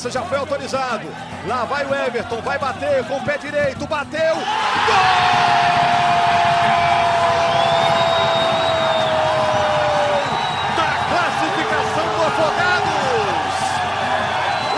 cobrança 0.00 0.10
já 0.10 0.22
foi 0.22 0.38
autorizado. 0.38 1.06
Lá 1.46 1.64
vai 1.64 1.84
o 1.84 1.94
Everton, 1.94 2.40
vai 2.40 2.58
bater 2.58 3.04
com 3.04 3.16
o 3.16 3.24
pé 3.24 3.36
direito, 3.36 3.86
bateu. 3.86 4.34
Gol! 4.34 4.44
Da 10.76 10.88
classificação 11.10 12.06
do 12.16 12.22
Afogados. 12.26 13.60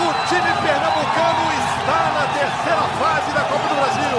O 0.03 0.09
time 0.27 0.53
pernambucano 0.67 1.45
está 1.63 2.01
na 2.19 2.25
terceira 2.35 2.87
fase 2.99 3.31
da 3.33 3.43
Copa 3.43 3.69
do 3.69 3.75
Brasil. 3.77 4.19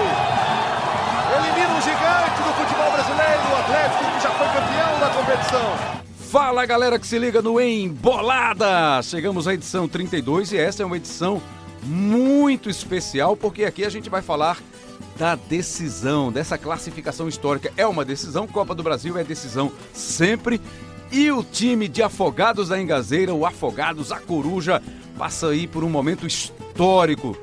Elimina 1.36 1.74
um 1.74 1.82
gigante 1.82 2.42
do 2.42 2.52
futebol 2.54 2.90
brasileiro, 2.92 3.42
o 3.52 3.56
Atlético 3.60 4.04
que 4.04 4.20
já 4.22 4.30
foi 4.30 4.46
campeão 4.48 5.00
da 5.00 5.08
competição. 5.10 5.83
Fala 6.34 6.66
galera 6.66 6.98
que 6.98 7.06
se 7.06 7.16
liga 7.16 7.40
no 7.40 7.60
Embolada! 7.60 9.00
Chegamos 9.04 9.46
à 9.46 9.54
edição 9.54 9.86
32 9.86 10.50
e 10.50 10.58
essa 10.58 10.82
é 10.82 10.84
uma 10.84 10.96
edição 10.96 11.40
muito 11.84 12.68
especial 12.68 13.36
porque 13.36 13.64
aqui 13.64 13.84
a 13.84 13.88
gente 13.88 14.10
vai 14.10 14.20
falar 14.20 14.58
da 15.16 15.36
decisão, 15.36 16.32
dessa 16.32 16.58
classificação 16.58 17.28
histórica. 17.28 17.72
É 17.76 17.86
uma 17.86 18.04
decisão, 18.04 18.48
Copa 18.48 18.74
do 18.74 18.82
Brasil 18.82 19.16
é 19.16 19.22
decisão 19.22 19.70
sempre. 19.92 20.60
E 21.12 21.30
o 21.30 21.44
time 21.44 21.86
de 21.86 22.02
Afogados 22.02 22.70
da 22.70 22.80
Engazeira, 22.80 23.32
o 23.32 23.46
Afogados, 23.46 24.10
a 24.10 24.18
Coruja, 24.18 24.82
passa 25.16 25.50
aí 25.50 25.68
por 25.68 25.84
um 25.84 25.88
momento 25.88 26.26
histórico. 26.26 27.38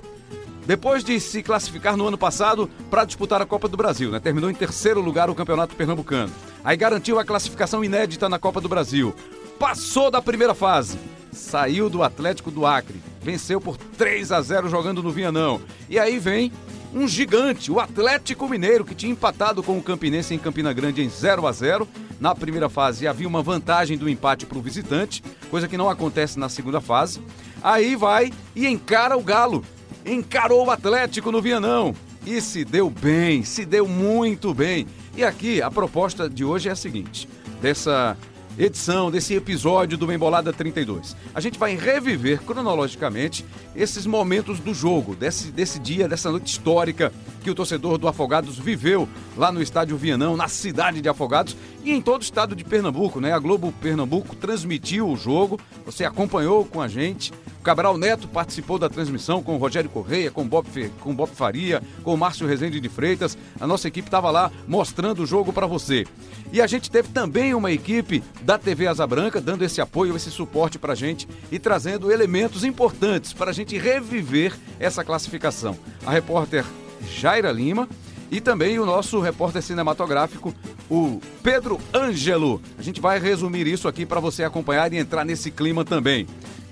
Depois 0.65 1.03
de 1.03 1.19
se 1.19 1.41
classificar 1.41 1.97
no 1.97 2.07
ano 2.07 2.17
passado 2.17 2.69
para 2.89 3.05
disputar 3.05 3.41
a 3.41 3.45
Copa 3.45 3.67
do 3.67 3.75
Brasil, 3.75 4.11
né? 4.11 4.19
terminou 4.19 4.49
em 4.49 4.53
terceiro 4.53 5.01
lugar 5.01 5.29
o 5.29 5.35
Campeonato 5.35 5.75
Pernambucano. 5.75 6.31
Aí 6.63 6.77
garantiu 6.77 7.19
a 7.19 7.25
classificação 7.25 7.83
inédita 7.83 8.29
na 8.29 8.37
Copa 8.37 8.61
do 8.61 8.69
Brasil. 8.69 9.13
Passou 9.57 10.11
da 10.11 10.21
primeira 10.21 10.53
fase, 10.53 10.97
saiu 11.31 11.89
do 11.89 12.03
Atlético 12.03 12.51
do 12.51 12.65
Acre, 12.65 13.01
venceu 13.21 13.59
por 13.59 13.77
3 13.77 14.31
a 14.31 14.41
0 14.41 14.69
jogando 14.69 15.03
no 15.03 15.11
Vianão. 15.11 15.61
E 15.89 15.97
aí 15.97 16.19
vem 16.19 16.51
um 16.93 17.07
gigante, 17.07 17.71
o 17.71 17.79
Atlético 17.79 18.49
Mineiro, 18.49 18.83
que 18.83 18.95
tinha 18.95 19.11
empatado 19.11 19.63
com 19.63 19.77
o 19.77 19.83
Campinense 19.83 20.33
em 20.33 20.39
Campina 20.39 20.73
Grande 20.73 21.01
em 21.01 21.09
0 21.09 21.47
a 21.47 21.51
0 21.51 21.87
Na 22.19 22.35
primeira 22.35 22.69
fase 22.69 23.07
havia 23.07 23.27
uma 23.27 23.41
vantagem 23.41 23.97
do 23.97 24.09
empate 24.09 24.45
para 24.45 24.57
o 24.57 24.61
visitante, 24.61 25.23
coisa 25.49 25.67
que 25.67 25.77
não 25.77 25.89
acontece 25.89 26.37
na 26.37 26.49
segunda 26.49 26.81
fase. 26.81 27.21
Aí 27.63 27.95
vai 27.95 28.31
e 28.55 28.67
encara 28.67 29.17
o 29.17 29.23
Galo. 29.23 29.63
Encarou 30.05 30.65
o 30.65 30.71
Atlético 30.71 31.31
no 31.31 31.41
Vianão. 31.41 31.95
E 32.25 32.39
se 32.39 32.63
deu 32.63 32.89
bem, 32.89 33.43
se 33.43 33.65
deu 33.65 33.87
muito 33.87 34.53
bem. 34.53 34.85
E 35.15 35.23
aqui 35.23 35.61
a 35.61 35.71
proposta 35.71 36.29
de 36.29 36.43
hoje 36.43 36.69
é 36.69 36.71
a 36.71 36.75
seguinte: 36.75 37.27
dessa 37.61 38.15
edição, 38.57 39.09
desse 39.09 39.33
episódio 39.33 39.97
do 39.97 40.11
Embolada 40.11 40.51
32. 40.51 41.15
A 41.33 41.39
gente 41.39 41.57
vai 41.57 41.75
reviver 41.75 42.41
cronologicamente 42.41 43.45
esses 43.75 44.05
momentos 44.05 44.59
do 44.59 44.73
jogo, 44.73 45.15
desse, 45.15 45.51
desse 45.51 45.79
dia, 45.79 46.07
dessa 46.07 46.29
noite 46.29 46.47
histórica 46.47 47.11
que 47.41 47.49
o 47.49 47.55
torcedor 47.55 47.97
do 47.97 48.07
Afogados 48.07 48.57
viveu 48.57 49.07
lá 49.35 49.51
no 49.51 49.61
estádio 49.61 49.97
Vianão, 49.97 50.37
na 50.37 50.47
cidade 50.47 51.01
de 51.01 51.09
Afogados 51.09 51.55
e 51.83 51.91
em 51.91 52.01
todo 52.01 52.21
o 52.21 52.23
estado 52.23 52.55
de 52.55 52.63
Pernambuco, 52.63 53.19
né? 53.19 53.33
A 53.33 53.39
Globo 53.39 53.73
Pernambuco 53.81 54.35
transmitiu 54.35 55.09
o 55.09 55.17
jogo, 55.17 55.59
você 55.85 56.05
acompanhou 56.05 56.63
com 56.65 56.81
a 56.81 56.87
gente. 56.87 57.33
O 57.59 57.63
Cabral 57.63 57.97
Neto 57.97 58.27
participou 58.27 58.79
da 58.79 58.89
transmissão 58.89 59.43
com 59.43 59.55
o 59.55 59.57
Rogério 59.57 59.89
Correia, 59.89 60.31
com 60.31 60.47
Bob, 60.47 60.67
com 60.99 61.13
Bob 61.13 61.29
Faria, 61.29 61.81
com 62.03 62.13
o 62.13 62.17
Márcio 62.17 62.47
Rezende 62.47 62.79
de 62.79 62.89
Freitas. 62.89 63.37
A 63.59 63.67
nossa 63.67 63.87
equipe 63.87 64.07
estava 64.07 64.31
lá 64.31 64.51
mostrando 64.67 65.23
o 65.23 65.27
jogo 65.27 65.53
para 65.53 65.67
você. 65.67 66.05
E 66.51 66.61
a 66.61 66.67
gente 66.67 66.89
teve 66.89 67.09
também 67.09 67.53
uma 67.53 67.71
equipe 67.71 68.23
da 68.41 68.57
TV 68.57 68.87
Asa 68.87 69.05
Branca 69.07 69.39
dando 69.39 69.63
esse 69.63 69.79
apoio, 69.79 70.15
esse 70.15 70.29
suporte 70.31 70.77
para 70.77 70.93
a 70.93 70.95
gente 70.95 71.27
e 71.51 71.57
trazendo 71.59 72.11
elementos 72.11 72.63
importantes 72.63 73.31
para 73.31 73.51
a 73.51 73.53
gente 73.53 73.77
reviver 73.77 74.53
essa 74.79 75.03
classificação. 75.03 75.77
A 76.05 76.11
repórter 76.11 76.65
Jaira 77.07 77.51
Lima 77.51 77.87
e 78.31 78.39
também 78.39 78.79
o 78.79 78.85
nosso 78.85 79.19
repórter 79.19 79.61
cinematográfico, 79.61 80.55
o 80.89 81.19
Pedro 81.43 81.79
Ângelo. 81.93 82.61
A 82.77 82.81
gente 82.81 83.01
vai 83.01 83.19
resumir 83.19 83.67
isso 83.67 83.87
aqui 83.87 84.05
para 84.05 84.21
você 84.21 84.43
acompanhar 84.43 84.91
e 84.93 84.97
entrar 84.97 85.25
nesse 85.25 85.51
clima 85.51 85.83
também. 85.83 86.25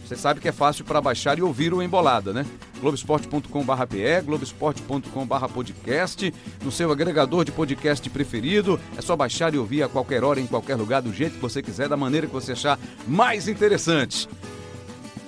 Você 0.09 0.16
sabe 0.16 0.39
que 0.39 0.47
é 0.47 0.51
fácil 0.51 0.84
para 0.85 1.00
baixar 1.00 1.38
e 1.38 1.41
ouvir 1.44 1.72
o 1.72 1.84
Embolada, 1.84 2.34
né? 2.34 2.44
Globesport.com.br, 2.81 4.25
Globesport.com.br 4.25 5.47
podcast, 5.53 6.34
no 6.63 6.72
seu 6.72 6.91
agregador 6.91 7.45
de 7.45 7.51
podcast 7.51 8.09
preferido. 8.09 8.79
É 8.97 9.01
só 9.01 9.16
baixar 9.16 9.53
e 9.53 9.59
ouvir 9.59 9.84
a 9.84 9.89
qualquer 9.89 10.23
hora, 10.23 10.39
em 10.39 10.47
qualquer 10.47 10.75
lugar, 10.75 11.03
do 11.03 11.13
jeito 11.13 11.35
que 11.35 11.41
você 11.41 11.62
quiser, 11.62 11.88
da 11.88 11.95
maneira 11.95 12.25
que 12.25 12.34
você 12.34 12.53
achar 12.53 12.79
mais 13.07 13.47
interessante. 13.47 14.28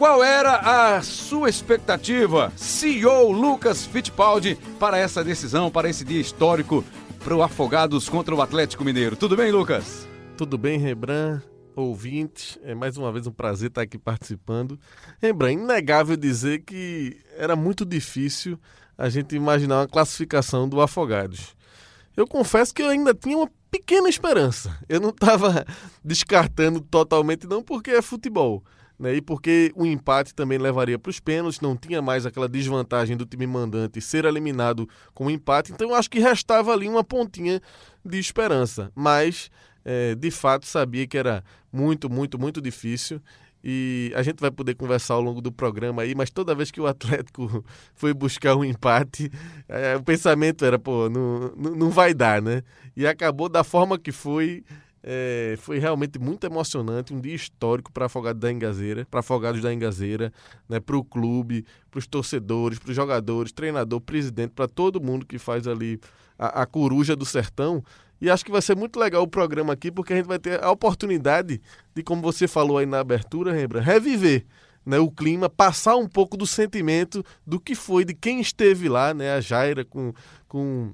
Qual 0.01 0.23
era 0.23 0.95
a 0.95 1.03
sua 1.03 1.47
expectativa, 1.47 2.51
CEO 2.55 3.31
Lucas 3.31 3.85
Fittipaldi, 3.85 4.55
para 4.79 4.97
essa 4.97 5.23
decisão, 5.23 5.69
para 5.69 5.87
esse 5.87 6.03
dia 6.03 6.19
histórico 6.19 6.83
para 7.23 7.35
o 7.35 7.43
Afogados 7.43 8.09
contra 8.09 8.33
o 8.33 8.41
Atlético 8.41 8.83
Mineiro? 8.83 9.15
Tudo 9.15 9.37
bem, 9.37 9.51
Lucas? 9.51 10.07
Tudo 10.35 10.57
bem, 10.57 10.79
Rebran? 10.79 11.39
ouvintes, 11.75 12.57
é 12.63 12.73
mais 12.73 12.97
uma 12.97 13.11
vez 13.11 13.27
um 13.27 13.31
prazer 13.31 13.67
estar 13.67 13.83
aqui 13.83 13.95
participando. 13.95 14.79
Lembra, 15.21 15.51
inegável 15.51 16.17
dizer 16.17 16.63
que 16.63 17.21
era 17.37 17.55
muito 17.55 17.85
difícil 17.85 18.59
a 18.97 19.07
gente 19.07 19.35
imaginar 19.35 19.81
uma 19.81 19.87
classificação 19.87 20.67
do 20.67 20.81
Afogados. 20.81 21.55
Eu 22.17 22.25
confesso 22.25 22.73
que 22.73 22.81
eu 22.81 22.89
ainda 22.89 23.13
tinha 23.13 23.37
uma 23.37 23.51
pequena 23.69 24.09
esperança. 24.09 24.75
Eu 24.89 24.99
não 24.99 25.09
estava 25.09 25.63
descartando 26.03 26.81
totalmente, 26.81 27.45
não, 27.45 27.61
porque 27.61 27.91
é 27.91 28.01
futebol. 28.01 28.63
Né? 29.01 29.15
E 29.15 29.21
porque 29.21 29.71
o 29.75 29.83
empate 29.83 30.35
também 30.35 30.59
levaria 30.59 30.99
para 30.99 31.09
os 31.09 31.19
pênaltis, 31.19 31.59
não 31.59 31.75
tinha 31.75 32.03
mais 32.03 32.23
aquela 32.23 32.47
desvantagem 32.47 33.17
do 33.17 33.25
time 33.25 33.47
mandante 33.47 33.99
ser 33.99 34.25
eliminado 34.25 34.87
com 35.11 35.23
o 35.23 35.27
um 35.27 35.31
empate. 35.31 35.71
Então 35.71 35.89
eu 35.89 35.95
acho 35.95 36.07
que 36.07 36.19
restava 36.19 36.71
ali 36.71 36.87
uma 36.87 37.03
pontinha 37.03 37.59
de 38.05 38.19
esperança. 38.19 38.91
Mas 38.93 39.49
é, 39.83 40.13
de 40.13 40.29
fato 40.29 40.67
sabia 40.67 41.07
que 41.07 41.17
era 41.17 41.43
muito, 41.73 42.11
muito, 42.11 42.37
muito 42.37 42.61
difícil. 42.61 43.19
E 43.63 44.11
a 44.15 44.21
gente 44.21 44.39
vai 44.39 44.51
poder 44.51 44.75
conversar 44.75 45.15
ao 45.15 45.21
longo 45.21 45.41
do 45.41 45.51
programa 45.51 46.03
aí, 46.03 46.13
mas 46.13 46.29
toda 46.29 46.53
vez 46.53 46.69
que 46.69 46.79
o 46.79 46.85
Atlético 46.85 47.65
foi 47.95 48.13
buscar 48.13 48.55
um 48.55 48.63
empate, 48.63 49.31
é, 49.67 49.95
o 49.95 50.03
pensamento 50.03 50.63
era, 50.63 50.77
pô, 50.77 51.09
não, 51.09 51.51
não, 51.55 51.89
vai 51.89 52.13
dar, 52.13 52.39
né? 52.39 52.61
E 52.95 53.07
acabou 53.07 53.49
da 53.49 53.63
forma 53.63 53.97
que 53.97 54.11
foi. 54.11 54.63
É, 55.03 55.55
foi 55.57 55.79
realmente 55.79 56.19
muito 56.19 56.45
emocionante, 56.45 57.13
um 57.13 57.19
dia 57.19 57.33
histórico 57.33 57.91
para 57.91 58.05
Afogados 58.05 58.39
da 58.39 58.51
Engazeira, 58.51 59.07
para 59.09 59.21
Afogados 59.21 59.61
da 59.61 59.73
Engazeira, 59.73 60.31
né, 60.69 60.79
para 60.79 60.95
o 60.95 61.03
clube, 61.03 61.65
para 61.89 61.97
os 61.97 62.05
torcedores, 62.05 62.77
para 62.77 62.91
os 62.91 62.95
jogadores, 62.95 63.51
treinador, 63.51 63.99
presidente, 63.99 64.51
para 64.51 64.67
todo 64.67 65.01
mundo 65.01 65.25
que 65.25 65.39
faz 65.39 65.67
ali 65.67 65.99
a, 66.37 66.61
a 66.61 66.65
coruja 66.65 67.15
do 67.15 67.25
sertão. 67.25 67.83
E 68.19 68.29
acho 68.29 68.45
que 68.45 68.51
vai 68.51 68.61
ser 68.61 68.75
muito 68.75 68.99
legal 68.99 69.23
o 69.23 69.27
programa 69.27 69.73
aqui, 69.73 69.91
porque 69.91 70.13
a 70.13 70.15
gente 70.17 70.27
vai 70.27 70.37
ter 70.37 70.63
a 70.63 70.69
oportunidade 70.69 71.59
de, 71.95 72.03
como 72.03 72.21
você 72.21 72.47
falou 72.47 72.77
aí 72.77 72.85
na 72.85 72.99
abertura, 72.99 73.51
Rembra, 73.51 73.81
reviver 73.81 74.45
né, 74.85 74.99
o 74.99 75.09
clima, 75.09 75.49
passar 75.49 75.95
um 75.95 76.07
pouco 76.07 76.35
do 76.35 76.45
sentimento 76.45 77.23
do 77.45 77.59
que 77.59 77.75
foi, 77.75 78.03
de 78.05 78.13
quem 78.13 78.39
esteve 78.39 78.89
lá, 78.89 79.13
né, 79.13 79.33
a 79.33 79.41
Jaira 79.41 79.85
com, 79.85 80.13
com 80.47 80.93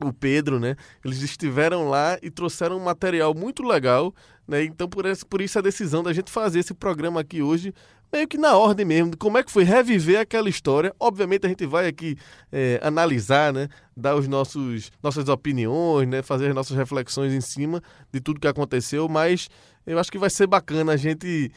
o 0.00 0.12
Pedro, 0.12 0.60
né? 0.60 0.76
Eles 1.04 1.22
estiveram 1.22 1.88
lá 1.88 2.18
e 2.22 2.30
trouxeram 2.30 2.76
um 2.76 2.84
material 2.84 3.34
muito 3.34 3.62
legal, 3.62 4.14
né? 4.46 4.64
Então, 4.64 4.88
por, 4.88 5.06
esse, 5.06 5.24
por 5.24 5.40
isso 5.40 5.58
a 5.58 5.62
decisão 5.62 6.02
da 6.02 6.12
gente 6.12 6.30
fazer 6.30 6.60
esse 6.60 6.74
programa 6.74 7.20
aqui 7.20 7.42
hoje 7.42 7.74
meio 8.12 8.26
que 8.26 8.38
na 8.38 8.56
ordem 8.56 8.86
mesmo, 8.86 9.10
de 9.10 9.16
como 9.16 9.38
é 9.38 9.42
que 9.42 9.50
foi 9.50 9.64
reviver 9.64 10.20
aquela 10.20 10.48
história. 10.48 10.94
Obviamente 10.98 11.44
a 11.46 11.48
gente 11.48 11.66
vai 11.66 11.86
aqui 11.86 12.16
é, 12.50 12.80
analisar, 12.82 13.52
né, 13.52 13.68
dar 13.96 14.16
os 14.16 14.26
nossos 14.26 14.90
nossas 15.02 15.28
opiniões, 15.28 16.08
né, 16.08 16.22
fazer 16.22 16.48
as 16.48 16.54
nossas 16.54 16.76
reflexões 16.76 17.32
em 17.32 17.40
cima 17.40 17.82
de 18.12 18.20
tudo 18.20 18.40
que 18.40 18.48
aconteceu, 18.48 19.08
mas 19.08 19.48
eu 19.86 19.98
acho 19.98 20.10
que 20.10 20.18
vai 20.18 20.30
ser 20.30 20.46
bacana 20.46 20.92
a 20.92 20.96
gente 20.96 21.50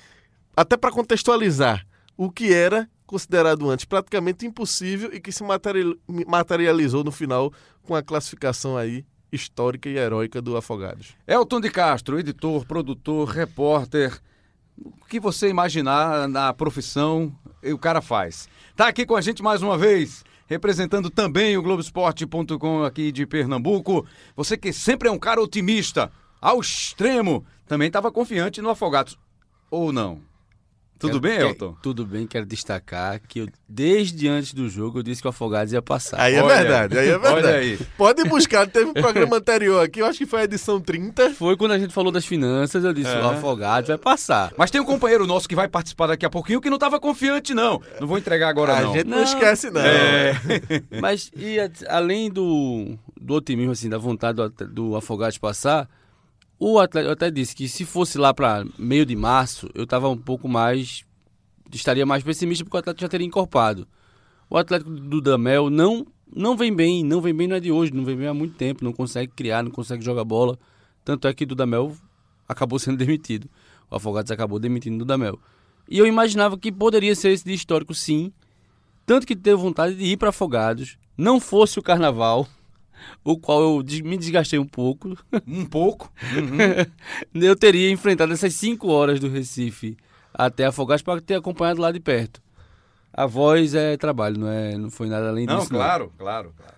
até 0.55 0.75
para 0.75 0.91
contextualizar 0.91 1.85
o 2.17 2.29
que 2.29 2.53
era 2.53 2.89
considerado 3.11 3.69
antes 3.69 3.83
praticamente 3.83 4.45
impossível 4.45 5.13
e 5.13 5.19
que 5.19 5.33
se 5.33 5.43
materializou 6.25 7.03
no 7.03 7.11
final 7.11 7.51
com 7.83 7.93
a 7.93 8.01
classificação 8.01 8.77
aí 8.77 9.05
histórica 9.29 9.89
e 9.89 9.97
heróica 9.97 10.41
do 10.41 10.55
Afogados. 10.55 11.13
Elton 11.27 11.59
de 11.59 11.69
Castro, 11.69 12.17
editor, 12.17 12.65
produtor, 12.65 13.27
repórter, 13.27 14.17
o 14.77 15.05
que 15.09 15.19
você 15.19 15.49
imaginar 15.49 16.27
na 16.29 16.53
profissão, 16.53 17.35
o 17.61 17.77
cara 17.77 18.01
faz. 18.01 18.47
Tá 18.77 18.87
aqui 18.87 19.05
com 19.05 19.17
a 19.17 19.21
gente 19.21 19.43
mais 19.43 19.61
uma 19.61 19.77
vez, 19.77 20.23
representando 20.47 21.09
também 21.09 21.57
o 21.57 21.61
Globoesporte.com 21.61 22.83
aqui 22.85 23.11
de 23.11 23.25
Pernambuco. 23.25 24.05
Você 24.37 24.55
que 24.55 24.71
sempre 24.71 25.09
é 25.09 25.11
um 25.11 25.19
cara 25.19 25.41
otimista, 25.41 26.09
ao 26.39 26.61
extremo, 26.61 27.45
também 27.67 27.87
estava 27.87 28.09
confiante 28.09 28.61
no 28.61 28.69
Afogados. 28.69 29.19
Ou 29.69 29.91
não? 29.91 30.30
Tudo 31.01 31.19
quero, 31.19 31.37
bem, 31.39 31.47
Elton? 31.49 31.75
tudo 31.81 32.05
bem, 32.05 32.25
quero 32.27 32.45
destacar 32.45 33.19
que 33.27 33.39
eu, 33.39 33.47
desde 33.67 34.27
antes 34.27 34.53
do 34.53 34.69
jogo 34.69 34.99
eu 34.99 35.03
disse 35.03 35.21
que 35.21 35.27
o 35.27 35.29
Afogados 35.29 35.73
ia 35.73 35.81
passar. 35.81 36.19
Aí 36.21 36.35
é 36.35 36.41
Olha 36.43 36.55
verdade, 36.55 36.97
aí 36.97 37.07
é 37.09 37.11
verdade. 37.17 37.35
Olha 37.35 37.55
aí. 37.55 37.77
Pode 37.97 38.23
buscar, 38.25 38.67
teve 38.67 38.85
um 38.89 38.93
programa 38.95 39.37
anterior 39.37 39.83
aqui, 39.83 39.99
eu 40.01 40.05
acho 40.05 40.17
que 40.19 40.25
foi 40.25 40.41
a 40.41 40.43
edição 40.43 40.79
30. 40.79 41.31
Foi 41.31 41.57
quando 41.57 41.71
a 41.71 41.79
gente 41.79 41.93
falou 41.93 42.11
das 42.11 42.25
finanças, 42.25 42.83
eu 42.83 42.93
disse, 42.93 43.09
É. 43.11 43.19
o 43.21 43.29
Afogados 43.29 43.87
vai 43.89 43.97
passar. 43.97 44.53
Mas 44.57 44.69
tem 44.71 44.79
um 44.79 44.85
companheiro 44.85 45.25
nosso 45.27 45.47
que 45.49 45.55
vai 45.55 45.67
participar 45.67 46.07
daqui 46.07 46.25
a 46.25 46.29
pouquinho 46.29 46.61
que 46.61 46.69
não 46.69 46.77
estava 46.77 46.99
confiante, 46.99 47.53
não. 47.53 47.81
Não 47.99 48.07
vou 48.07 48.17
entregar 48.17 48.49
agora, 48.49 48.77
a 48.77 48.81
não. 48.81 48.93
gente 48.93 49.07
não, 49.07 49.17
Não. 49.17 49.23
esquece, 49.23 49.69
não. 49.69 49.81
É. 49.81 50.33
Mas 51.01 51.31
e 51.35 51.59
a- 51.59 51.69
além 51.89 52.29
do, 52.29 52.97
do 53.19 53.33
otimismo, 53.35 53.71
assim, 53.71 53.89
da 53.89 53.97
vontade 53.97 54.37
do, 54.37 54.49
do 54.67 54.95
Afogados 54.95 55.37
passar, 55.37 55.87
o 56.63 56.77
Atlético, 56.77 57.09
eu 57.09 57.13
até 57.13 57.31
disse 57.31 57.55
que 57.55 57.67
se 57.67 57.83
fosse 57.83 58.19
lá 58.19 58.31
para 58.35 58.63
meio 58.77 59.03
de 59.03 59.15
março, 59.15 59.67
eu 59.73 59.83
estava 59.83 60.07
um 60.07 60.17
pouco 60.17 60.47
mais. 60.47 61.03
estaria 61.73 62.05
mais 62.05 62.23
pessimista 62.23 62.63
porque 62.63 62.77
o 62.77 62.79
Atlético 62.79 63.01
já 63.01 63.09
teria 63.09 63.25
encorpado. 63.25 63.87
O 64.47 64.55
Atlético 64.55 64.91
do 64.91 65.19
Damel 65.19 65.71
não, 65.71 66.05
não 66.31 66.55
vem 66.55 66.71
bem, 66.71 67.03
não 67.03 67.19
vem 67.19 67.33
bem 67.33 67.47
não 67.47 67.55
é 67.55 67.59
de 67.59 67.71
hoje, 67.71 67.91
não 67.91 68.05
vem 68.05 68.15
bem 68.15 68.27
há 68.27 68.33
muito 68.33 68.53
tempo, 68.53 68.83
não 68.83 68.93
consegue 68.93 69.31
criar, 69.35 69.63
não 69.63 69.71
consegue 69.71 70.05
jogar 70.05 70.23
bola. 70.23 70.55
Tanto 71.03 71.27
é 71.27 71.33
que 71.33 71.47
Dudamel 71.47 71.97
acabou 72.47 72.77
sendo 72.77 72.97
demitido. 73.03 73.49
O 73.89 73.95
Afogados 73.95 74.31
acabou 74.31 74.59
demitindo 74.59 74.99
Dudamel. 74.99 75.39
E 75.89 75.97
eu 75.97 76.05
imaginava 76.05 76.59
que 76.59 76.71
poderia 76.71 77.15
ser 77.15 77.31
esse 77.31 77.43
de 77.43 77.53
histórico, 77.53 77.95
sim. 77.95 78.31
Tanto 79.03 79.25
que 79.25 79.35
teve 79.35 79.55
vontade 79.55 79.95
de 79.95 80.03
ir 80.03 80.17
para 80.17 80.29
Afogados, 80.29 80.99
não 81.17 81.39
fosse 81.39 81.79
o 81.79 81.81
carnaval, 81.81 82.47
o 83.23 83.37
qual 83.37 83.61
eu 83.61 83.77
me 84.03 84.17
desgastei 84.17 84.59
um 84.59 84.65
pouco. 84.67 85.17
Um 85.47 85.65
pouco. 85.65 86.11
Uhum. 86.35 87.41
Eu 87.41 87.55
teria 87.55 87.89
enfrentado 87.91 88.31
essas 88.33 88.53
cinco 88.53 88.89
horas 88.89 89.19
do 89.19 89.29
Recife 89.29 89.97
até 90.33 90.65
Afogados 90.65 91.01
para 91.01 91.19
ter 91.21 91.35
acompanhado 91.35 91.81
lá 91.81 91.91
de 91.91 91.99
perto. 91.99 92.41
A 93.13 93.25
voz 93.25 93.75
é 93.75 93.97
trabalho, 93.97 94.39
não, 94.39 94.47
é, 94.47 94.77
não 94.77 94.89
foi 94.89 95.07
nada 95.07 95.27
além 95.29 95.45
Não, 95.45 95.57
disso. 95.57 95.69
claro, 95.69 96.11
claro, 96.17 96.53
claro. 96.55 96.73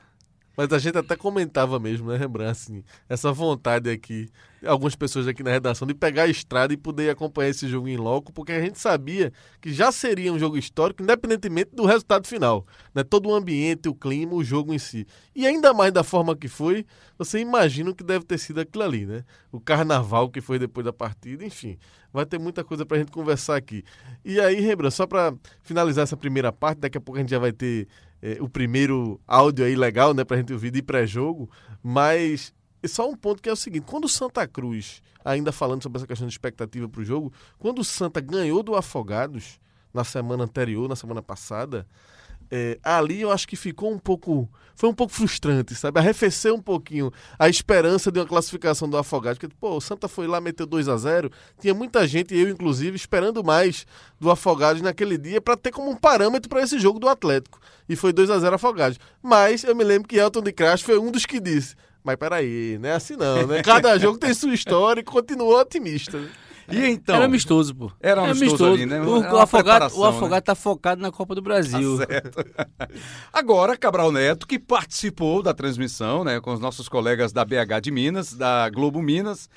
Mas 0.55 0.71
a 0.71 0.77
gente 0.77 0.97
até 0.97 1.15
comentava 1.15 1.79
mesmo, 1.79 2.09
né, 2.09 2.17
Rembrandt, 2.17 2.51
assim, 2.51 2.83
essa 3.09 3.31
vontade 3.31 3.89
aqui, 3.89 4.29
algumas 4.65 4.95
pessoas 4.95 5.27
aqui 5.27 5.41
na 5.41 5.50
redação, 5.50 5.88
de 5.88 5.95
pegar 5.95 6.23
a 6.23 6.27
estrada 6.27 6.73
e 6.73 6.77
poder 6.77 7.09
acompanhar 7.09 7.50
esse 7.50 7.67
jogo 7.67 7.88
em 7.88 7.97
loco, 7.97 8.31
porque 8.31 8.51
a 8.51 8.61
gente 8.61 8.79
sabia 8.79 9.33
que 9.59 9.73
já 9.73 9.91
seria 9.91 10.31
um 10.31 10.38
jogo 10.38 10.57
histórico, 10.57 11.01
independentemente 11.01 11.71
do 11.73 11.85
resultado 11.85 12.27
final. 12.27 12.65
Né? 12.94 13.03
Todo 13.03 13.29
o 13.29 13.33
ambiente, 13.33 13.89
o 13.89 13.95
clima, 13.95 14.35
o 14.35 14.44
jogo 14.44 14.73
em 14.73 14.79
si. 14.79 15.07
E 15.35 15.47
ainda 15.47 15.73
mais 15.73 15.91
da 15.91 16.03
forma 16.03 16.35
que 16.35 16.47
foi, 16.47 16.85
você 17.17 17.39
imagina 17.39 17.89
o 17.89 17.95
que 17.95 18.03
deve 18.03 18.23
ter 18.23 18.38
sido 18.38 18.61
aquilo 18.61 18.83
ali, 18.83 19.05
né? 19.05 19.23
O 19.51 19.59
carnaval 19.59 20.29
que 20.29 20.39
foi 20.39 20.59
depois 20.59 20.85
da 20.85 20.94
partida, 20.94 21.44
enfim. 21.44 21.77
Vai 22.11 22.25
ter 22.25 22.39
muita 22.39 22.63
coisa 22.63 22.85
pra 22.85 22.97
gente 22.97 23.11
conversar 23.11 23.55
aqui. 23.55 23.83
E 24.23 24.39
aí, 24.39 24.61
Rembrandt, 24.61 24.95
só 24.95 25.07
pra 25.07 25.33
finalizar 25.63 26.03
essa 26.03 26.15
primeira 26.15 26.51
parte, 26.51 26.79
daqui 26.79 26.97
a 26.97 27.01
pouco 27.01 27.17
a 27.17 27.21
gente 27.21 27.31
já 27.31 27.39
vai 27.39 27.51
ter 27.51 27.88
é, 28.25 28.37
o 28.39 28.47
primeiro 28.47 29.19
áudio 29.27 29.65
aí 29.65 29.75
legal, 29.75 30.13
né, 30.13 30.23
pra 30.23 30.37
gente 30.37 30.53
ouvir 30.53 30.71
de 30.71 30.81
pré-jogo, 30.81 31.49
mas 31.83 32.53
é 32.81 32.87
só 32.87 33.09
um 33.09 33.17
ponto 33.17 33.41
que 33.41 33.49
é 33.49 33.51
o 33.51 33.55
seguinte, 33.55 33.83
quando 33.85 34.05
o 34.05 34.09
Santa 34.09 34.47
Cruz, 34.47 35.01
ainda 35.25 35.51
falando 35.51 35.83
sobre 35.83 35.97
essa 35.97 36.07
questão 36.07 36.25
de 36.25 36.33
expectativa 36.33 36.87
pro 36.87 37.03
jogo, 37.03 37.33
quando 37.59 37.79
o 37.79 37.83
Santa 37.83 38.21
ganhou 38.21 38.63
do 38.63 38.77
Afogados 38.77 39.59
na 39.93 40.05
semana 40.05 40.45
anterior, 40.45 40.87
na 40.87 40.95
semana 40.95 41.21
passada, 41.21 41.85
é, 42.55 42.77
ali 42.83 43.21
eu 43.21 43.31
acho 43.31 43.47
que 43.47 43.55
ficou 43.55 43.91
um 43.91 43.97
pouco. 43.97 44.47
Foi 44.75 44.88
um 44.88 44.94
pouco 44.94 45.11
frustrante, 45.11 45.73
sabe? 45.73 46.00
Arrefeceu 46.00 46.53
um 46.53 46.61
pouquinho 46.61 47.11
a 47.38 47.50
esperança 47.50 48.11
de 48.11 48.19
uma 48.19 48.27
classificação 48.27 48.88
do 48.88 48.95
Afogados. 48.95 49.39
Porque, 49.39 49.55
pô, 49.59 49.75
o 49.75 49.81
Santa 49.81 50.07
foi 50.07 50.27
lá, 50.27 50.39
meteu 50.39 50.67
2 50.67 50.88
a 50.88 50.97
0 50.97 51.31
Tinha 51.59 51.73
muita 51.73 52.07
gente, 52.07 52.35
eu 52.35 52.50
inclusive, 52.50 52.95
esperando 52.95 53.44
mais 53.44 53.88
do 54.19 54.29
Afogados 54.29 54.83
naquele 54.83 55.17
dia 55.17 55.41
para 55.41 55.57
ter 55.57 55.71
como 55.71 55.89
um 55.89 55.95
parâmetro 55.95 56.47
para 56.47 56.61
esse 56.61 56.77
jogo 56.79 57.00
do 57.00 57.09
Atlético. 57.09 57.59
E 57.89 57.95
foi 57.95 58.13
2 58.13 58.29
a 58.29 58.38
0 58.38 58.55
Afogados. 58.55 59.00
Mas 59.21 59.63
eu 59.63 59.75
me 59.75 59.83
lembro 59.83 60.07
que 60.07 60.17
Elton 60.17 60.41
de 60.41 60.51
Crash 60.51 60.81
foi 60.81 61.00
um 61.00 61.09
dos 61.11 61.25
que 61.25 61.39
disse. 61.39 61.75
Mas 62.03 62.17
peraí, 62.17 62.77
não 62.79 62.89
é 62.89 62.94
assim 62.94 63.15
não, 63.15 63.47
né? 63.47 63.63
Cada 63.63 63.97
jogo 63.97 64.19
tem 64.19 64.33
sua 64.33 64.53
história 64.53 65.01
e 65.01 65.03
continuou 65.03 65.59
otimista. 65.59 66.19
né? 66.19 66.29
E 66.69 66.86
então? 66.88 67.15
Era 67.15 67.25
amistoso, 67.25 67.75
pô. 67.75 67.92
Era 68.00 68.30
amistoso 68.30 68.65
ali, 68.65 68.86
né? 68.86 69.01
O, 69.01 69.19
o 69.19 69.39
Afogado, 69.39 69.95
o 69.98 70.06
Afogado 70.06 70.36
né? 70.36 70.42
tá 70.42 70.56
focado 70.56 71.01
na 71.01 71.12
Copa 71.12 71.36
do 71.36 71.42
Brasil. 71.42 71.98
Certo. 71.98 72.45
Agora, 73.31 73.77
Cabral 73.77 74.12
Neto, 74.12 74.48
que 74.48 74.57
participou 74.57 75.44
da 75.44 75.54
transmissão, 75.54 76.24
né, 76.24 76.39
com 76.39 76.54
os 76.54 76.60
nossos 76.60 76.88
colegas 76.88 77.31
da 77.31 77.44
BH 77.44 77.81
de 77.81 77.92
Minas, 77.92 78.33
da 78.33 78.69
Globo 78.69 79.01
Minas, 79.01 79.50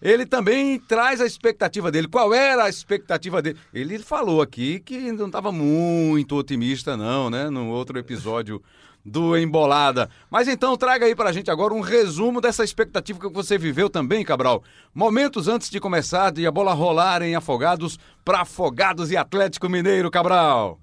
ele 0.00 0.26
também 0.26 0.78
traz 0.78 1.20
a 1.20 1.26
expectativa 1.26 1.90
dele. 1.90 2.08
Qual 2.08 2.32
era 2.34 2.64
a 2.64 2.68
expectativa 2.68 3.40
dele? 3.40 3.58
Ele 3.72 3.98
falou 3.98 4.42
aqui 4.42 4.80
que 4.80 5.12
não 5.12 5.26
estava 5.26 5.50
muito 5.52 6.36
otimista, 6.36 6.96
não, 6.96 7.30
né? 7.30 7.48
No 7.48 7.68
outro 7.68 7.98
episódio 7.98 8.62
do 9.04 9.36
Embolada. 9.36 10.08
Mas 10.30 10.48
então 10.48 10.76
traga 10.76 11.04
aí 11.04 11.14
pra 11.14 11.32
gente 11.32 11.50
agora 11.50 11.74
um 11.74 11.80
resumo 11.80 12.40
dessa 12.40 12.64
expectativa 12.64 13.20
que 13.20 13.28
você 13.28 13.58
viveu 13.58 13.90
também, 13.90 14.24
Cabral. 14.24 14.64
Momentos 14.94 15.46
antes 15.46 15.68
de 15.68 15.78
começar, 15.78 16.32
de 16.32 16.46
a 16.46 16.50
bola 16.50 16.72
rolar 16.72 17.20
em 17.20 17.36
Afogados 17.36 17.98
para 18.24 18.40
Afogados 18.40 19.10
e 19.10 19.16
Atlético 19.16 19.68
Mineiro, 19.68 20.10
Cabral. 20.10 20.80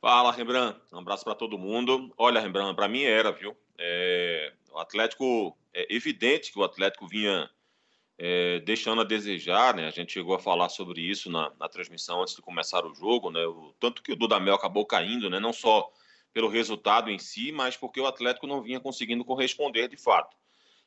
Fala, 0.00 0.32
Rembrandt. 0.32 0.80
Um 0.92 0.98
abraço 0.98 1.24
para 1.24 1.34
todo 1.34 1.58
mundo. 1.58 2.12
Olha, 2.16 2.40
Rembrandt, 2.40 2.74
para 2.74 2.88
mim 2.88 3.02
era, 3.02 3.30
viu? 3.30 3.54
É, 3.78 4.52
o 4.72 4.78
Atlético, 4.78 5.56
é 5.74 5.94
evidente 5.94 6.52
que 6.52 6.58
o 6.58 6.64
Atlético 6.64 7.06
vinha 7.06 7.48
é, 8.18 8.60
deixando 8.60 9.02
a 9.02 9.04
desejar, 9.04 9.74
né? 9.74 9.86
A 9.86 9.90
gente 9.90 10.12
chegou 10.12 10.34
a 10.34 10.38
falar 10.38 10.68
sobre 10.68 11.00
isso 11.00 11.30
na, 11.30 11.52
na 11.58 11.68
transmissão 11.68 12.22
antes 12.22 12.34
de 12.34 12.42
começar 12.42 12.84
o 12.84 12.94
jogo, 12.94 13.30
né? 13.30 13.46
O, 13.46 13.74
tanto 13.78 14.02
que 14.02 14.12
o 14.12 14.16
Dudamel 14.16 14.54
acabou 14.54 14.84
caindo, 14.84 15.30
né? 15.30 15.38
Não 15.38 15.52
só 15.52 15.90
pelo 16.32 16.48
resultado 16.48 17.10
em 17.10 17.18
si, 17.18 17.52
mas 17.52 17.76
porque 17.76 18.00
o 18.00 18.06
Atlético 18.06 18.46
não 18.46 18.62
vinha 18.62 18.80
conseguindo 18.80 19.24
corresponder 19.24 19.88
de 19.88 19.96
fato. 19.96 20.36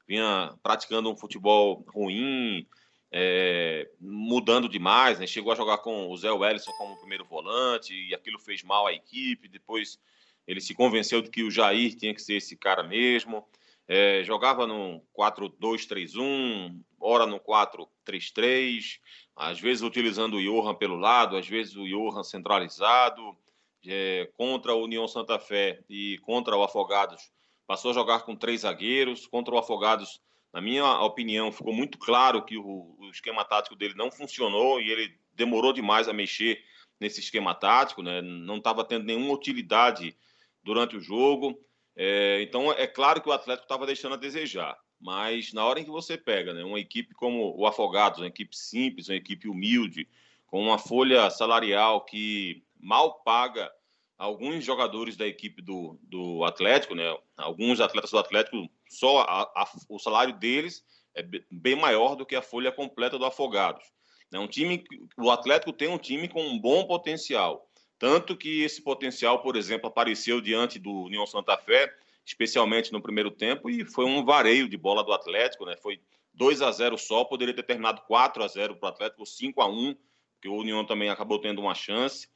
Vinha 0.07 0.53
praticando 0.61 1.11
um 1.11 1.15
futebol 1.15 1.85
ruim, 1.87 2.67
é, 3.11 3.89
mudando 3.99 4.67
demais, 4.67 5.19
né? 5.19 5.27
Chegou 5.27 5.51
a 5.51 5.55
jogar 5.55 5.77
com 5.77 6.09
o 6.09 6.17
Zé 6.17 6.31
Wellison 6.31 6.71
como 6.73 6.97
primeiro 6.97 7.23
volante 7.25 7.93
e 7.93 8.13
aquilo 8.13 8.39
fez 8.39 8.63
mal 8.63 8.87
à 8.87 8.93
equipe. 8.93 9.47
Depois 9.47 9.99
ele 10.47 10.59
se 10.59 10.73
convenceu 10.73 11.21
de 11.21 11.29
que 11.29 11.43
o 11.43 11.51
Jair 11.51 11.95
tinha 11.95 12.13
que 12.13 12.21
ser 12.21 12.35
esse 12.35 12.57
cara 12.57 12.83
mesmo. 12.83 13.45
É, 13.87 14.23
jogava 14.23 14.65
no 14.65 15.01
4-2-3-1, 15.17 16.81
ora 16.99 17.25
no 17.25 17.39
4-3-3, 17.39 18.99
às 19.35 19.59
vezes 19.59 19.83
utilizando 19.83 20.37
o 20.37 20.41
Johan 20.41 20.73
pelo 20.73 20.95
lado, 20.95 21.35
às 21.35 21.47
vezes 21.47 21.75
o 21.75 21.87
Johan 21.87 22.23
centralizado. 22.23 23.37
É, 23.85 24.29
contra 24.37 24.73
o 24.73 24.83
União 24.83 25.07
Santa 25.07 25.37
Fé 25.37 25.83
e 25.89 26.17
contra 26.19 26.55
o 26.55 26.63
Afogados, 26.63 27.31
passou 27.67 27.91
a 27.91 27.93
jogar 27.93 28.21
com 28.21 28.35
três 28.35 28.61
zagueiros. 28.61 29.27
Contra 29.27 29.53
o 29.53 29.57
Afogados, 29.57 30.21
na 30.53 30.61
minha 30.61 31.01
opinião, 31.01 31.51
ficou 31.51 31.73
muito 31.73 31.97
claro 31.97 32.43
que 32.43 32.57
o, 32.57 32.95
o 32.99 33.09
esquema 33.11 33.43
tático 33.43 33.75
dele 33.75 33.93
não 33.95 34.11
funcionou 34.11 34.79
e 34.79 34.89
ele 34.89 35.17
demorou 35.33 35.73
demais 35.73 36.07
a 36.07 36.13
mexer 36.13 36.63
nesse 36.99 37.19
esquema 37.19 37.53
tático, 37.53 38.01
né? 38.01 38.21
não 38.21 38.57
estava 38.57 38.85
tendo 38.85 39.05
nenhuma 39.05 39.33
utilidade 39.33 40.15
durante 40.63 40.95
o 40.95 41.01
jogo. 41.01 41.59
É, 41.95 42.41
então, 42.41 42.71
é 42.71 42.87
claro 42.87 43.21
que 43.21 43.29
o 43.29 43.33
Atlético 43.33 43.65
estava 43.65 43.85
deixando 43.85 44.13
a 44.13 44.17
desejar. 44.17 44.77
Mas 44.99 45.51
na 45.51 45.65
hora 45.65 45.81
em 45.81 45.83
que 45.83 45.91
você 45.91 46.17
pega 46.17 46.53
né, 46.53 46.63
uma 46.63 46.79
equipe 46.79 47.13
como 47.13 47.53
o 47.57 47.67
Afogados, 47.67 48.19
uma 48.19 48.27
equipe 48.27 48.55
simples, 48.55 49.09
uma 49.09 49.17
equipe 49.17 49.49
humilde, 49.49 50.07
com 50.47 50.61
uma 50.61 50.77
folha 50.77 51.29
salarial 51.29 52.05
que 52.05 52.63
mal 52.83 53.21
paga 53.23 53.71
alguns 54.17 54.63
jogadores 54.63 55.15
da 55.15 55.27
equipe 55.27 55.61
do, 55.61 55.97
do 56.03 56.43
Atlético, 56.43 56.95
né? 56.95 57.17
Alguns 57.37 57.79
atletas 57.79 58.11
do 58.11 58.17
Atlético, 58.17 58.69
só 58.89 59.21
a, 59.21 59.41
a, 59.55 59.71
o 59.89 59.97
salário 59.97 60.33
deles 60.33 60.83
é 61.15 61.23
bem 61.51 61.75
maior 61.75 62.15
do 62.15 62.25
que 62.25 62.35
a 62.35 62.41
folha 62.41 62.71
completa 62.71 63.17
do 63.17 63.25
Afogados. 63.25 63.83
É 64.31 64.39
um 64.39 64.47
time, 64.47 64.83
o 65.17 65.29
Atlético 65.29 65.71
tem 65.71 65.87
um 65.87 65.97
time 65.97 66.27
com 66.27 66.41
um 66.41 66.59
bom 66.59 66.85
potencial, 66.85 67.69
tanto 67.99 68.35
que 68.35 68.63
esse 68.63 68.81
potencial, 68.81 69.41
por 69.41 69.55
exemplo, 69.55 69.87
apareceu 69.87 70.41
diante 70.41 70.79
do 70.79 70.91
União 71.03 71.25
Santa 71.25 71.55
Fé, 71.55 71.93
especialmente 72.25 72.91
no 72.91 73.01
primeiro 73.01 73.29
tempo, 73.29 73.69
e 73.69 73.85
foi 73.85 74.05
um 74.05 74.25
vareio 74.25 74.67
de 74.67 74.77
bola 74.77 75.03
do 75.03 75.13
Atlético, 75.13 75.65
né? 75.65 75.75
Foi 75.77 75.99
2 76.33 76.61
a 76.61 76.71
0 76.71 76.97
só, 76.97 77.23
poderia 77.23 77.53
ter 77.53 77.63
terminado 77.63 78.01
4 78.07 78.43
a 78.43 78.47
0 78.47 78.75
para 78.75 78.87
o 78.87 78.89
Atlético, 78.89 79.25
5 79.25 79.61
a 79.61 79.67
1, 79.67 79.95
que 80.41 80.47
o 80.47 80.55
União 80.55 80.83
também 80.85 81.09
acabou 81.09 81.39
tendo 81.39 81.61
uma 81.61 81.75
chance. 81.75 82.27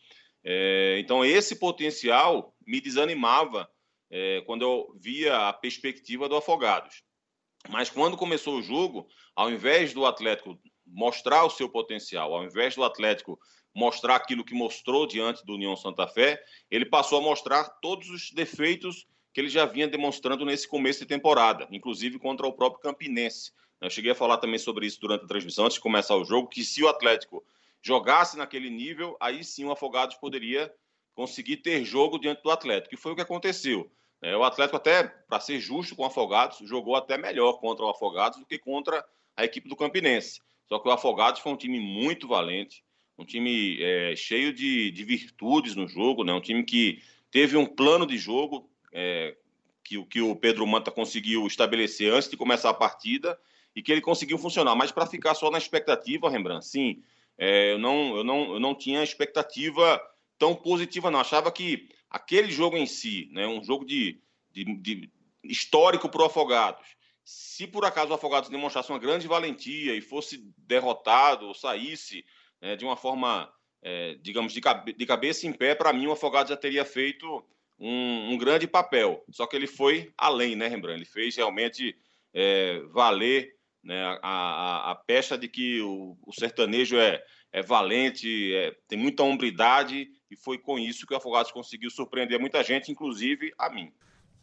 É, 0.50 0.98
então, 0.98 1.25
esse 1.25 1.58
potencial 1.58 2.56
me 2.66 2.80
desanimava 2.80 3.70
é, 4.10 4.42
quando 4.46 4.62
eu 4.62 4.96
via 4.96 5.50
a 5.50 5.51
perspectiva 5.51 6.30
do 6.30 6.38
Afogados. 6.38 7.04
Mas 7.68 7.89
quando 7.89 8.16
começou 8.16 8.58
o 8.58 8.62
jogo, 8.62 9.10
ao 9.36 9.51
invés 9.51 9.94
do 9.94 10.06
Atlético 10.06 10.58
mostrar 10.86 11.44
o 11.44 11.50
seu 11.50 11.68
potencial, 11.68 12.34
ao 12.34 12.46
invés 12.46 12.75
do 12.75 12.84
Atlético 12.86 13.38
mostrar 13.75 14.16
aquilo 14.16 14.46
que 14.46 14.54
mostrou 14.54 15.06
diante 15.06 15.46
do 15.46 15.56
União 15.56 15.75
Santa 15.75 16.08
Fé, 16.08 16.42
ele 16.72 16.86
passou 16.86 17.20
a 17.20 17.22
mostrar 17.22 17.66
todos 17.82 18.10
os 18.10 18.32
defeitos 18.32 19.06
que 19.34 19.42
ele 19.42 19.50
já 19.50 19.66
vinha 19.66 19.86
demonstrando 19.86 20.46
nesse 20.46 20.66
começo 20.66 21.01
de 21.01 21.08
temporada, 21.08 21.68
inclusive 21.70 22.18
contra 22.20 22.48
o 22.48 22.54
próprio 22.54 22.80
Campinense. 22.80 23.51
Eu 23.82 23.89
cheguei 23.89 24.12
a 24.12 24.16
falar 24.16 24.38
também 24.38 24.58
sobre 24.58 24.86
isso 24.88 25.01
durante 25.01 25.25
a 25.25 25.27
transmissão, 25.27 25.66
antes 25.66 25.75
de 25.75 25.82
começar 25.82 26.16
o 26.16 26.24
jogo, 26.24 26.48
que 26.48 26.63
se 26.63 26.82
o 26.82 26.88
Atlético 26.88 27.44
jogasse 27.81 28.38
naquele 28.38 28.69
nível, 28.69 29.15
aí 29.19 29.43
sim 29.43 29.65
o 29.65 29.72
Afogados 29.72 30.15
poderia 30.15 30.74
conseguir 31.13 31.57
ter 31.57 31.84
jogo 31.84 32.19
diante 32.19 32.43
do 32.43 32.51
Atlético, 32.51 32.89
que 32.89 33.01
foi 33.01 33.12
o 33.12 33.15
que 33.15 33.22
aconteceu. 33.22 33.91
É, 34.22 34.36
o 34.36 34.43
Atlético, 34.43 34.77
até 34.77 35.03
para 35.03 35.39
ser 35.39 35.60
justo 35.60 35.96
com 35.96 36.03
o 36.03 36.05
Afogados, 36.05 36.60
jogou 36.67 36.96
até 36.96 37.17
melhor 37.17 37.53
contra 37.53 37.86
o 37.86 37.89
Afogados 37.89 38.39
do 38.39 38.46
que 38.46 38.57
contra 38.57 39.03
a 39.36 39.46
equipe 39.46 39.69
do 39.69 39.75
Campinense. 39.75 40.41
Só 40.67 40.79
que 40.79 40.88
o 40.88 40.91
Afogados 40.91 41.41
foi 41.41 41.51
um 41.51 41.57
time 41.57 41.79
muito 41.79 42.27
valente, 42.27 42.84
um 43.17 43.25
time 43.25 43.81
é, 43.81 44.15
cheio 44.15 44.53
de, 44.53 44.91
de, 44.91 45.03
virtudes 45.03 45.75
no 45.75 45.88
jogo, 45.88 46.24
né? 46.24 46.34
um 46.34 46.41
time 46.41 46.63
que 46.63 47.01
teve 47.31 47.57
um 47.57 47.65
plano 47.65 48.05
de 48.05 48.17
jogo 48.17 48.69
é, 48.91 49.36
que, 49.84 50.03
que 50.05 50.22
o 50.22 50.36
Pedro 50.36 50.67
Manta 50.67 50.91
conseguiu 50.91 51.48
estabelecer 51.48 52.12
antes 52.12 52.29
de 52.29 52.38
começar 52.38 52.69
a 52.69 52.74
partida 52.74 53.39
e 53.75 53.81
que 53.81 53.91
ele 53.91 54.01
conseguiu 54.01 54.38
funcionar. 54.38 54.75
Mas 54.75 54.91
para 54.91 55.05
ficar 55.05 55.34
só 55.36 55.50
na 55.50 55.57
expectativa, 55.57 56.29
Rembrandt, 56.29 56.65
sim, 56.65 57.01
é, 57.38 57.74
eu, 57.74 57.79
não, 57.79 58.17
eu, 58.17 58.24
não, 58.24 58.53
eu 58.53 58.60
não 58.60 58.74
tinha 58.74 59.03
expectativa 59.03 60.01
tão 60.38 60.56
positiva, 60.56 61.12
não. 61.12 61.20
Achava 61.20 61.51
que 61.51 61.89
aquele 62.10 62.51
jogo 62.51 62.77
em 62.77 62.86
si, 62.86 63.29
né, 63.32 63.48
um 63.48 63.63
jogo 63.63 63.86
de, 63.86 64.20
de, 64.51 64.63
de 64.77 65.12
histórico 65.44 66.10
para 66.10 66.22
o 66.22 66.25
Afogados, 66.25 66.88
se 67.24 67.67
por 67.67 67.84
acaso 67.84 68.12
o 68.12 68.13
Afogados 68.13 68.50
demonstrasse 68.50 68.89
uma 68.89 69.00
grande 69.00 69.27
valentia 69.27 69.94
e 69.94 70.01
fosse 70.01 70.50
derrotado 70.58 71.48
ou 71.48 71.53
saísse 71.53 72.25
né, 72.62 72.75
de 72.75 72.86
uma 72.86 72.96
forma, 72.96 73.51
é, 73.82 74.15
digamos, 74.22 74.53
de, 74.53 74.62
cabe 74.62 74.94
de, 74.94 75.06
cabeça 75.06 75.46
em 75.46 75.51
pé, 75.51 75.75
para 75.75 75.91
mim 75.91 76.08
o 76.08 76.13
Afogados 76.13 76.50
já 76.50 76.58
teria 76.58 76.86
feito 76.86 77.46
um, 77.77 78.32
um, 78.32 78.38
grande 78.38 78.65
papel. 78.65 79.24
Só 79.29 79.46
que 79.46 79.56
ele 79.56 79.67
foi 79.67 80.12
além, 80.17 80.56
né, 80.56 80.67
Rembrandt? 80.67 81.00
Ele 81.00 81.06
fez 81.06 81.36
realmente 81.36 81.98
é, 82.34 82.79
valer 82.91 83.57
né, 83.84 84.19
a, 84.22 84.29
a, 84.29 84.91
a, 84.91 84.96
pecha 84.96 85.38
de 85.38 85.48
que 85.48 85.81
o, 85.81 86.17
o 86.25 86.34
sertanejo 86.34 86.98
é, 86.98 87.22
é 87.51 87.62
valente, 87.62 88.53
é, 88.53 88.75
tem 88.88 88.98
muita 88.98 89.24
hombridade, 89.24 90.07
e 90.29 90.36
foi 90.36 90.57
com 90.57 90.77
isso 90.77 91.07
que 91.07 91.13
o 91.13 91.17
Afogados 91.17 91.51
conseguiu 91.51 91.89
surpreender 91.89 92.39
muita 92.39 92.63
gente, 92.63 92.91
inclusive 92.91 93.53
a 93.57 93.69
mim. 93.69 93.91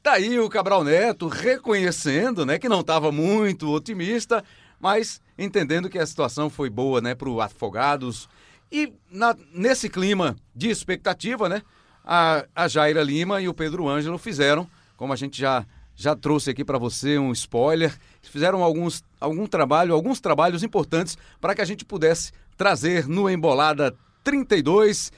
Tá 0.03 0.17
o 0.19 0.51
Cabral 0.51 0.85
Neto 0.85 1.29
reconhecendo 1.29 2.45
né, 2.45 2.59
que 2.59 2.69
não 2.69 2.81
estava 2.81 3.11
muito 3.11 3.71
otimista, 3.71 4.45
mas 4.79 5.21
entendendo 5.39 5.89
que 5.89 5.99
a 5.99 6.07
situação 6.07 6.51
foi 6.51 6.69
boa 6.69 7.01
né, 7.01 7.15
para 7.15 7.31
o 7.31 7.41
Afogados. 7.41 8.29
E 8.71 8.93
na, 9.11 9.35
nesse 9.51 9.89
clima 9.89 10.37
de 10.55 10.69
expectativa, 10.69 11.49
né, 11.49 11.63
a, 12.05 12.45
a 12.55 12.69
Jaira 12.69 13.03
Lima 13.03 13.41
e 13.41 13.49
o 13.49 13.55
Pedro 13.55 13.89
Ângelo 13.89 14.19
fizeram, 14.19 14.69
como 14.95 15.13
a 15.13 15.17
gente 15.17 15.41
já, 15.41 15.65
já 15.97 16.17
trouxe 16.17 16.51
aqui 16.51 16.65
para 16.65 16.79
você 16.79 17.19
um 17.19 17.33
spoiler, 17.33 17.97
fizeram 18.23 18.63
alguns, 18.63 19.03
algum 19.21 19.47
trabalho, 19.47 19.95
alguns 19.95 20.21
trabalhos 20.21 20.63
importantes 20.63 21.17
para 21.41 21.55
que 21.55 21.61
a 21.61 21.65
gente 21.65 21.85
pudesse 21.85 22.33
trazer 22.57 23.07
no 23.07 23.31
Embolada 23.31 23.95
32. 24.23 25.13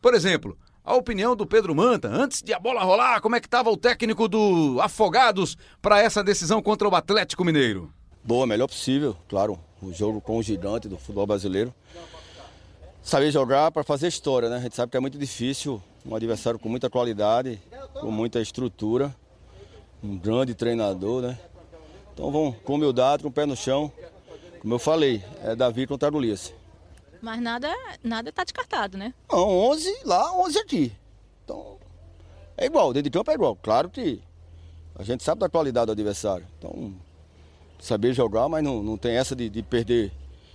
Por 0.00 0.14
exemplo, 0.14 0.56
a 0.84 0.94
opinião 0.94 1.36
do 1.36 1.46
Pedro 1.46 1.74
Manta, 1.74 2.08
antes 2.08 2.42
de 2.42 2.52
a 2.52 2.58
bola 2.58 2.82
rolar, 2.82 3.20
como 3.20 3.36
é 3.36 3.40
que 3.40 3.46
estava 3.46 3.70
o 3.70 3.76
técnico 3.76 4.28
do 4.28 4.78
Afogados 4.80 5.56
para 5.80 6.00
essa 6.00 6.22
decisão 6.22 6.62
contra 6.62 6.88
o 6.88 6.94
Atlético 6.94 7.44
Mineiro? 7.44 7.92
Boa, 8.22 8.46
melhor 8.46 8.66
possível, 8.66 9.16
claro. 9.28 9.58
O 9.82 9.92
jogo 9.92 10.20
com 10.20 10.36
o 10.36 10.42
gigante 10.42 10.88
do 10.88 10.98
futebol 10.98 11.26
brasileiro. 11.26 11.74
Saber 13.02 13.30
jogar 13.30 13.70
para 13.72 13.82
fazer 13.82 14.08
história, 14.08 14.50
né? 14.50 14.56
A 14.56 14.60
gente 14.60 14.76
sabe 14.76 14.90
que 14.90 14.96
é 14.96 15.00
muito 15.00 15.18
difícil, 15.18 15.82
um 16.04 16.14
adversário 16.14 16.58
com 16.58 16.68
muita 16.68 16.90
qualidade, 16.90 17.58
com 17.94 18.10
muita 18.10 18.40
estrutura, 18.42 19.14
um 20.02 20.16
grande 20.16 20.54
treinador, 20.54 21.22
né? 21.22 21.38
Então 22.12 22.30
vamos 22.30 22.56
com 22.64 22.74
humildade, 22.74 23.22
com 23.22 23.28
o 23.28 23.32
pé 23.32 23.46
no 23.46 23.56
chão. 23.56 23.92
Como 24.60 24.74
eu 24.74 24.78
falei, 24.78 25.22
é 25.42 25.54
Davi 25.56 25.86
contra 25.86 26.10
Golias. 26.10 26.52
Mas 27.20 27.40
nada 27.40 27.68
nada 28.02 28.32
tá 28.32 28.44
descartado, 28.44 28.96
né? 28.96 29.14
Não, 29.30 29.48
11 29.70 30.00
lá, 30.04 30.32
11 30.38 30.58
aqui. 30.58 30.92
Então, 31.44 31.78
é 32.56 32.66
igual, 32.66 32.92
dentro 32.92 33.10
de 33.10 33.18
campo 33.18 33.30
é 33.30 33.34
igual. 33.34 33.56
Claro 33.56 33.90
que 33.90 34.22
a 34.94 35.02
gente 35.02 35.22
sabe 35.22 35.40
da 35.40 35.48
qualidade 35.48 35.86
do 35.86 35.92
adversário. 35.92 36.46
Então, 36.58 36.94
saber 37.78 38.12
jogar, 38.12 38.48
mas 38.48 38.62
não, 38.62 38.82
não 38.82 38.96
tem 38.96 39.16
essa 39.16 39.34
de, 39.34 39.48
de 39.48 39.62
perder. 39.62 40.12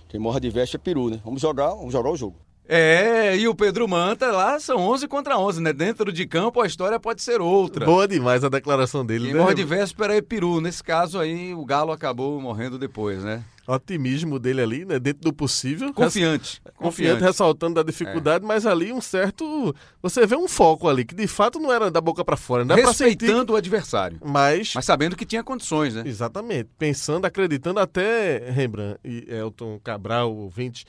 Quem 0.08 0.20
morre 0.20 0.38
de 0.40 0.50
veste 0.50 0.76
é 0.76 0.78
peru, 0.78 1.10
né? 1.10 1.20
Vamos 1.24 1.42
jogar, 1.42 1.70
vamos 1.70 1.92
jogar 1.92 2.10
o 2.10 2.16
jogo. 2.16 2.36
É, 2.68 3.36
e 3.36 3.46
o 3.46 3.54
Pedro 3.54 3.86
Manta 3.86 4.30
lá 4.32 4.58
são 4.58 4.78
11 4.78 5.06
contra 5.06 5.38
11, 5.38 5.62
né? 5.62 5.72
Dentro 5.72 6.12
de 6.12 6.26
campo 6.26 6.60
a 6.60 6.66
história 6.66 6.98
pode 6.98 7.22
ser 7.22 7.40
outra. 7.40 7.84
Boa 7.86 8.08
demais 8.08 8.42
a 8.42 8.48
declaração 8.48 9.06
dele, 9.06 9.26
Quem 9.26 9.34
né? 9.34 9.40
morre 9.40 9.54
de 9.54 9.64
véspera 9.64 10.16
é 10.16 10.20
peru. 10.20 10.60
Nesse 10.60 10.82
caso 10.82 11.18
aí, 11.18 11.54
o 11.54 11.64
Galo 11.64 11.92
acabou 11.92 12.40
morrendo 12.40 12.78
depois, 12.78 13.22
né? 13.22 13.44
otimismo 13.66 14.38
dele 14.38 14.60
ali, 14.60 14.84
né? 14.84 14.98
Dentro 14.98 15.22
do 15.22 15.32
possível. 15.32 15.92
Confiante. 15.92 16.60
Confiante, 16.60 16.76
confiante 16.76 17.22
ressaltando 17.22 17.74
da 17.74 17.82
dificuldade, 17.82 18.44
é. 18.44 18.46
mas 18.46 18.64
ali 18.64 18.92
um 18.92 19.00
certo. 19.00 19.74
Você 20.02 20.26
vê 20.26 20.36
um 20.36 20.48
foco 20.48 20.88
ali, 20.88 21.04
que 21.04 21.14
de 21.14 21.26
fato 21.26 21.58
não 21.58 21.72
era 21.72 21.90
da 21.90 22.00
boca 22.00 22.24
para 22.24 22.36
fora. 22.36 22.64
Não 22.64 22.76
Respeitando 22.76 23.40
sentir... 23.40 23.52
o 23.52 23.56
adversário. 23.56 24.20
Mas. 24.24 24.72
Mas 24.74 24.84
sabendo 24.84 25.16
que 25.16 25.26
tinha 25.26 25.42
condições, 25.42 25.94
né? 25.94 26.04
Exatamente. 26.06 26.70
Pensando, 26.78 27.24
acreditando 27.24 27.80
até 27.80 28.50
Rembrandt 28.50 29.00
e 29.04 29.26
Elton 29.28 29.80
Cabral, 29.82 30.34
ouvinte. 30.34 30.84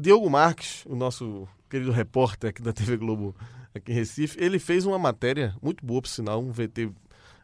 Diogo 0.00 0.30
Marques, 0.30 0.82
o 0.86 0.96
nosso 0.96 1.46
querido 1.68 1.92
repórter 1.92 2.50
aqui 2.50 2.62
da 2.62 2.72
TV 2.72 2.96
Globo 2.96 3.36
aqui 3.74 3.92
em 3.92 3.94
Recife, 3.94 4.42
ele 4.42 4.58
fez 4.58 4.86
uma 4.86 4.98
matéria 4.98 5.54
muito 5.60 5.84
boa, 5.84 6.00
por 6.00 6.08
sinal, 6.08 6.40
um 6.40 6.50
VT 6.50 6.90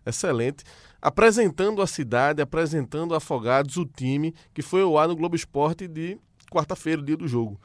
excelente, 0.06 0.64
apresentando 1.02 1.82
a 1.82 1.86
cidade, 1.86 2.40
apresentando 2.40 3.14
Afogados, 3.14 3.76
o 3.76 3.84
time, 3.84 4.34
que 4.54 4.62
foi 4.62 4.80
ao 4.80 4.96
ar 4.96 5.06
no 5.06 5.14
Globo 5.14 5.36
Esporte 5.36 5.86
de 5.86 6.18
quarta-feira, 6.50 7.02
dia 7.02 7.16
do 7.16 7.28
jogo. 7.28 7.60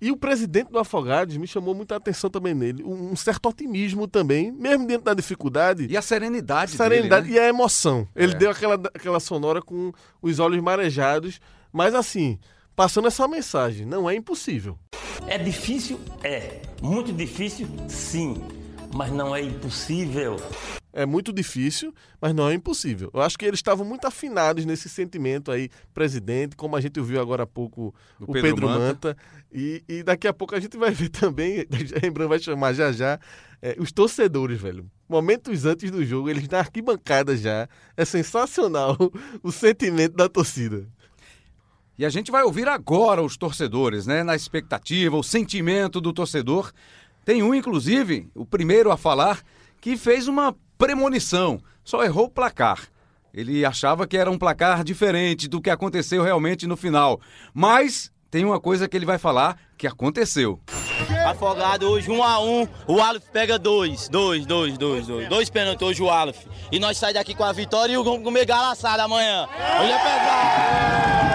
E 0.00 0.10
o 0.10 0.16
presidente 0.16 0.72
do 0.72 0.78
Afogados 0.78 1.36
me 1.36 1.46
chamou 1.46 1.74
muita 1.74 1.94
atenção 1.94 2.28
também 2.28 2.52
nele, 2.52 2.82
um 2.82 3.14
certo 3.14 3.48
otimismo 3.48 4.08
também, 4.08 4.50
mesmo 4.50 4.86
dentro 4.86 5.04
da 5.04 5.14
dificuldade. 5.14 5.86
E 5.88 5.96
a 5.96 6.02
serenidade, 6.02 6.72
serenidade 6.72 7.26
dele, 7.28 7.38
né? 7.38 7.44
e 7.44 7.46
a 7.46 7.48
emoção. 7.48 8.08
Ele 8.14 8.32
é. 8.32 8.36
deu 8.36 8.50
aquela, 8.50 8.74
aquela 8.74 9.20
sonora 9.20 9.62
com 9.62 9.92
os 10.20 10.38
olhos 10.38 10.60
marejados, 10.60 11.40
mas 11.72 11.94
assim, 11.94 12.38
passando 12.76 13.08
essa 13.08 13.26
mensagem, 13.26 13.86
não 13.86 14.08
é 14.08 14.14
impossível. 14.14 14.78
É 15.26 15.38
difícil? 15.38 15.98
É. 16.22 16.60
Muito 16.82 17.12
difícil? 17.12 17.66
Sim. 17.88 18.36
Mas 18.94 19.10
não 19.10 19.34
é 19.34 19.42
impossível 19.42 20.36
é 20.96 21.04
muito 21.04 21.30
difícil, 21.30 21.94
mas 22.18 22.34
não 22.34 22.48
é 22.48 22.54
impossível. 22.54 23.10
Eu 23.12 23.20
acho 23.20 23.38
que 23.38 23.44
eles 23.44 23.58
estavam 23.58 23.84
muito 23.84 24.06
afinados 24.06 24.64
nesse 24.64 24.88
sentimento 24.88 25.52
aí, 25.52 25.68
presidente, 25.92 26.56
como 26.56 26.74
a 26.74 26.80
gente 26.80 26.98
ouviu 26.98 27.20
agora 27.20 27.42
há 27.42 27.46
pouco 27.46 27.94
Do 28.18 28.24
o 28.24 28.32
Pedro, 28.32 28.48
Pedro 28.48 28.66
Manta. 28.66 29.08
Manta. 29.08 29.16
E, 29.52 29.84
e, 29.86 30.02
daqui 30.02 30.26
a 30.26 30.32
pouco 30.32 30.54
a 30.54 30.60
gente 30.60 30.78
vai 30.78 30.90
ver 30.90 31.10
também, 31.12 31.66
lembrando, 32.02 32.30
vai 32.30 32.38
chamar 32.38 32.72
já 32.72 32.90
já, 32.92 33.20
é, 33.60 33.76
os 33.78 33.92
torcedores, 33.92 34.58
velho. 34.58 34.90
Momentos 35.06 35.66
antes 35.66 35.90
do 35.90 36.02
jogo, 36.02 36.30
eles 36.30 36.48
na 36.48 36.60
arquibancada 36.60 37.36
já. 37.36 37.68
É 37.94 38.04
sensacional 38.06 38.96
o 39.42 39.52
sentimento 39.52 40.16
da 40.16 40.30
torcida. 40.30 40.88
E 41.98 42.04
a 42.04 42.10
gente 42.10 42.30
vai 42.30 42.42
ouvir 42.42 42.68
agora 42.68 43.22
os 43.22 43.36
torcedores, 43.36 44.06
né? 44.06 44.22
Na 44.22 44.36
expectativa, 44.36 45.16
o 45.16 45.22
sentimento 45.22 46.00
do 46.00 46.12
torcedor. 46.12 46.72
Tem 47.24 47.42
um, 47.42 47.54
inclusive, 47.54 48.28
o 48.34 48.44
primeiro 48.44 48.92
a 48.92 48.96
falar, 48.96 49.42
que 49.80 49.96
fez 49.96 50.28
uma 50.28 50.54
premonição, 50.76 51.58
só 51.82 52.04
errou 52.04 52.26
o 52.26 52.30
placar. 52.30 52.88
Ele 53.32 53.64
achava 53.64 54.06
que 54.06 54.16
era 54.16 54.30
um 54.30 54.38
placar 54.38 54.84
diferente 54.84 55.48
do 55.48 55.60
que 55.60 55.70
aconteceu 55.70 56.22
realmente 56.22 56.66
no 56.66 56.76
final. 56.76 57.20
Mas 57.52 58.10
tem 58.30 58.44
uma 58.44 58.60
coisa 58.60 58.88
que 58.88 58.96
ele 58.96 59.06
vai 59.06 59.18
falar 59.18 59.56
que 59.76 59.86
aconteceu. 59.86 60.60
Afogado 61.26 61.88
hoje, 61.88 62.10
um 62.10 62.22
a 62.22 62.40
um, 62.40 62.66
o 62.86 63.00
Aleph 63.00 63.24
pega 63.32 63.58
dois, 63.58 64.08
dois, 64.08 64.46
dois, 64.46 64.78
dois, 64.78 65.06
dois, 65.06 65.28
dois 65.28 65.50
pênaltis 65.50 65.86
hoje 65.86 66.02
o 66.02 66.10
Aleph. 66.10 66.46
E 66.70 66.78
nós 66.78 66.96
saímos 66.96 67.14
daqui 67.14 67.34
com 67.34 67.44
a 67.44 67.52
vitória 67.52 67.92
e 67.92 67.96
vamos 67.96 68.22
comer 68.22 68.44
galaçada 68.44 69.02
amanhã. 69.02 69.46
Hoje 69.80 69.92
é 69.92 69.98
pesado. 69.98 71.26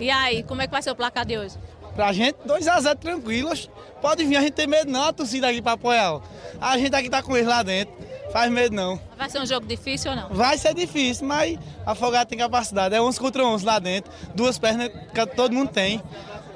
E 0.00 0.10
aí, 0.10 0.42
como 0.44 0.62
é 0.62 0.66
que 0.66 0.72
vai 0.72 0.82
ser 0.82 0.90
o 0.92 0.96
placar 0.96 1.26
de 1.26 1.36
hoje? 1.36 1.56
Pra 1.96 2.12
gente, 2.12 2.36
2x0 2.46 2.96
tranquilos. 2.98 3.70
Pode 4.00 4.24
vir, 4.24 4.36
a 4.36 4.40
gente 4.40 4.52
tem 4.52 4.66
medo 4.66 4.90
não, 4.90 5.04
a 5.04 5.12
torcida 5.12 5.48
aqui 5.48 5.60
pra 5.60 5.72
apoiar. 5.72 6.20
A 6.60 6.78
gente 6.78 6.94
aqui 6.94 7.10
tá 7.10 7.22
com 7.22 7.36
eles 7.36 7.48
lá 7.48 7.62
dentro. 7.62 8.05
Faz 8.32 8.50
medo 8.50 8.74
não. 8.74 9.00
Vai 9.16 9.30
ser 9.30 9.40
um 9.40 9.46
jogo 9.46 9.66
difícil 9.66 10.10
ou 10.10 10.16
não? 10.16 10.28
Vai 10.28 10.58
ser 10.58 10.74
difícil, 10.74 11.26
mas 11.26 11.58
Afogado 11.86 12.28
tem 12.28 12.38
capacidade. 12.38 12.94
É 12.94 13.00
11 13.00 13.18
contra 13.18 13.44
11 13.44 13.64
lá 13.64 13.78
dentro. 13.78 14.12
Duas 14.34 14.58
pernas 14.58 14.90
que 15.14 15.26
todo 15.26 15.52
mundo 15.52 15.70
tem. 15.70 16.02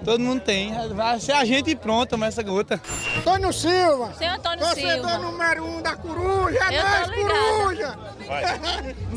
Todo 0.04 0.18
mundo 0.20 0.40
tem. 0.40 0.72
Vai 0.94 1.20
ser 1.20 1.32
a 1.32 1.44
gente 1.44 1.70
e 1.70 1.76
pronto, 1.76 2.10
toma 2.10 2.26
essa 2.26 2.42
gota. 2.42 2.80
Antônio 3.18 3.52
Silva. 3.52 4.12
Seu 4.14 4.28
Antônio 4.30 4.58
Torcedor 4.58 4.92
Silva. 4.92 5.18
número 5.18 5.64
um 5.64 5.82
da 5.82 5.94
Coruja. 5.94 6.58
É 6.58 6.82
nós, 6.82 7.10
Coruja. 7.10 7.98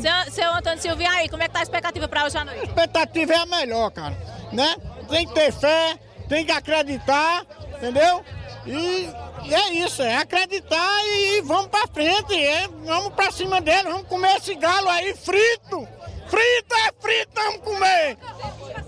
seu, 0.00 0.32
seu 0.32 0.54
Antônio 0.54 0.80
Silva, 0.80 1.02
e 1.02 1.06
aí, 1.06 1.28
como 1.28 1.42
é 1.42 1.48
que 1.48 1.54
tá 1.54 1.60
a 1.60 1.62
expectativa 1.62 2.06
pra 2.06 2.26
hoje 2.26 2.36
à 2.36 2.44
noite? 2.44 2.60
A 2.60 2.64
expectativa 2.64 3.32
é 3.32 3.36
a 3.36 3.46
melhor, 3.46 3.90
cara. 3.90 4.16
Né? 4.52 4.76
Tem 5.08 5.26
que 5.26 5.34
ter 5.34 5.52
fé, 5.52 5.98
tem 6.28 6.44
que 6.44 6.52
acreditar, 6.52 7.44
entendeu? 7.76 8.22
E, 8.66 9.08
é 9.52 9.74
isso, 9.74 10.02
é 10.02 10.16
acreditar 10.16 11.06
e, 11.06 11.42
vamos 11.42 11.68
pra 11.68 11.86
frente, 11.86 12.34
é, 12.34 12.66
vamos 12.84 13.12
pra 13.12 13.30
cima 13.30 13.60
dele, 13.60 13.90
vamos 13.90 14.08
comer 14.08 14.36
esse 14.36 14.54
galo 14.54 14.88
aí 14.88 15.14
frito, 15.14 15.86
Frito 16.28 16.74
é 16.74 16.92
frito, 17.00 17.32
vamos 17.34 17.60
comer. 17.60 18.16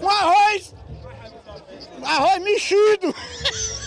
Com 0.01 0.09
arroz. 0.09 0.75
Arroz 2.03 2.43
mexido. 2.43 3.15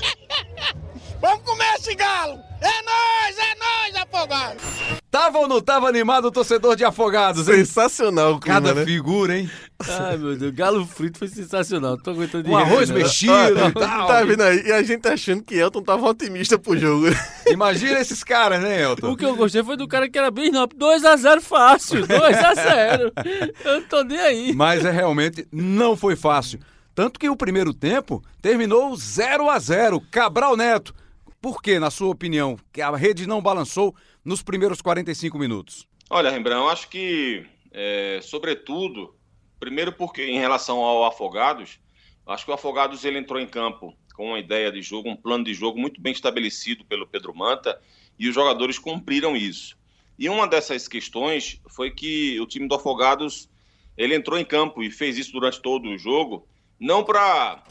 vamos 1.19 1.43
comer 1.43 1.74
esse 1.75 1.96
galo. 1.96 2.39
É 2.62 2.81
nóis, 2.81 3.38
é 3.38 3.55
nóis, 3.55 3.96
afogado. 3.96 4.99
Tava 5.12 5.39
ou 5.39 5.48
não 5.48 5.60
tava 5.60 5.88
animado 5.89 6.25
o 6.25 6.32
torcedor 6.32 6.75
de 6.75 6.86
Afogados, 6.86 7.48
hein? 7.50 7.66
Sensacional 7.66 8.34
o 8.34 8.39
clima, 8.39 8.62
Cada 8.62 8.75
né? 8.75 8.86
figura, 8.86 9.36
hein? 9.39 9.50
Ai, 9.88 10.18
meu 10.18 10.38
Deus, 10.38 10.54
galo 10.54 10.86
frito 10.86 11.18
foi 11.18 11.28
sensacional. 11.28 11.98
Tô 11.98 12.12
aguentando 12.12 12.44
de 12.44 12.50
Um 12.51 12.56
rir, 12.56 12.62
arroz 12.62 12.89
não. 12.89 12.98
mexido 12.98 13.34
e 13.34 13.72
tal. 13.74 14.08
Tá 14.08 14.24
vendo 14.24 14.42
aí? 14.44 14.62
E 14.68 14.72
a 14.72 14.84
gente 14.84 15.08
achando 15.08 15.42
que 15.42 15.56
Elton 15.56 15.82
tava 15.82 16.06
otimista 16.08 16.60
pro 16.60 16.78
jogo. 16.78 17.08
Imagina 17.50 18.00
esses 18.00 18.24
caras, 18.24 18.62
né, 18.62 18.84
Elton? 18.84 19.10
O 19.12 19.18
que 19.18 19.25
eu 19.25 19.36
gostei 19.36 19.63
foi 19.63 19.75
do 19.75 19.88
cara 19.88 20.08
que 20.08 20.18
era 20.18 20.30
bem 20.30 20.51
rápido. 20.51 20.86
2x0 20.86 21.42
fácil, 21.42 22.06
2x0. 22.06 23.12
Eu 23.66 23.74
não 23.80 23.88
tô 23.88 24.04
nem 24.04 24.20
aí. 24.20 24.54
Mas 24.54 24.86
é 24.86 24.92
realmente 24.92 25.48
não 25.51 25.98
foi 25.98 26.16
fácil. 26.16 26.60
Tanto 26.94 27.20
que 27.20 27.28
o 27.30 27.36
primeiro 27.36 27.74
tempo 27.74 28.22
terminou 28.44 28.96
0 28.96 29.50
a 29.50 29.58
0 29.58 30.00
Cabral 30.12 30.56
Neto. 30.56 30.94
Por 31.42 31.62
que, 31.63 31.80
na 31.80 31.89
sua 31.89 32.10
opinião, 32.10 32.58
que 32.72 32.82
a 32.82 32.94
rede 32.96 33.25
não 33.25 33.42
balançou 33.42 33.96
nos 34.24 34.42
primeiros 34.42 34.82
45 34.82 35.38
minutos? 35.38 35.88
Olha, 36.10 36.30
Rembrandt, 36.30 36.72
acho 36.72 36.90
que, 36.90 37.46
é, 37.72 38.20
sobretudo, 38.22 39.16
primeiro 39.60 39.92
porque 39.92 40.24
em 40.24 40.40
relação 40.40 40.80
ao 40.80 41.06
Afogados, 41.06 41.80
acho 42.26 42.46
que 42.46 42.52
o 42.52 42.54
Afogados 42.54 43.04
ele 43.06 43.20
entrou 43.20 43.40
em 43.40 43.48
campo 43.48 43.96
com 44.16 44.28
uma 44.28 44.40
ideia 44.40 44.72
de 44.72 44.82
jogo, 44.82 45.10
um 45.10 45.16
plano 45.16 45.44
de 45.44 45.54
jogo 45.54 45.80
muito 45.80 46.02
bem 46.02 46.12
estabelecido 46.12 46.84
pelo 46.84 47.08
Pedro 47.08 47.34
Manta 47.34 47.80
e 48.18 48.28
os 48.28 48.36
jogadores 48.36 48.78
cumpriram 48.78 49.36
isso. 49.36 49.78
E 50.18 50.28
uma 50.28 50.48
dessas 50.48 50.88
questões 50.88 51.62
foi 51.70 51.92
que 51.92 52.40
o 52.42 52.46
time 52.46 52.68
do 52.68 52.76
Afogados 52.76 53.50
ele 53.98 54.16
entrou 54.16 54.38
em 54.38 54.44
campo 54.44 54.84
e 54.84 54.92
fez 54.92 55.18
isso 55.18 55.32
durante 55.32 55.62
todo 55.62 55.88
o 55.90 55.98
jogo, 55.98 56.48
não 56.80 57.04
para 57.04 57.64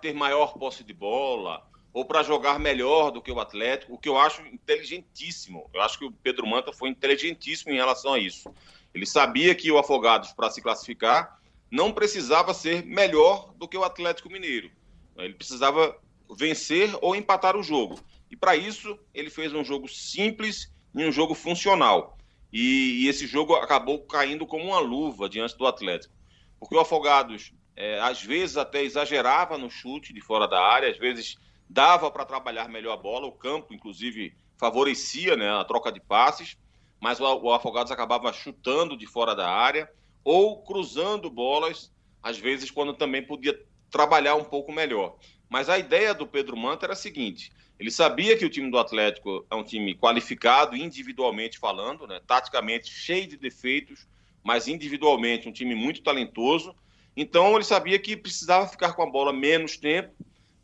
ter 0.00 0.14
maior 0.14 0.54
posse 0.54 0.82
de 0.84 0.92
bola 0.94 1.62
ou 1.92 2.04
para 2.04 2.22
jogar 2.22 2.58
melhor 2.58 3.10
do 3.10 3.20
que 3.20 3.30
o 3.30 3.38
Atlético, 3.38 3.94
o 3.94 3.98
que 3.98 4.08
eu 4.08 4.16
acho 4.16 4.40
inteligentíssimo. 4.46 5.68
Eu 5.74 5.82
acho 5.82 5.98
que 5.98 6.04
o 6.04 6.12
Pedro 6.12 6.46
Manta 6.46 6.72
foi 6.72 6.88
inteligentíssimo 6.88 7.72
em 7.72 7.76
relação 7.76 8.14
a 8.14 8.18
isso. 8.18 8.52
Ele 8.94 9.04
sabia 9.04 9.54
que 9.54 9.70
o 9.70 9.78
Afogados, 9.78 10.32
para 10.32 10.50
se 10.50 10.62
classificar, 10.62 11.38
não 11.70 11.92
precisava 11.92 12.54
ser 12.54 12.84
melhor 12.84 13.52
do 13.56 13.68
que 13.68 13.76
o 13.76 13.84
Atlético 13.84 14.30
Mineiro. 14.30 14.70
Ele 15.16 15.34
precisava 15.34 15.96
vencer 16.36 16.94
ou 17.02 17.14
empatar 17.14 17.56
o 17.56 17.62
jogo. 17.62 17.98
E 18.30 18.36
para 18.36 18.56
isso, 18.56 18.98
ele 19.12 19.28
fez 19.28 19.52
um 19.52 19.62
jogo 19.62 19.86
simples 19.86 20.72
e 20.94 21.04
um 21.04 21.12
jogo 21.12 21.34
funcional. 21.34 22.16
E, 22.50 23.04
e, 23.04 23.08
esse 23.08 23.26
jogo 23.26 23.54
acabou 23.54 24.00
caindo 24.00 24.46
como 24.46 24.64
uma 24.64 24.78
luva 24.78 25.28
diante 25.28 25.56
do 25.56 25.66
Atlético. 25.66 26.14
Porque 26.58 26.74
o 26.74 26.80
Afogados, 26.80 27.52
é, 27.76 27.98
às 28.00 28.22
vezes, 28.22 28.56
até 28.56 28.82
exagerava 28.82 29.56
no 29.56 29.70
chute 29.70 30.12
de 30.12 30.20
fora 30.20 30.46
da 30.46 30.60
área, 30.60 30.90
às 30.90 30.98
vezes 30.98 31.36
dava 31.72 32.10
para 32.10 32.26
trabalhar 32.26 32.68
melhor 32.68 32.92
a 32.92 32.96
bola, 32.96 33.26
o 33.26 33.32
campo, 33.32 33.72
inclusive, 33.72 34.36
favorecia 34.58 35.36
né, 35.36 35.50
a 35.50 35.64
troca 35.64 35.90
de 35.90 36.00
passes, 36.00 36.56
mas 37.00 37.18
o, 37.18 37.24
o 37.24 37.52
Afogados 37.52 37.90
acabava 37.90 38.32
chutando 38.32 38.96
de 38.96 39.06
fora 39.06 39.34
da 39.34 39.50
área 39.50 39.90
ou 40.22 40.62
cruzando 40.62 41.30
bolas, 41.30 41.90
às 42.22 42.38
vezes, 42.38 42.70
quando 42.70 42.92
também 42.92 43.24
podia 43.24 43.58
trabalhar 43.90 44.34
um 44.34 44.44
pouco 44.44 44.70
melhor. 44.70 45.16
Mas 45.48 45.68
a 45.70 45.78
ideia 45.78 46.14
do 46.14 46.26
Pedro 46.26 46.56
Manta 46.56 46.84
era 46.86 46.92
a 46.92 46.96
seguinte: 46.96 47.50
ele 47.80 47.90
sabia 47.90 48.36
que 48.36 48.44
o 48.44 48.50
time 48.50 48.70
do 48.70 48.78
Atlético 48.78 49.44
é 49.50 49.54
um 49.54 49.64
time 49.64 49.94
qualificado, 49.94 50.76
individualmente 50.76 51.58
falando, 51.58 52.06
né, 52.06 52.20
taticamente 52.26 52.90
cheio 52.90 53.26
de 53.26 53.38
defeitos, 53.38 54.06
mas 54.44 54.68
individualmente 54.68 55.48
um 55.48 55.52
time 55.52 55.74
muito 55.74 56.02
talentoso. 56.02 56.74
Então 57.16 57.54
ele 57.54 57.64
sabia 57.64 57.98
que 57.98 58.16
precisava 58.16 58.68
ficar 58.68 58.92
com 58.92 59.02
a 59.02 59.10
bola 59.10 59.32
menos 59.32 59.76
tempo 59.76 60.14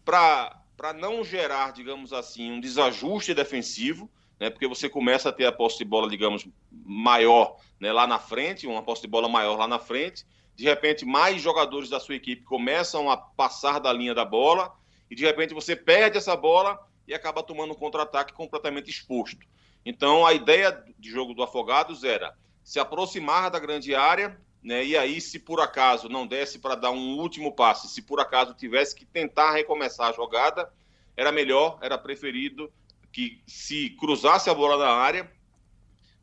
para 0.04 0.58
para 0.78 0.92
não 0.92 1.25
gerar, 1.25 1.73
digamos 1.73 2.12
assim, 2.12 2.52
um 2.52 2.61
desajuste 2.61 3.35
defensivo, 3.35 4.08
né, 4.38 4.49
porque 4.49 4.68
você 4.68 4.88
começa 4.88 5.28
a 5.28 5.32
ter 5.32 5.44
a 5.44 5.50
posse 5.50 5.78
de 5.78 5.85
bola, 5.85 6.08
digamos, 6.08 6.47
maior 6.70 7.56
né, 7.81 7.92
lá 7.92 8.07
na 8.07 8.20
frente, 8.20 8.64
uma 8.64 8.81
posse 8.81 9.02
de 9.02 9.09
bola 9.09 9.29
maior 9.29 9.59
lá 9.59 9.66
na 9.66 9.81
frente, 9.81 10.24
de 10.55 10.62
repente 10.62 11.05
mais 11.05 11.42
jogadores 11.42 11.90
da 11.90 11.98
sua 11.98 12.14
equipe 12.14 12.44
começam 12.44 13.11
a 13.11 13.16
passar 13.16 13.81
da 13.81 13.92
linha 13.92 14.14
da 14.14 14.24
bola, 14.24 14.72
e 15.11 15.16
de 15.16 15.24
repente 15.24 15.52
você 15.52 15.74
perde 15.74 16.16
essa 16.16 16.37
bola 16.37 16.79
e 17.09 17.12
acaba 17.12 17.42
tomando 17.42 17.72
um 17.72 17.76
contra-ataque 17.76 18.33
completamente 18.33 18.88
exposto. 18.88 19.44
Então 19.85 20.24
a 20.24 20.33
ideia 20.33 20.85
de 20.96 21.11
jogo 21.11 21.35
do 21.35 21.42
Afogados 21.42 22.05
era 22.05 22.37
se 22.62 22.79
aproximar 22.79 23.50
da 23.50 23.59
grande 23.59 23.96
área, 23.96 24.40
né, 24.62 24.85
e 24.85 24.97
aí 24.97 25.21
se 25.21 25.38
por 25.38 25.61
acaso 25.61 26.09
não 26.09 26.27
desse 26.27 26.59
para 26.59 26.75
dar 26.75 26.90
um 26.90 27.16
último 27.18 27.55
passe, 27.55 27.88
se 27.88 28.03
por 28.03 28.21
acaso 28.21 28.55
tivesse 28.55 28.94
que 28.94 29.05
tentar 29.05 29.53
recomeçar 29.53 30.09
a 30.09 30.12
jogada, 30.12 30.73
era 31.16 31.33
melhor, 31.33 31.79
era 31.81 31.97
preferido 31.97 32.73
que 33.12 33.40
se 33.47 33.90
cruzasse 33.90 34.51
a 34.51 34.55
bola 34.55 34.77
na 34.77 34.92
área 34.92 35.31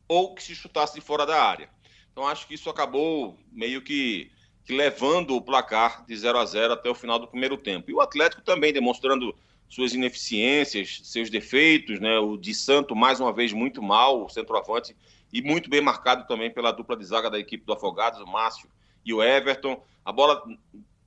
ou 0.08 0.34
que 0.34 0.42
se 0.42 0.54
chutasse 0.54 0.94
de 0.94 1.00
fora 1.00 1.26
da 1.26 1.42
área. 1.42 1.68
Então 2.12 2.26
acho 2.26 2.46
que 2.46 2.54
isso 2.54 2.70
acabou 2.70 3.38
meio 3.52 3.82
que, 3.82 4.30
que 4.64 4.74
levando 4.74 5.36
o 5.36 5.42
placar 5.42 6.04
de 6.06 6.16
0 6.16 6.38
a 6.38 6.46
0 6.46 6.72
até 6.72 6.88
o 6.88 6.94
final 6.94 7.18
do 7.18 7.28
primeiro 7.28 7.58
tempo. 7.58 7.90
E 7.90 7.94
o 7.94 8.00
Atlético 8.00 8.42
também 8.42 8.72
demonstrando 8.72 9.36
suas 9.68 9.92
ineficiências, 9.92 11.00
seus 11.04 11.28
defeitos, 11.28 12.00
né? 12.00 12.18
O 12.18 12.36
de 12.36 12.54
Santo 12.54 12.94
mais 12.94 13.20
uma 13.20 13.32
vez 13.32 13.52
muito 13.52 13.82
mal, 13.82 14.24
o 14.24 14.28
centroavante 14.28 14.96
e 15.32 15.42
muito 15.42 15.68
bem 15.68 15.80
marcado 15.80 16.26
também 16.26 16.50
pela 16.50 16.72
dupla 16.72 16.96
de 16.96 17.04
zaga 17.04 17.30
da 17.30 17.38
equipe 17.38 17.64
do 17.64 17.72
Afogados, 17.72 18.20
o 18.20 18.26
Márcio 18.26 18.68
e 19.04 19.12
o 19.12 19.22
Everton. 19.22 19.82
A 20.04 20.12
bola 20.12 20.42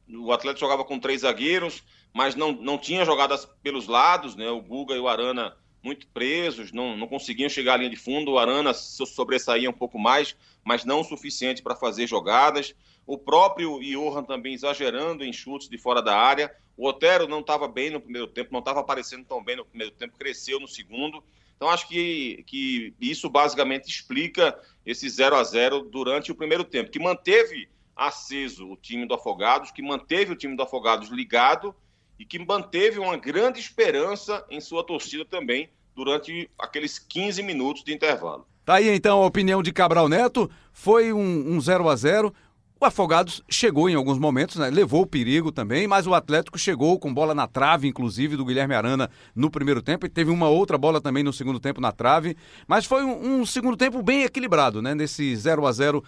o 0.10 0.32
Atlético 0.32 0.62
jogava 0.62 0.84
com 0.84 0.99
três 0.99 1.21
zagueiros, 1.21 1.84
mas 2.13 2.36
não, 2.36 2.51
não 2.51 2.77
tinha 2.77 3.05
jogadas 3.05 3.45
pelos 3.62 3.88
lados, 3.88 4.36
né? 4.36 4.49
O 4.49 4.62
Guga 4.62 4.95
e 4.95 4.99
o 4.99 5.08
Arana 5.08 5.55
muito 5.82 6.08
presos, 6.08 6.71
não, 6.71 6.97
não 6.97 7.08
conseguiam 7.08 7.49
chegar 7.49 7.75
à 7.75 7.77
linha 7.77 7.89
de 7.89 7.95
fundo. 7.95 8.32
O 8.32 8.39
Arana 8.39 8.73
sobressaía 8.73 9.69
um 9.69 9.73
pouco 9.73 9.97
mais, 9.97 10.36
mas 10.63 10.84
não 10.84 11.01
o 11.01 11.03
suficiente 11.03 11.62
para 11.62 11.75
fazer 11.75 12.08
jogadas. 12.08 12.75
O 13.05 13.17
próprio 13.17 13.79
Johan 13.79 14.23
também 14.23 14.53
exagerando 14.53 15.23
em 15.23 15.32
chutes 15.32 15.69
de 15.69 15.77
fora 15.77 16.01
da 16.01 16.17
área. 16.17 16.53
O 16.75 16.88
Otero 16.88 17.27
não 17.27 17.39
estava 17.39 17.67
bem 17.67 17.89
no 17.89 18.01
primeiro 18.01 18.27
tempo, 18.27 18.51
não 18.51 18.60
estava 18.60 18.79
aparecendo 18.79 19.25
tão 19.25 19.43
bem 19.43 19.55
no 19.55 19.65
primeiro 19.65 19.93
tempo, 19.93 20.17
cresceu 20.17 20.60
no 20.60 20.67
segundo. 20.67 21.23
Então 21.60 21.69
acho 21.69 21.89
que, 21.89 22.41
que 22.48 22.93
isso 23.02 23.30
basicamente 23.30 23.89
explica 23.89 24.58
esse 24.86 25.10
0 25.10 25.36
a 25.36 25.43
0 25.43 25.82
durante 25.82 26.32
o 26.32 26.36
primeiro 26.36 26.63
tempo, 26.63 26.89
que 26.89 27.00
manteve 27.00 27.67
aceso 27.93 28.65
o 28.65 28.78
time 28.78 29.06
do 29.06 29.13
Afogados, 29.13 29.69
que 29.69 29.82
manteve 29.82 30.32
o 30.32 30.38
time 30.38 30.56
do 30.56 30.63
Afogados 30.63 31.10
ligado 31.10 31.76
e 32.17 32.24
que 32.24 32.39
manteve 32.39 32.98
uma 32.98 33.17
grande 33.17 33.60
esperança 33.60 34.45
em 34.50 34.62
sua 34.62 34.86
torcida 34.86 35.26
também 35.26 35.69
durante 35.93 36.50
aqueles 36.58 36.98
15 36.98 37.43
minutos 37.43 37.84
de 37.84 37.93
intervalo. 37.93 38.48
Tá 38.63 38.76
aí 38.76 38.88
então 38.88 39.22
a 39.22 39.26
opinião 39.26 39.62
de 39.62 39.74
Cabral 39.74 40.08
Neto, 40.08 40.50
foi 40.72 41.12
um, 41.12 41.56
um 41.56 41.60
0 41.60 41.89
a 41.89 41.95
0 41.98 42.34
o 42.80 42.86
Afogados 42.86 43.44
chegou 43.50 43.89
em 43.89 43.96
alguns 43.96 44.18
momentos, 44.18 44.56
né? 44.56 44.70
levou 44.70 45.02
o 45.02 45.06
perigo 45.06 45.52
também, 45.52 45.86
mas 45.86 46.08
o 46.08 46.13
Atlético 46.13 46.58
chegou 46.58 46.98
com 46.98 47.13
bola 47.13 47.36
na 47.36 47.46
trave, 47.46 47.88
inclusive, 47.88 48.38
do 48.38 48.46
Guilherme 48.46 48.74
Arana 48.74 49.10
no 49.36 49.52
primeiro 49.52 49.82
tempo, 49.82 50.06
e 50.06 50.10
teve 50.10 50.32
uma 50.32 50.48
outra 50.48 50.78
bola 50.78 51.02
também 51.02 51.24
no 51.24 51.34
segundo 51.34 51.60
tempo 51.60 51.82
na 51.82 51.92
trave. 51.92 52.38
Mas 52.68 52.86
foi 52.86 53.04
um, 53.04 53.42
um 53.42 53.46
segundo 53.46 53.76
tempo 53.76 54.02
bem 54.02 54.24
equilibrado, 54.24 54.82
né? 54.82 54.96
Nesse 54.96 55.36
0 55.36 55.68
a 55.68 55.72
0 55.72 56.04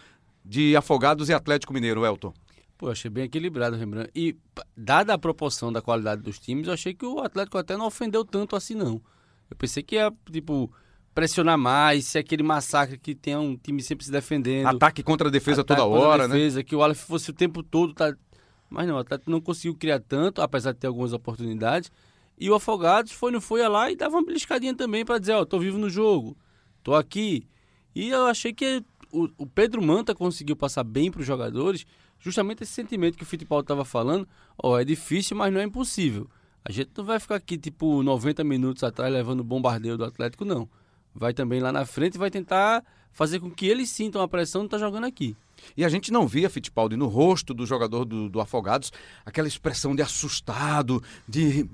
de 0.46 0.76
Afogados 0.76 1.28
e 1.28 1.34
Atlético 1.34 1.74
Mineiro, 1.74 2.06
Elton. 2.06 2.34
Pô, 2.78 2.90
achei 2.90 3.12
bem 3.12 3.26
equilibrado, 3.26 3.76
Rembrandt. 3.76 4.10
E, 4.16 4.36
dada 4.76 5.14
a 5.14 5.18
proporção 5.18 5.72
da 5.72 5.82
qualidade 5.82 6.22
dos 6.22 6.40
times, 6.40 6.68
eu 6.68 6.74
achei 6.74 6.94
que 6.94 7.06
o 7.06 7.20
Atlético 7.20 7.58
até 7.58 7.76
não 7.76 7.86
ofendeu 7.86 8.24
tanto 8.24 8.56
assim, 8.56 8.76
não. 8.76 9.02
Eu 9.50 9.58
pensei 9.58 9.84
que 9.84 9.96
ia, 9.96 10.12
tipo, 10.32 10.72
pressionar 11.14 11.58
mais, 11.58 12.06
ser 12.06 12.20
aquele 12.20 12.44
massacre 12.44 12.98
que 12.98 13.14
tem 13.14 13.36
um 13.36 13.56
time 13.58 13.82
sempre 13.82 14.06
se 14.06 14.12
defendendo. 14.12 14.68
Ataque 14.68 15.04
contra 15.04 15.28
a 15.28 15.32
defesa 15.32 15.62
Ataque 15.62 15.82
toda 15.82 15.88
hora, 15.88 16.28
defesa, 16.28 16.60
né? 16.60 16.64
Que 16.64 16.76
o 16.76 16.82
Aleph 16.82 17.02
fosse 17.02 17.30
o 17.30 17.34
tempo 17.34 17.62
todo. 17.62 17.94
Tá... 17.94 18.16
Mas 18.70 18.88
não, 18.88 18.96
o 18.96 19.00
Atlético 19.00 19.30
não 19.30 19.42
conseguiu 19.42 19.76
criar 19.76 20.00
tanto, 20.00 20.42
apesar 20.42 20.72
de 20.72 20.80
ter 20.80 20.88
algumas 20.88 21.14
oportunidades. 21.14 21.92
E 22.40 22.50
o 22.50 22.56
Afogados 22.56 23.12
foi, 23.12 23.32
não 23.32 23.42
foi 23.42 23.68
lá 23.68 23.92
e 23.92 23.96
dava 23.96 24.16
uma 24.16 24.26
beliscadinha 24.26 24.74
também 24.74 25.06
para 25.06 25.20
dizer, 25.20 25.34
ó, 25.34 25.42
oh, 25.42 25.46
tô 25.46 25.60
vivo 25.60 25.78
no 25.78 25.90
jogo, 25.90 26.36
tô 26.82 26.96
aqui. 26.96 27.46
E 27.94 28.10
eu 28.10 28.26
achei 28.26 28.52
que 28.52 28.84
o, 29.12 29.30
o 29.38 29.46
Pedro 29.46 29.82
Manta 29.82 30.16
conseguiu 30.16 30.56
passar 30.56 30.84
bem 30.84 31.12
para 31.12 31.20
os 31.20 31.28
jogadores 31.28 31.86
justamente 32.20 32.64
esse 32.64 32.72
sentimento 32.72 33.18
que 33.18 33.24
o 33.24 33.28
futebol 33.28 33.60
estava 33.60 33.84
falando, 33.84 34.28
ó, 34.58 34.72
oh, 34.72 34.80
é 34.80 34.86
difícil, 34.86 35.36
mas 35.36 35.52
não 35.54 35.60
é 35.60 35.64
impossível. 35.64 36.30
A 36.64 36.72
gente 36.72 36.92
não 36.96 37.04
vai 37.04 37.20
ficar 37.20 37.36
aqui, 37.36 37.58
tipo, 37.58 38.02
90 38.04 38.44
minutos 38.44 38.84
atrás 38.84 39.12
levando 39.12 39.44
bombardeio 39.44 39.98
do 39.98 40.06
Atlético, 40.06 40.46
não. 40.46 40.70
Vai 41.14 41.34
também 41.34 41.60
lá 41.60 41.72
na 41.72 41.86
frente 41.86 42.16
e 42.16 42.20
vai 42.20 42.30
tentar 42.30 42.84
fazer 43.12 43.40
com 43.40 43.52
que 43.52 43.68
eles 43.68 43.90
sintam 43.90 44.22
a 44.22 44.28
pressão 44.28 44.62
de 44.62 44.68
estar 44.68 44.78
jogando 44.78 45.06
aqui. 45.06 45.36
E 45.78 45.86
a 45.86 45.90
gente 45.90 46.12
não 46.12 46.28
via, 46.28 46.50
Fittipaldi, 46.50 46.96
no 46.96 47.08
rosto 47.08 47.54
do 47.54 47.66
jogador 47.66 48.06
do, 48.06 48.30
do 48.30 48.42
Afogados, 48.42 48.92
aquela 49.26 49.48
expressão 49.48 49.96
de 49.96 50.02
assustado, 50.02 51.04
de 51.28 51.68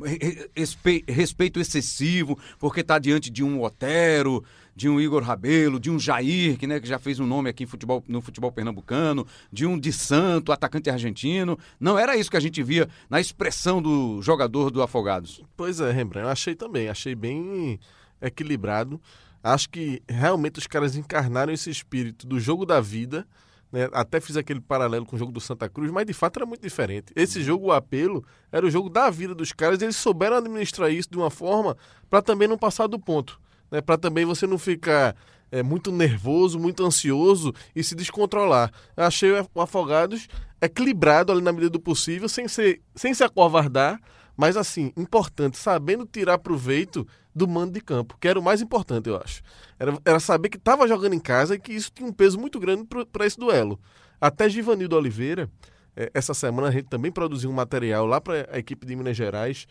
respe, 0.55 1.05
respeito 1.07 1.59
excessivo, 1.59 2.37
porque 2.59 2.81
está 2.81 2.99
diante 2.99 3.29
de 3.29 3.43
um 3.43 3.63
Otero, 3.63 4.43
de 4.75 4.89
um 4.89 4.99
Igor 4.99 5.23
Rabelo, 5.23 5.79
de 5.79 5.89
um 5.89 5.97
Jair, 5.97 6.57
que, 6.57 6.67
né, 6.67 6.79
que 6.79 6.87
já 6.87 6.99
fez 6.99 7.19
um 7.19 7.25
nome 7.25 7.49
aqui 7.49 7.65
futebol, 7.65 8.03
no 8.07 8.21
futebol 8.21 8.51
pernambucano, 8.51 9.25
de 9.51 9.65
um 9.65 9.79
de 9.79 9.91
Santo, 9.93 10.51
atacante 10.51 10.89
argentino. 10.89 11.57
Não 11.79 11.97
era 11.97 12.15
isso 12.17 12.29
que 12.29 12.37
a 12.37 12.41
gente 12.41 12.61
via 12.61 12.89
na 13.09 13.19
expressão 13.19 13.81
do 13.81 14.21
jogador 14.21 14.69
do 14.69 14.81
Afogados. 14.81 15.41
Pois 15.55 15.79
é, 15.79 15.91
Rembrandt, 15.91 16.25
eu 16.25 16.31
achei 16.31 16.55
também, 16.55 16.89
achei 16.89 17.15
bem 17.15 17.79
equilibrado. 18.21 18.99
Acho 19.43 19.69
que 19.69 20.01
realmente 20.07 20.59
os 20.59 20.67
caras 20.67 20.95
encarnaram 20.95 21.53
esse 21.53 21.69
espírito 21.69 22.27
do 22.27 22.39
jogo 22.39 22.65
da 22.65 22.81
vida 22.81 23.25
né? 23.71 23.89
Até 23.91 24.19
fiz 24.19 24.37
aquele 24.37 24.61
paralelo 24.61 25.05
com 25.05 25.15
o 25.15 25.19
jogo 25.19 25.31
do 25.31 25.41
Santa 25.41 25.67
Cruz, 25.67 25.91
mas 25.91 26.05
de 26.05 26.13
fato 26.13 26.37
era 26.37 26.45
muito 26.45 26.61
diferente. 26.61 27.11
Esse 27.15 27.41
jogo, 27.43 27.67
o 27.67 27.71
apelo, 27.71 28.23
era 28.51 28.65
o 28.65 28.69
jogo 28.69 28.89
da 28.89 29.09
vida 29.09 29.35
dos 29.35 29.51
caras 29.51 29.81
e 29.81 29.85
eles 29.85 29.97
souberam 29.97 30.37
administrar 30.37 30.91
isso 30.91 31.09
de 31.09 31.17
uma 31.17 31.29
forma 31.29 31.75
para 32.09 32.21
também 32.21 32.47
não 32.47 32.57
passar 32.57 32.87
do 32.87 32.99
ponto. 32.99 33.39
Né? 33.69 33.81
Para 33.81 33.97
também 33.97 34.25
você 34.25 34.47
não 34.47 34.57
ficar 34.57 35.15
é, 35.51 35.61
muito 35.61 35.91
nervoso, 35.91 36.57
muito 36.57 36.85
ansioso 36.85 37.53
e 37.75 37.83
se 37.83 37.93
descontrolar. 37.93 38.71
Eu 38.95 39.03
achei 39.03 39.31
o 39.53 39.61
Afogados 39.61 40.27
equilibrado 40.61 41.31
ali 41.31 41.41
na 41.41 41.51
medida 41.51 41.69
do 41.69 41.79
possível, 41.79 42.29
sem, 42.29 42.47
ser, 42.47 42.81
sem 42.95 43.13
se 43.13 43.23
acovardar, 43.23 43.99
mas 44.35 44.55
assim, 44.55 44.93
importante, 44.95 45.57
sabendo 45.57 46.05
tirar 46.05 46.37
proveito 46.37 47.05
do 47.37 47.47
mando 47.47 47.73
de 47.73 47.81
campo, 47.81 48.17
que 48.19 48.27
era 48.27 48.39
o 48.39 48.43
mais 48.43 48.61
importante, 48.61 49.07
eu 49.07 49.15
acho. 49.15 49.43
Era, 49.79 49.97
era 50.03 50.19
saber 50.19 50.49
que 50.49 50.57
estava 50.57 50.87
jogando 50.87 51.13
em 51.13 51.19
casa 51.19 51.55
e 51.55 51.59
que 51.59 51.71
isso 51.71 51.91
tinha 51.93 52.09
um 52.09 52.11
peso 52.11 52.39
muito 52.39 52.59
grande 52.59 52.87
para 53.11 53.25
esse 53.25 53.37
duelo. 53.37 53.79
Até 54.19 54.49
Givanildo 54.49 54.95
Oliveira, 54.95 55.47
é, 55.95 56.09
essa 56.13 56.33
semana 56.33 56.69
a 56.69 56.71
gente 56.71 56.87
também 56.87 57.11
produziu 57.11 57.49
um 57.49 57.53
material 57.53 58.07
lá 58.07 58.19
para 58.19 58.49
a 58.51 58.57
equipe 58.57 58.87
de 58.87 58.95
Minas 58.95 59.15
Gerais. 59.15 59.67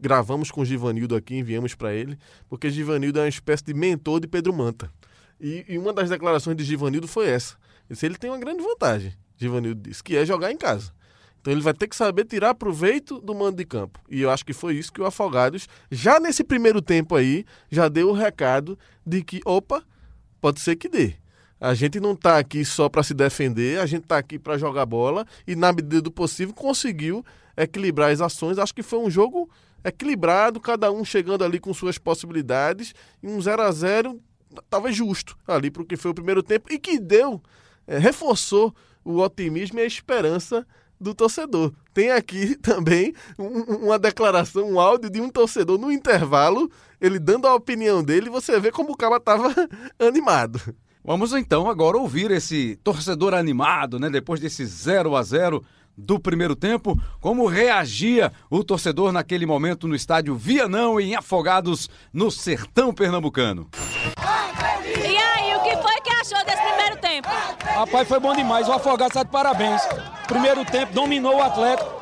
Gravamos 0.00 0.52
com 0.52 0.60
o 0.60 0.64
Givanildo 0.64 1.16
aqui, 1.16 1.36
enviamos 1.36 1.74
para 1.74 1.92
ele, 1.92 2.16
porque 2.48 2.70
Givanildo 2.70 3.18
é 3.18 3.22
uma 3.22 3.28
espécie 3.28 3.64
de 3.64 3.74
mentor 3.74 4.20
de 4.20 4.28
Pedro 4.28 4.52
Manta. 4.52 4.92
E, 5.40 5.64
e 5.68 5.78
uma 5.78 5.92
das 5.92 6.08
declarações 6.08 6.56
de 6.56 6.62
Givanildo 6.62 7.08
foi 7.08 7.28
essa. 7.28 7.54
Ele 7.88 7.94
disse, 7.94 8.06
ele 8.06 8.16
tem 8.16 8.30
uma 8.30 8.38
grande 8.38 8.62
vantagem, 8.62 9.12
Givanildo 9.36 9.88
disse, 9.88 10.02
que 10.02 10.16
é 10.16 10.24
jogar 10.24 10.52
em 10.52 10.56
casa. 10.56 10.92
Então 11.40 11.52
ele 11.52 11.62
vai 11.62 11.72
ter 11.72 11.88
que 11.88 11.96
saber 11.96 12.24
tirar 12.26 12.54
proveito 12.54 13.20
do 13.20 13.34
mando 13.34 13.56
de 13.56 13.64
campo. 13.64 13.98
E 14.10 14.20
eu 14.20 14.30
acho 14.30 14.44
que 14.44 14.52
foi 14.52 14.74
isso 14.74 14.92
que 14.92 15.00
o 15.00 15.06
Afogados, 15.06 15.68
já 15.90 16.20
nesse 16.20 16.44
primeiro 16.44 16.82
tempo 16.82 17.16
aí, 17.16 17.44
já 17.70 17.88
deu 17.88 18.10
o 18.10 18.12
recado 18.12 18.78
de 19.06 19.22
que, 19.22 19.40
opa, 19.44 19.82
pode 20.40 20.60
ser 20.60 20.76
que 20.76 20.88
dê. 20.88 21.14
A 21.60 21.74
gente 21.74 22.00
não 22.00 22.12
está 22.12 22.38
aqui 22.38 22.64
só 22.64 22.88
para 22.88 23.02
se 23.02 23.12
defender, 23.12 23.80
a 23.80 23.86
gente 23.86 24.02
está 24.02 24.18
aqui 24.18 24.38
para 24.38 24.56
jogar 24.56 24.86
bola 24.86 25.26
e, 25.46 25.54
na 25.54 25.72
medida 25.72 26.00
do 26.00 26.10
possível, 26.10 26.54
conseguiu 26.54 27.24
equilibrar 27.56 28.10
as 28.10 28.20
ações. 28.20 28.58
Acho 28.58 28.74
que 28.74 28.82
foi 28.82 28.98
um 28.98 29.10
jogo 29.10 29.48
equilibrado, 29.84 30.60
cada 30.60 30.90
um 30.90 31.04
chegando 31.04 31.44
ali 31.44 31.58
com 31.58 31.72
suas 31.72 31.98
possibilidades, 31.98 32.94
e 33.22 33.26
um 33.26 33.40
0 33.40 33.62
a 33.62 33.72
0 33.72 34.20
talvez 34.68 34.96
justo 34.96 35.38
ali 35.46 35.70
para 35.70 35.82
o 35.82 35.86
que 35.86 35.96
foi 35.96 36.10
o 36.10 36.14
primeiro 36.14 36.42
tempo 36.42 36.72
e 36.72 36.78
que 36.78 36.98
deu, 36.98 37.40
é, 37.86 37.98
reforçou 37.98 38.74
o 39.04 39.18
otimismo 39.18 39.78
e 39.78 39.82
a 39.82 39.86
esperança 39.86 40.66
do 41.00 41.14
torcedor. 41.14 41.72
Tem 41.94 42.10
aqui 42.10 42.54
também 42.60 43.14
um, 43.38 43.86
uma 43.86 43.98
declaração, 43.98 44.70
um 44.70 44.78
áudio 44.78 45.10
de 45.10 45.20
um 45.20 45.30
torcedor 45.30 45.78
no 45.78 45.90
intervalo, 45.90 46.70
ele 47.00 47.18
dando 47.18 47.46
a 47.46 47.54
opinião 47.54 48.02
dele, 48.02 48.28
você 48.28 48.60
vê 48.60 48.70
como 48.70 48.92
o 48.92 48.96
cara 48.96 49.16
estava 49.16 49.54
animado. 49.98 50.60
Vamos 51.02 51.32
então 51.32 51.68
agora 51.68 51.96
ouvir 51.96 52.30
esse 52.30 52.76
torcedor 52.84 53.32
animado, 53.32 53.98
né? 53.98 54.10
Depois 54.10 54.38
desse 54.38 54.66
0 54.66 55.16
a 55.16 55.22
0 55.22 55.64
do 55.96 56.18
primeiro 56.18 56.54
tempo, 56.54 57.00
como 57.20 57.46
reagia 57.46 58.32
o 58.50 58.62
torcedor 58.62 59.12
naquele 59.12 59.46
momento 59.46 59.88
no 59.88 59.94
estádio 59.94 60.34
Vianão 60.34 61.00
em 61.00 61.14
Afogados, 61.14 61.88
no 62.12 62.30
sertão 62.30 62.92
pernambucano. 62.92 63.68
E 64.86 65.16
aí, 65.16 65.56
o 65.56 65.62
que 65.62 65.76
foi 65.82 66.00
que 66.02 66.10
achou 66.32 66.44
desse 66.44 66.62
primeiro 66.62 66.96
tempo? 66.96 67.28
Rapaz, 67.74 68.08
foi 68.08 68.20
bom 68.20 68.34
demais. 68.34 68.68
O 68.68 68.72
Afogados 68.72 69.16
está 69.16 69.22
de 69.22 69.30
parabéns. 69.30 69.82
Primeiro 70.26 70.64
tempo, 70.64 70.92
dominou 70.92 71.36
o 71.36 71.42
Atlético. 71.42 72.00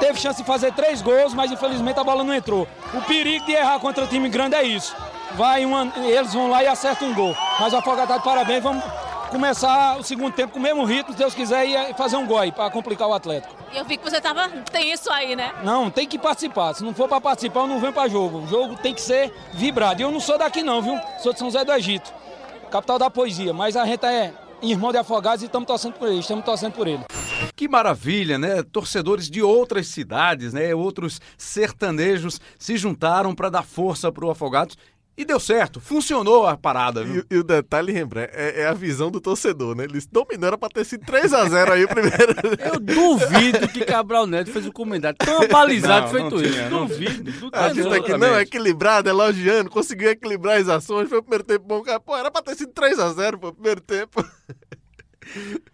Teve 0.00 0.18
chance 0.18 0.40
de 0.40 0.46
fazer 0.46 0.72
três 0.72 1.00
gols, 1.00 1.34
mas 1.34 1.50
infelizmente 1.50 1.98
a 1.98 2.04
bola 2.04 2.24
não 2.24 2.34
entrou. 2.34 2.66
O 2.94 3.00
perigo 3.02 3.44
de 3.44 3.52
errar 3.52 3.78
contra 3.78 4.06
time 4.06 4.28
grande 4.28 4.56
é 4.56 4.62
isso. 4.62 4.94
Vai 5.34 5.64
uma, 5.64 5.92
eles 5.96 6.34
vão 6.34 6.50
lá 6.50 6.62
e 6.62 6.66
acertam 6.66 7.08
um 7.08 7.14
gol. 7.14 7.36
Mas 7.60 7.72
o 7.72 7.76
Afogados 7.76 8.04
está 8.04 8.18
de 8.18 8.24
parabéns. 8.24 8.62
Vamos 8.62 8.84
começar 9.30 9.96
o 9.98 10.02
segundo 10.02 10.32
tempo 10.32 10.52
com 10.52 10.58
o 10.58 10.62
mesmo 10.62 10.84
ritmo, 10.84 11.12
se 11.12 11.18
Deus 11.18 11.34
quiser, 11.34 11.66
e 11.66 11.94
fazer 11.94 12.16
um 12.16 12.26
gol 12.26 12.52
para 12.52 12.70
complicar 12.70 13.08
o 13.08 13.14
Atlético. 13.14 13.54
Eu 13.72 13.84
vi 13.84 13.96
que 13.96 14.04
você 14.04 14.20
tava 14.20 14.48
tenso 14.70 15.10
aí, 15.10 15.34
né? 15.34 15.52
Não, 15.62 15.90
tem 15.90 16.06
que 16.06 16.18
participar. 16.18 16.74
Se 16.74 16.84
não 16.84 16.92
for 16.92 17.08
para 17.08 17.20
participar, 17.20 17.60
eu 17.60 17.66
não 17.66 17.80
venho 17.80 17.92
para 17.92 18.08
jogo. 18.08 18.40
O 18.40 18.46
jogo 18.46 18.76
tem 18.76 18.92
que 18.92 19.00
ser 19.00 19.32
vibrado. 19.54 20.00
E 20.00 20.02
eu 20.02 20.10
não 20.10 20.20
sou 20.20 20.36
daqui 20.36 20.62
não, 20.62 20.82
viu? 20.82 21.00
Sou 21.22 21.32
de 21.32 21.38
São 21.38 21.48
José 21.48 21.64
do 21.64 21.72
Egito, 21.72 22.12
capital 22.72 22.98
da 22.98 23.10
poesia. 23.10 23.52
Mas 23.52 23.76
a 23.76 23.84
gente 23.84 24.04
é 24.06 24.32
irmão 24.62 24.90
de 24.90 24.98
Afogados 24.98 25.42
e 25.42 25.46
estamos 25.46 25.66
torcendo 25.66 25.94
por 25.94 26.08
ele, 26.08 26.20
estamos 26.20 26.44
torcendo 26.44 26.72
por 26.72 26.88
ele. 26.88 27.04
Que 27.54 27.68
maravilha, 27.68 28.38
né? 28.38 28.62
Torcedores 28.62 29.28
de 29.28 29.42
outras 29.42 29.88
cidades, 29.88 30.52
né? 30.52 30.74
Outros 30.74 31.20
sertanejos 31.36 32.40
se 32.58 32.76
juntaram 32.76 33.34
para 33.34 33.50
dar 33.50 33.62
força 33.62 34.10
para 34.10 34.24
o 34.24 34.30
Afogados 34.30 34.76
e 35.14 35.26
deu 35.26 35.38
certo, 35.38 35.78
funcionou 35.78 36.46
a 36.46 36.56
parada, 36.56 37.04
viu? 37.04 37.22
E, 37.30 37.34
e 37.34 37.38
o 37.38 37.44
detalhe, 37.44 37.92
Rembrandt, 37.92 38.32
é, 38.34 38.62
é, 38.62 38.66
a 38.66 38.72
visão 38.72 39.10
do 39.10 39.20
torcedor, 39.20 39.76
né? 39.76 39.84
Eles 39.84 40.06
dominaram 40.06 40.52
era 40.52 40.58
pra 40.58 40.70
ter 40.70 40.84
sido 40.84 41.04
3x0 41.04 41.70
aí 41.70 41.84
o 41.84 41.88
primeiro. 41.88 42.34
Eu 42.64 42.80
duvido 42.80 43.68
que 43.68 43.84
Cabral 43.84 44.26
Neto 44.26 44.50
fez 44.50 44.66
o 44.66 44.72
comentário 44.72 45.18
tão 45.18 45.46
balizado 45.48 46.06
não, 46.06 46.12
feito 46.12 46.42
isso. 46.42 46.54
Tinha, 46.54 46.70
duvido. 46.70 47.50
A 47.52 47.72
gente 47.74 47.88
tá 47.88 47.96
aqui, 47.96 48.16
não, 48.16 48.34
é 48.36 48.42
equilibrado, 48.42 49.08
elogiando, 49.08 49.68
conseguiu 49.68 50.10
equilibrar 50.10 50.58
as 50.58 50.68
ações, 50.68 51.10
foi 51.10 51.18
o 51.18 51.22
primeiro 51.22 51.44
tempo 51.44 51.66
bom. 51.66 51.82
Pô, 52.00 52.16
era 52.16 52.30
pra 52.30 52.40
ter 52.40 52.56
sido 52.56 52.72
3x0 52.72 53.34
o 53.42 53.52
primeiro 53.52 53.80
tempo. 53.82 54.24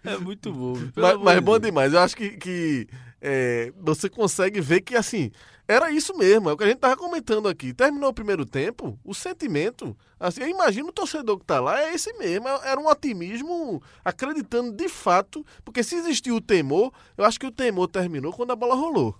É 0.05 0.17
muito 0.19 0.53
bom. 0.53 0.77
Mas, 0.97 1.19
mas 1.19 1.41
bom 1.41 1.59
demais. 1.59 1.93
Eu 1.93 2.01
acho 2.01 2.17
que, 2.17 2.31
que 2.37 2.89
é, 3.21 3.73
você 3.81 4.09
consegue 4.09 4.61
ver 4.61 4.81
que, 4.81 4.97
assim, 4.97 5.31
era 5.69 5.91
isso 5.93 6.17
mesmo, 6.17 6.49
é 6.49 6.53
o 6.55 6.57
que 6.57 6.65
a 6.65 6.67
gente 6.67 6.79
tava 6.79 6.97
comentando 6.97 7.47
aqui. 7.47 7.75
Terminou 7.75 8.09
o 8.09 8.15
primeiro 8.15 8.47
tempo, 8.47 8.99
o 9.05 9.15
sentimento, 9.15 9.95
assim, 10.19 10.41
eu 10.41 10.49
imagino 10.49 10.89
o 10.89 10.93
torcedor 10.93 11.39
que 11.39 11.45
tá 11.45 11.61
lá, 11.61 11.79
é 11.83 11.95
esse 11.95 12.11
mesmo, 12.15 12.49
é, 12.49 12.71
era 12.71 12.81
um 12.81 12.89
otimismo 12.89 13.83
acreditando 14.03 14.73
de 14.73 14.89
fato, 14.89 15.45
porque 15.63 15.83
se 15.83 15.97
existiu 15.97 16.37
o 16.37 16.41
temor, 16.41 16.91
eu 17.19 17.25
acho 17.27 17.39
que 17.39 17.47
o 17.47 17.53
temor 17.53 17.87
terminou 17.87 18.33
quando 18.33 18.51
a 18.51 18.57
bola 18.57 18.75
rolou. 18.75 19.15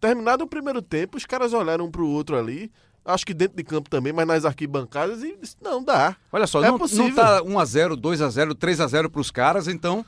Terminado 0.00 0.44
o 0.44 0.48
primeiro 0.48 0.80
tempo, 0.80 1.18
os 1.18 1.26
caras 1.26 1.52
olharam 1.52 1.84
um 1.84 1.90
pro 1.90 2.08
outro 2.08 2.38
ali, 2.38 2.72
acho 3.04 3.26
que 3.26 3.34
dentro 3.34 3.58
de 3.58 3.62
campo 3.62 3.90
também, 3.90 4.14
mas 4.14 4.26
nas 4.26 4.44
arquibancadas, 4.46 5.22
e 5.22 5.36
disse, 5.36 5.56
não, 5.60 5.84
dá. 5.84 6.16
Olha 6.32 6.46
só, 6.46 6.64
é 6.64 6.68
não, 6.68 6.78
possível. 6.78 7.08
não 7.08 7.14
tá 7.14 7.42
1x0, 7.42 8.00
2x0, 8.00 8.54
3x0 8.54 9.10
pros 9.10 9.30
caras, 9.30 9.68
então 9.68 10.02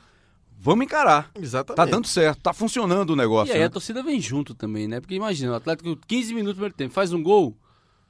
vamos 0.65 0.85
encarar. 0.85 1.29
Exatamente. 1.39 1.77
Tá 1.77 1.85
dando 1.85 2.07
certo, 2.07 2.41
tá 2.41 2.51
funcionando 2.51 3.11
o 3.11 3.15
negócio. 3.15 3.51
E 3.51 3.53
aí 3.53 3.59
né? 3.59 3.65
a 3.65 3.69
torcida 3.69 4.01
vem 4.01 4.19
junto 4.19 4.55
também, 4.55 4.87
né? 4.87 4.99
Porque 4.99 5.13
imagina, 5.13 5.51
o 5.51 5.55
Atlético 5.55 5.95
15 6.07 6.33
minutos 6.33 6.55
no 6.55 6.55
primeiro 6.55 6.75
tempo, 6.75 6.93
faz 6.93 7.13
um 7.13 7.21
gol, 7.21 7.55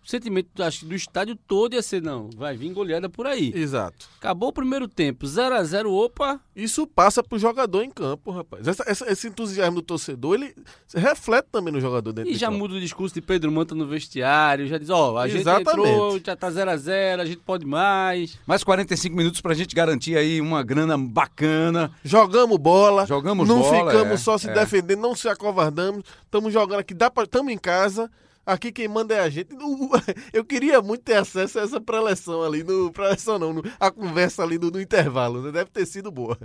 o 0.05 0.09
sentimento 0.09 0.61
acho, 0.61 0.85
do 0.85 0.93
estádio 0.93 1.35
todo 1.35 1.73
ia 1.73 1.81
ser, 1.81 1.99
não, 1.99 2.29
vai 2.37 2.55
vir 2.55 2.71
goleada 2.71 3.09
por 3.09 3.25
aí. 3.25 3.51
Exato. 3.55 4.07
Acabou 4.19 4.49
o 4.49 4.53
primeiro 4.53 4.87
tempo, 4.87 5.25
0 5.25 5.55
a 5.55 5.63
0 5.63 5.91
opa. 5.91 6.39
Isso 6.55 6.85
passa 6.85 7.23
pro 7.23 7.39
jogador 7.39 7.81
em 7.81 7.89
campo, 7.89 8.29
rapaz. 8.29 8.67
Essa, 8.67 8.83
essa, 8.87 9.11
esse 9.11 9.27
entusiasmo 9.27 9.77
do 9.77 9.81
torcedor, 9.81 10.35
ele 10.35 10.55
reflete 10.93 11.47
também 11.51 11.73
no 11.73 11.81
jogador 11.81 12.13
dentro 12.13 12.29
E 12.29 12.33
de 12.33 12.39
já 12.39 12.47
campo. 12.47 12.59
muda 12.59 12.75
o 12.75 12.79
discurso 12.79 13.15
de 13.15 13.21
Pedro 13.21 13.51
Manta 13.51 13.73
no 13.73 13.87
vestiário, 13.87 14.67
já 14.67 14.77
diz, 14.77 14.91
ó, 14.91 15.13
oh, 15.13 15.17
a 15.17 15.27
Exatamente. 15.27 15.69
gente 15.71 15.89
entrou, 15.89 16.19
já 16.23 16.35
tá 16.35 16.51
0 16.51 16.69
a 16.69 16.77
0 16.77 17.21
a 17.23 17.25
gente 17.25 17.39
pode 17.39 17.65
mais. 17.65 18.37
Mais 18.45 18.63
45 18.63 19.15
minutos 19.15 19.41
pra 19.41 19.55
gente 19.55 19.73
garantir 19.73 20.15
aí 20.15 20.39
uma 20.39 20.61
grana 20.61 20.95
bacana. 20.99 21.91
Jogamos 22.03 22.59
bola. 22.59 23.07
Jogamos 23.07 23.47
não 23.47 23.59
bola. 23.59 23.91
ficamos 23.91 24.13
é, 24.13 24.17
só 24.17 24.37
se 24.37 24.49
é. 24.49 24.53
defendendo, 24.53 25.01
não 25.01 25.15
se 25.15 25.27
acovardamos. 25.27 26.03
Estamos 26.23 26.53
jogando 26.53 26.81
aqui, 26.81 26.93
dá 26.93 27.09
pra, 27.09 27.23
estamos 27.23 27.51
em 27.51 27.57
casa. 27.57 28.07
Aqui 28.45 28.71
quem 28.71 28.87
manda 28.87 29.15
é 29.15 29.19
a 29.19 29.29
gente. 29.29 29.49
Eu 30.31 30.45
queria 30.45 30.81
muito 30.81 31.03
ter 31.03 31.15
acesso 31.15 31.59
a 31.59 31.63
essa 31.63 31.81
preleção 31.81 32.43
ali, 32.43 32.63
no 32.63 32.91
preleção 32.91 33.39
não, 33.39 33.53
no, 33.53 33.63
a 33.79 33.89
conversa 33.89 34.43
ali 34.43 34.59
no, 34.59 34.69
no 34.69 34.79
intervalo, 34.79 35.41
né? 35.41 35.51
Deve 35.51 35.71
ter 35.71 35.85
sido 35.85 36.11
boa. 36.11 36.37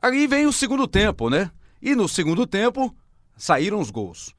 Aí 0.00 0.26
vem 0.26 0.46
o 0.46 0.52
segundo 0.52 0.86
tempo, 0.86 1.30
né? 1.30 1.50
E 1.80 1.94
no 1.94 2.08
segundo 2.08 2.46
tempo 2.46 2.94
saíram 3.36 3.80
os 3.80 3.90
gols. 3.90 4.34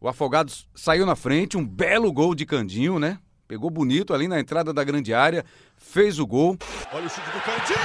O 0.00 0.08
Afogados 0.08 0.66
saiu 0.74 1.04
na 1.04 1.14
frente, 1.14 1.58
um 1.58 1.66
belo 1.66 2.10
gol 2.10 2.34
de 2.34 2.46
Candinho, 2.46 2.98
né? 2.98 3.18
Pegou 3.46 3.68
bonito 3.68 4.14
ali 4.14 4.26
na 4.26 4.40
entrada 4.40 4.72
da 4.72 4.82
grande 4.82 5.12
área, 5.12 5.44
fez 5.76 6.18
o 6.18 6.26
gol. 6.26 6.56
Olha 6.92 7.06
o 7.06 7.10
chute 7.10 7.30
do 7.30 7.40
Candinho! 7.42 7.78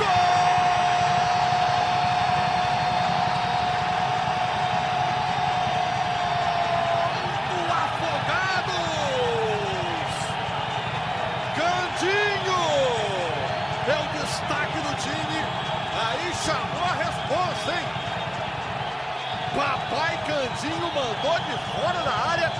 Gol 0.00 0.08
do 7.66 7.72
Afogados! 7.72 8.84
Papai 19.54 20.18
Candinho 20.26 20.92
mandou 20.92 21.38
de 21.40 21.56
fora 21.70 22.02
da 22.02 22.12
área. 22.12 22.50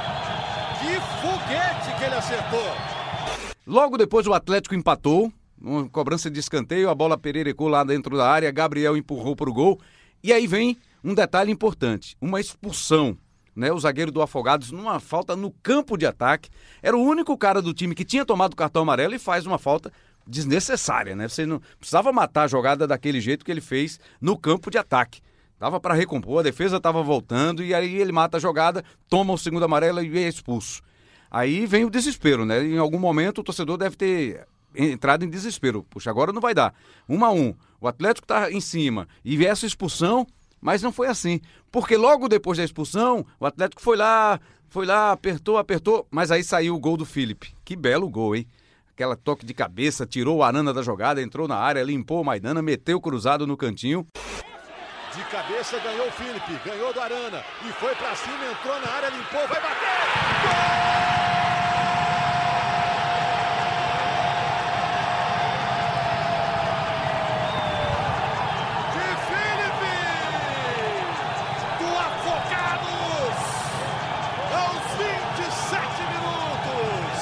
Que 0.79 1.01
foguete 1.21 1.93
que 1.99 2.05
ele 2.05 2.14
acertou. 2.25 2.65
Logo 3.67 3.99
depois 3.99 4.27
o 4.27 4.33
Atlético 4.33 4.75
empatou, 4.75 5.33
uma 5.61 5.89
cobrança 5.89 6.31
de 6.31 6.41
escanteio, 6.41 6.91
a 6.91 6.95
bola 6.95 7.19
pererecou 7.19 7.69
lá 7.69 7.85
dentro 7.85 8.17
da 8.17 8.29
área, 8.29 8.51
Gabriel 8.51 8.97
empurrou 8.97 9.37
para 9.37 9.49
o 9.49 9.53
gol. 9.53 9.81
E 10.23 10.33
aí 10.33 10.47
vem 10.47 10.77
um 11.03 11.15
detalhe 11.15 11.53
importante, 11.53 12.17
uma 12.21 12.41
expulsão. 12.41 13.17
Né, 13.57 13.71
o 13.71 13.79
zagueiro 13.79 14.11
do 14.11 14.21
Afogados 14.21 14.73
numa 14.73 14.99
falta 14.99 15.37
no 15.37 15.53
campo 15.63 15.97
de 15.97 16.05
ataque. 16.05 16.51
Era 16.83 16.97
o 16.97 17.01
único 17.01 17.39
cara 17.39 17.63
do 17.63 17.73
time 17.73 17.95
que 17.95 18.05
tinha 18.05 18.25
tomado 18.25 18.57
cartão 18.57 18.83
amarelo 18.83 19.15
e 19.15 19.19
faz 19.19 19.47
uma 19.47 19.59
falta 19.59 19.93
desnecessária, 20.27 21.15
né? 21.15 21.29
Você 21.29 21.47
não 21.47 21.61
precisava 21.79 22.11
matar 22.11 22.43
a 22.43 22.49
jogada 22.49 22.85
daquele 22.85 23.21
jeito 23.21 23.45
que 23.45 23.53
ele 23.53 23.61
fez 23.61 24.01
no 24.21 24.37
campo 24.37 24.73
de 24.73 24.79
ataque. 24.79 25.21
Tava 25.57 25.79
para 25.79 25.95
recompor, 25.95 26.41
a 26.41 26.43
defesa 26.43 26.81
tava 26.81 27.01
voltando 27.01 27.63
e 27.63 27.73
aí 27.73 27.95
ele 27.95 28.11
mata 28.11 28.39
a 28.39 28.41
jogada, 28.41 28.83
toma 29.09 29.33
o 29.33 29.39
segundo 29.39 29.65
amarelo 29.65 30.03
e 30.03 30.19
é 30.19 30.29
expulso. 30.29 30.83
Aí 31.35 31.67
vem 31.67 31.85
o 31.85 31.91
desespero, 31.91 32.45
né? 32.47 32.65
Em 32.65 32.79
algum 32.79 33.01
momento 33.01 33.39
o 33.39 33.43
torcedor 33.43 33.77
deve 33.77 33.97
ter 33.97 34.47
entrado 34.73 35.25
em 35.25 35.29
desespero. 35.29 35.83
Puxa, 35.83 36.09
agora 36.09 36.33
não 36.33 36.41
vai 36.41 36.55
dar. 36.55 36.73
Um 37.09 37.25
a 37.25 37.33
um. 37.33 37.53
O 37.81 37.89
Atlético 37.89 38.25
tá 38.25 38.53
em 38.53 38.61
cima 38.61 39.09
e 39.25 39.45
essa 39.45 39.67
expulsão, 39.67 40.25
mas 40.61 40.81
não 40.81 40.93
foi 40.93 41.09
assim. 41.09 41.41
Porque 41.73 41.97
logo 41.97 42.29
depois 42.29 42.57
da 42.57 42.65
expulsão, 42.65 43.27
o 43.41 43.47
Atlético 43.47 43.83
foi 43.83 43.97
lá, 43.97 44.39
foi 44.69 44.87
lá, 44.87 45.11
apertou, 45.11 45.59
apertou, 45.59 46.07
mas 46.09 46.31
aí 46.31 46.45
saiu 46.45 46.77
o 46.77 46.79
gol 46.79 46.97
do 46.97 47.05
Felipe. 47.05 47.53
Que 47.65 47.75
belo 47.75 48.09
gol, 48.09 48.37
hein? 48.37 48.47
Aquela 48.93 49.17
toque 49.17 49.45
de 49.45 49.53
cabeça, 49.53 50.07
tirou 50.07 50.37
o 50.37 50.43
Arana 50.45 50.73
da 50.73 50.83
jogada, 50.83 51.21
entrou 51.21 51.49
na 51.49 51.57
área, 51.57 51.83
limpou 51.83 52.21
o 52.21 52.25
Maidana, 52.25 52.63
meteu 52.63 52.99
o 52.99 53.01
cruzado 53.01 53.45
no 53.45 53.57
cantinho. 53.57 54.07
De 55.17 55.25
cabeça 55.25 55.81
ganhou 55.81 56.07
o 56.07 56.13
Felipe, 56.13 56.61
ganhou 56.65 56.93
do 56.93 57.01
Arana 57.01 57.43
e 57.69 57.73
foi 57.73 57.93
pra 57.97 58.15
cima, 58.15 58.39
entrou 58.53 58.81
na 58.81 58.89
área, 58.89 59.09
limpou, 59.09 59.49
vai 59.49 59.61
bater! 59.61 61.25
De 68.91 69.07
Felipe! 69.31 69.97
Do 71.79 71.89
Afogados! 71.95 73.39
Aos 74.51 74.85
27 74.99 76.03
minutos! 76.11 77.19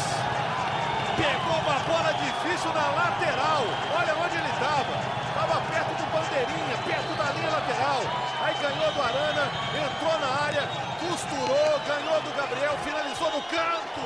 Pegou 1.17 1.59
uma 1.61 1.79
bola 1.85 2.13
difícil 2.15 2.73
na 2.73 2.89
lateral. 2.89 3.65
Olha 3.99 4.17
onde 4.17 4.37
ele 4.37 4.49
estava. 4.49 4.95
Estava 5.29 5.61
perto 5.63 5.93
do 5.97 6.05
bandeirinha, 6.13 6.77
perto 6.85 7.17
da 7.17 7.33
linha 7.33 7.51
lateral. 7.51 8.01
Aí 8.43 8.55
ganhou 8.61 8.93
do 8.93 9.01
Arana, 9.01 9.45
entrou 9.73 10.21
na 10.21 10.31
área, 10.45 10.69
costurou, 11.01 11.81
ganhou 11.89 12.21
do 12.21 12.37
Gabriel, 12.37 12.77
finalizou 12.85 13.31
no 13.31 13.43
canto. 13.49 14.05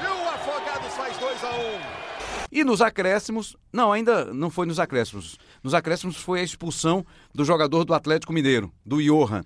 E 0.00 0.06
o 0.06 0.28
Afogados 0.28 0.85
faz 0.96 1.16
2 1.18 1.44
a 1.44 1.50
1 1.50 1.52
um. 1.52 2.06
E 2.50 2.64
nos 2.64 2.80
acréscimos, 2.80 3.54
não, 3.72 3.92
ainda 3.92 4.32
não 4.32 4.48
foi 4.48 4.66
nos 4.66 4.80
acréscimos. 4.80 5.36
Nos 5.62 5.74
acréscimos 5.74 6.16
foi 6.16 6.40
a 6.40 6.42
expulsão 6.42 7.04
do 7.34 7.44
jogador 7.44 7.84
do 7.84 7.92
Atlético 7.92 8.32
Mineiro, 8.32 8.72
do 8.84 9.02
Johan. 9.02 9.42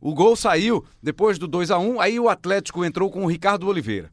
O 0.00 0.14
gol 0.14 0.34
saiu 0.34 0.84
depois 1.02 1.38
do 1.38 1.46
2 1.46 1.70
a 1.70 1.78
1 1.78 2.00
aí 2.00 2.18
o 2.18 2.28
Atlético 2.28 2.84
entrou 2.84 3.10
com 3.10 3.24
o 3.24 3.26
Ricardo 3.26 3.68
Oliveira. 3.68 4.10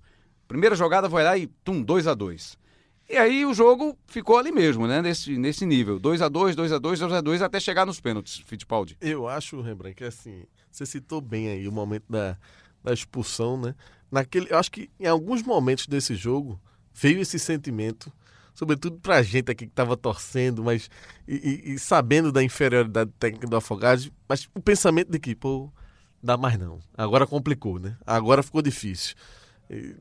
Primeira 0.47 0.75
jogada 0.75 1.09
foi 1.09 1.23
lá 1.23 1.37
e 1.37 1.47
tum, 1.63 1.81
2 1.81 2.07
a 2.07 2.13
2 2.13 2.57
E 3.09 3.15
aí 3.15 3.45
o 3.45 3.53
jogo 3.53 3.97
ficou 4.05 4.37
ali 4.37 4.51
mesmo, 4.51 4.85
né? 4.85 5.01
Nesse, 5.01 5.37
nesse 5.37 5.65
nível. 5.65 5.97
2 5.97 6.21
a 6.21 6.27
2 6.27 6.55
2 6.55 6.73
a 6.73 6.77
2 6.77 6.99
2 6.99 7.13
a 7.13 7.21
2 7.21 7.41
até 7.41 7.59
chegar 7.59 7.85
nos 7.85 8.01
pênaltis, 8.01 8.43
Fittipaldi. 8.45 8.97
Eu 8.99 9.29
acho, 9.29 9.61
Rembrandt, 9.61 9.95
que 9.95 10.03
assim, 10.03 10.43
você 10.69 10.85
citou 10.85 11.21
bem 11.21 11.47
aí 11.47 11.67
o 11.69 11.71
momento 11.71 12.05
da, 12.09 12.37
da 12.83 12.93
expulsão, 12.93 13.57
né? 13.57 13.75
Naquele, 14.11 14.47
eu 14.51 14.57
acho 14.57 14.69
que 14.69 14.89
em 14.99 15.05
alguns 15.05 15.41
momentos 15.41 15.87
desse 15.87 16.15
jogo 16.15 16.59
veio 16.93 17.19
esse 17.21 17.37
sentimento, 17.39 18.11
sobretudo 18.53 18.99
pra 18.99 19.21
gente 19.21 19.51
aqui 19.51 19.65
que 19.65 19.71
estava 19.71 19.95
torcendo, 19.97 20.63
mas 20.63 20.89
e, 21.27 21.35
e- 21.35 21.73
e 21.73 21.79
sabendo 21.79 22.31
da 22.31 22.43
inferioridade 22.43 23.11
técnica 23.19 23.47
do 23.47 23.55
Afogados, 23.55 24.11
mas 24.27 24.47
o 24.55 24.61
pensamento 24.61 25.11
de 25.11 25.19
que, 25.19 25.35
pô, 25.35 25.71
dá 26.21 26.37
mais 26.37 26.57
não. 26.57 26.79
Agora 26.97 27.25
complicou, 27.25 27.79
né? 27.79 27.97
Agora 28.05 28.43
ficou 28.43 28.61
difícil. 28.61 29.15
E, 29.69 29.95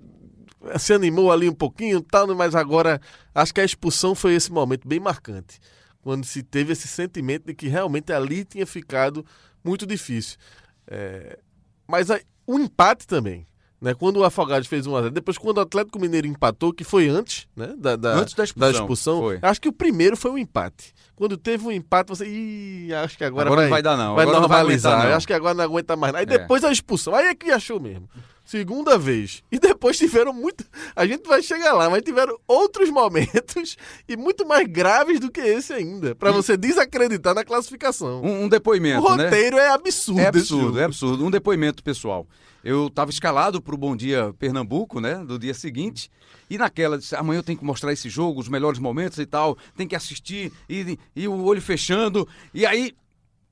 se 0.79 0.93
animou 0.93 1.33
ali 1.33 1.49
um 1.49 1.55
pouquinho, 1.55 2.01
tal, 2.03 2.35
mas 2.35 2.55
agora 2.55 3.01
acho 3.35 3.55
que 3.55 3.61
a 3.61 3.65
expulsão 3.65 4.15
foi 4.15 4.35
esse 4.35 4.53
momento 4.53 4.87
bem 4.87 5.01
marcante, 5.01 5.59
quando 6.03 6.25
se 6.25 6.43
teve 6.43 6.73
esse 6.73 6.87
sentimento 6.87 7.47
de 7.47 7.55
que 7.55 7.67
realmente 7.69 8.13
ali 8.13 8.45
tinha 8.45 8.67
ficado 8.67 9.25
muito 9.65 9.87
difícil. 9.87 10.37
É, 10.87 11.39
mas 11.87 12.09
o 12.47 12.59
empate 12.59 13.07
também. 13.07 13.47
Né? 13.81 13.95
Quando 13.95 14.19
o 14.19 14.25
Afogados 14.25 14.69
fez 14.69 14.87
1 14.87 14.95
a 14.95 15.01
0 15.03 15.11
depois 15.15 15.39
quando 15.39 15.57
o 15.57 15.61
Atlético 15.63 15.99
Mineiro 15.99 16.27
empatou, 16.27 16.71
que 16.73 16.85
foi 16.85 17.09
antes 17.09 17.49
né? 17.57 17.73
da, 17.79 17.97
da, 17.97 18.11
Antes 18.15 18.35
da 18.55 18.71
expulsão, 18.71 19.21
foi. 19.21 19.39
acho 19.41 19.61
que 19.61 19.69
o 19.69 19.73
primeiro 19.73 20.17
foi 20.19 20.31
o 20.33 20.37
empate. 20.39 20.93
Quando 21.17 21.37
teve 21.37 21.67
um 21.67 21.71
empate, 21.73 22.09
você. 22.09 22.27
Ih, 22.27 22.93
acho 22.95 23.17
que 23.17 23.25
agora, 23.25 23.47
Agora 23.47 23.63
não 23.63 23.71
vai 23.71 23.83
dar, 23.83 23.97
não. 23.97 24.15
Vai 24.15 24.25
Agora 24.25 24.41
não 24.41 24.49
vai 24.49 24.59
normalizar. 24.59 24.93
aguentar, 24.93 25.11
não. 25.11 25.17
acho 25.17 25.27
que 25.27 25.33
agora 25.33 25.55
não 25.55 25.65
aguenta 25.65 25.97
mais. 25.97 26.15
Aí 26.15 26.23
É. 26.23 26.27
depois 26.27 26.63
a 26.65 26.71
expulsão. 26.73 27.15
Aí 27.15 27.27
é 27.29 27.35
que 27.35 27.51
achou 27.51 27.81
mesmo. 27.81 28.09
Segunda 28.51 28.99
vez. 28.99 29.45
E 29.49 29.61
depois 29.61 29.97
tiveram 29.97 30.33
muito. 30.33 30.65
A 30.97 31.07
gente 31.07 31.25
vai 31.25 31.41
chegar 31.41 31.73
lá, 31.73 31.89
mas 31.89 32.03
tiveram 32.03 32.37
outros 32.49 32.91
momentos 32.91 33.77
e 34.09 34.17
muito 34.17 34.45
mais 34.45 34.67
graves 34.67 35.21
do 35.21 35.31
que 35.31 35.41
esse 35.41 35.73
ainda. 35.73 36.17
Pra 36.17 36.33
você 36.33 36.57
desacreditar 36.57 37.33
na 37.33 37.45
classificação. 37.45 38.21
Um, 38.25 38.47
um 38.47 38.49
depoimento, 38.49 39.07
o 39.07 39.17
né? 39.17 39.27
roteiro 39.27 39.57
é 39.57 39.69
absurdo. 39.69 40.21
É 40.21 40.27
absurdo, 40.27 40.81
é 40.81 40.85
absurdo. 40.85 41.25
Um 41.25 41.31
depoimento 41.31 41.81
pessoal. 41.81 42.27
Eu 42.65 42.89
estava 42.89 43.13
escalado 43.13 43.63
para 43.63 43.73
o 43.73 43.79
Bom 43.79 43.95
Dia 43.95 44.35
Pernambuco, 44.37 45.01
né? 45.01 45.25
Do 45.25 45.39
dia 45.39 45.55
seguinte. 45.55 46.11
E 46.51 46.59
naquela, 46.59 46.99
disse, 46.99 47.15
amanhã 47.15 47.39
eu 47.39 47.45
tenho 47.45 47.57
que 47.57 47.65
mostrar 47.65 47.93
esse 47.93 48.11
jogo, 48.11 48.41
os 48.41 48.49
melhores 48.49 48.81
momentos 48.81 49.19
e 49.19 49.27
tal. 49.27 49.57
Tem 49.77 49.87
que 49.87 49.95
assistir 49.95 50.53
e, 50.69 50.99
e 51.15 51.29
o 51.29 51.45
olho 51.45 51.63
fechando. 51.63 52.27
E 52.53 52.67
aí, 52.67 52.97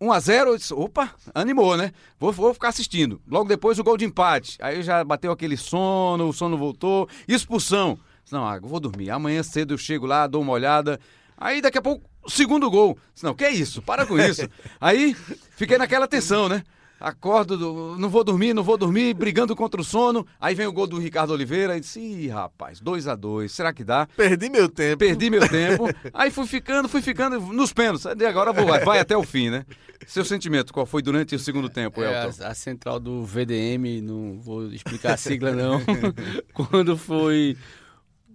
1 0.01 0.13
a 0.13 0.21
0 0.21 0.51
eu 0.51 0.57
disse, 0.57 0.73
opa, 0.73 1.13
animou, 1.35 1.77
né? 1.77 1.93
Vou, 2.19 2.33
vou 2.33 2.55
ficar 2.55 2.69
assistindo. 2.69 3.21
Logo 3.27 3.49
depois 3.49 3.79
o 3.79 3.85
gol 3.85 3.97
de 3.97 4.05
empate. 4.05 4.57
Aí 4.61 4.83
já 4.83 5.03
bateu 5.03 5.33
aquele 5.33 5.57
sono, 5.57 6.29
o 6.29 6.33
sono 6.33 6.57
voltou. 6.57 7.09
Expulsão. 7.27 7.99
Não, 8.31 8.47
ah, 8.47 8.59
vou 8.61 8.79
dormir. 8.79 9.11
Amanhã 9.11 9.43
cedo 9.43 9.75
eu 9.75 9.79
chego 9.79 10.07
lá, 10.07 10.27
dou 10.27 10.43
uma 10.43 10.53
olhada. 10.53 11.01
Aí 11.37 11.61
daqui 11.61 11.79
a 11.79 11.83
pouco, 11.83 12.09
segundo 12.29 12.71
gol. 12.71 12.99
Não, 13.23 13.35
que 13.35 13.45
é 13.45 13.51
isso? 13.51 13.83
Para 13.83 14.07
com 14.07 14.19
isso. 14.19 14.49
Aí 14.81 15.15
fiquei 15.57 15.79
naquela 15.79 16.07
tensão, 16.07 16.49
né? 16.49 16.63
Acordo, 17.01 17.57
do- 17.57 17.97
não 17.97 18.09
vou 18.09 18.25
dormir, 18.25 18.53
não 18.53 18.63
vou 18.65 18.77
dormir, 18.77 19.15
brigando 19.15 19.55
contra 19.55 19.81
o 19.81 19.85
sono. 19.85 20.27
Aí 20.41 20.55
vem 20.55 20.67
o 20.67 20.73
gol 20.73 20.87
do 20.87 20.99
Ricardo 20.99 21.33
Oliveira 21.33 21.77
e 21.77 21.81
disse: 21.81 22.01
Ih, 22.01 22.29
rapaz, 22.29 22.81
2 22.81 23.07
a 23.07 23.15
2 23.15 23.53
será 23.53 23.73
que 23.73 23.85
dá? 23.85 24.09
Perdi 24.17 24.51
meu 24.51 24.69
tempo. 24.69 24.99
Perdi 24.99 25.31
meu 25.31 25.47
tempo. 25.49 25.85
Aí 26.13 26.31
fui 26.31 26.47
ficando, 26.47 26.89
fui 26.89 27.01
ficando 27.01 27.39
nos 27.41 27.73
pênaltis. 27.73 28.05
E 28.19 28.25
Agora 28.27 28.53
vou, 28.53 28.67
vai, 28.67 28.85
vai 28.85 28.99
até 28.99 29.17
o 29.17 29.23
fim, 29.23 29.49
né? 29.49 29.65
Seu 30.07 30.25
sentimento, 30.25 30.73
qual 30.73 30.87
foi 30.87 31.03
durante 31.03 31.35
o 31.35 31.39
segundo 31.39 31.69
tempo, 31.69 32.03
É, 32.03 32.25
Elton? 32.27 32.43
a, 32.45 32.49
a 32.49 32.55
central 32.55 32.99
do 33.01 33.25
VDM, 33.25 34.01
não 34.03 34.41
vou 34.41 34.67
explicar 34.73 35.15
a 35.15 35.17
sigla 35.17 35.53
não. 35.53 35.81
Quando 36.53 36.97
foi 36.97 37.57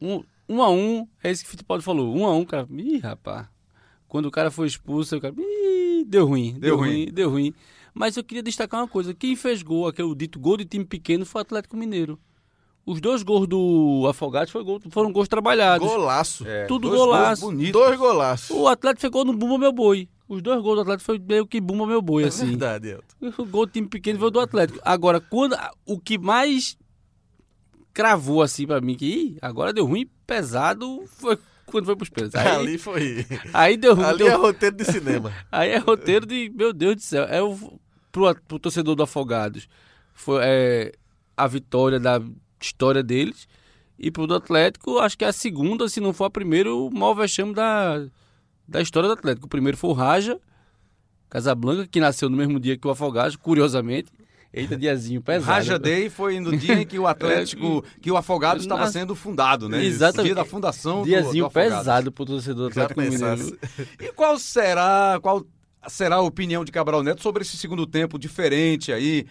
um, 0.02 0.24
um 0.48 0.62
a 0.62 0.70
um, 0.70 1.08
é 1.24 1.32
isso 1.32 1.42
que 1.44 1.48
o 1.48 1.52
Fittipaldi 1.52 1.84
falou. 1.84 2.16
Um 2.16 2.26
a 2.26 2.34
um, 2.36 2.46
cara. 2.46 2.68
Ih, 2.72 3.00
rapaz. 3.00 3.48
Quando 4.08 4.28
o 4.28 4.32
cara 4.32 4.52
foi 4.52 4.68
expulso, 4.68 5.18
o 5.18 5.22
cara. 5.22 5.34
Ih, 5.38 6.06
deu 6.08 6.26
ruim. 6.28 6.56
Deu, 6.60 6.78
ruim. 6.78 7.08
Deu 7.12 7.30
ruim. 7.30 7.54
Mas 7.94 8.18
eu 8.18 8.24
queria 8.24 8.42
destacar 8.44 8.82
uma 8.82 8.88
coisa. 8.88 9.14
Quem 9.14 9.36
fez 9.36 9.62
gol, 9.62 9.88
aquele 9.88 10.14
dito 10.16 10.40
gol 10.40 10.58
de 10.58 10.66
time 10.66 10.84
pequeno, 10.86 11.26
foi 11.26 11.42
o 11.42 11.44
Atlético 11.44 11.78
Mineiro. 11.78 12.20
Os 12.86 13.00
dois 13.00 13.24
gols 13.24 13.48
do 13.48 14.06
Afogados 14.10 14.52
gol- 14.52 14.82
foram 14.90 15.12
gols 15.12 15.28
trabalhados. 15.28 15.88
Golaço. 15.88 16.46
É, 16.46 16.66
Tudo 16.66 16.90
dois 16.90 17.00
gols 17.00 17.08
golaço. 17.16 17.42
bonitos. 17.46 17.72
Dois 17.72 17.98
golaços. 17.98 18.50
O 18.50 18.68
Atlético 18.68 19.02
ficou 19.02 19.24
no 19.24 19.32
Bumba 19.34 19.58
Meu 19.58 19.72
Boi. 19.72 20.10
Os 20.28 20.42
dois 20.42 20.62
gols 20.62 20.76
do 20.76 20.82
Atlético 20.82 21.06
foi 21.06 21.20
meio 21.20 21.46
que 21.48 21.62
Bumba 21.62 21.86
Meu 21.88 22.02
Boi, 22.02 22.24
É 22.24 22.28
assim. 22.28 22.48
verdade, 22.48 22.90
Elton. 22.90 23.42
O 23.42 23.46
gol 23.46 23.66
do 23.68 23.72
time 23.72 23.88
pequeno 23.88 24.20
foi 24.20 24.32
do 24.32 24.40
Atlético. 24.40 24.80
Agora, 24.84 25.22
quando 25.22 25.56
o 25.86 25.98
que 26.00 26.18
mais 26.18 26.76
cravou 27.94 28.42
assim 28.42 28.66
pra 28.66 28.82
mim 28.82 28.96
que 28.96 29.06
ih, 29.06 29.38
agora 29.42 29.72
deu 29.72 29.86
ruim 29.86 30.10
pesado 30.26 31.04
foi 31.20 31.38
quando 31.66 31.86
foi 31.86 31.96
pros 31.96 32.10
pênaltis. 32.10 32.36
Aí, 32.40 32.48
Ali 32.56 32.78
foi. 32.78 33.26
aí 33.54 33.78
deu 33.78 33.96
ruim. 33.96 34.06
Ali 34.06 34.18
deu- 34.20 34.28
é 34.28 34.36
roteiro 34.36 34.76
de 34.76 34.86
cinema. 34.86 35.32
Aí 35.52 35.70
é 35.72 35.78
roteiro 35.78 36.26
de, 36.26 36.52
meu 36.54 36.74
Deus 36.74 36.96
do 36.96 37.02
céu, 37.02 37.24
é 37.26 37.42
o 37.42 37.80
pro, 38.14 38.34
pro 38.48 38.60
torcedor 38.60 38.96
do 38.96 39.04
Afogados. 39.04 39.68
Foi 40.14 40.40
é, 40.42 40.94
a 41.36 41.48
vitória 41.48 42.00
da 42.00 42.22
história 42.62 43.04
deles. 43.04 43.46
E 44.00 44.10
pro 44.10 44.26
do 44.26 44.36
Atlético, 44.36 45.00
acho 45.00 45.18
que 45.18 45.26
é 45.26 45.28
a 45.28 45.34
segunda, 45.34 45.90
se 45.90 46.00
não 46.00 46.14
for 46.14 46.26
a 46.26 46.30
primeira, 46.30 46.74
o 46.74 46.90
maior 46.90 47.14
vexame 47.14 47.54
da, 47.54 48.06
da 48.68 48.82
história 48.82 49.08
do 49.08 49.14
Atlético. 49.14 49.46
O 49.48 49.50
primeiro 49.50 49.78
foi 49.78 49.90
o 49.90 49.94
Raja, 49.94 50.40
Casablanca, 51.30 51.88
que 51.88 52.00
nasceu 52.00 52.30
no 52.30 52.38
mesmo 52.38 52.60
dia 52.60 52.78
que 52.78 52.88
o 52.88 52.92
Afogados, 52.92 53.36
curiosamente. 53.36 54.12
Eita, 54.54 54.78
diazinho 54.78 55.20
pesado. 55.20 55.52
Raja 55.52 55.80
Day 55.80 56.12
foi 56.12 56.40
no 56.40 56.56
dia 56.56 56.76
em 56.76 56.86
que 56.86 57.00
o 57.00 57.08
Atlético, 57.08 57.84
que 58.00 58.12
o 58.12 58.18
Afogado 58.18 58.60
estava 58.60 58.88
sendo 58.88 59.16
fundado, 59.16 59.68
né? 59.68 59.84
Exatamente. 59.84 60.28
Dia 60.28 60.36
da 60.36 60.46
fundação 60.46 61.02
do, 61.02 61.06
Diazinho 61.06 61.46
do 61.46 61.48
Afogados. 61.48 61.78
pesado 61.80 62.12
pro 62.12 62.26
torcedor 62.26 62.70
do 62.70 62.80
Atlético 62.80 63.02
Mineiro. 63.02 63.60
E 64.00 64.12
qual 64.14 64.38
será, 64.38 65.18
qual 65.24 65.44
será 65.88 66.18
a 66.18 66.22
opinião 66.22 66.64
de 66.64 66.72
Cabral 66.72 67.04
Neto 67.04 67.22
sobre 67.22 67.44
esse 67.44 67.58
segundo 67.58 67.86
tempo 67.86 68.18
diferente 68.18 68.92
aí. 68.92 69.26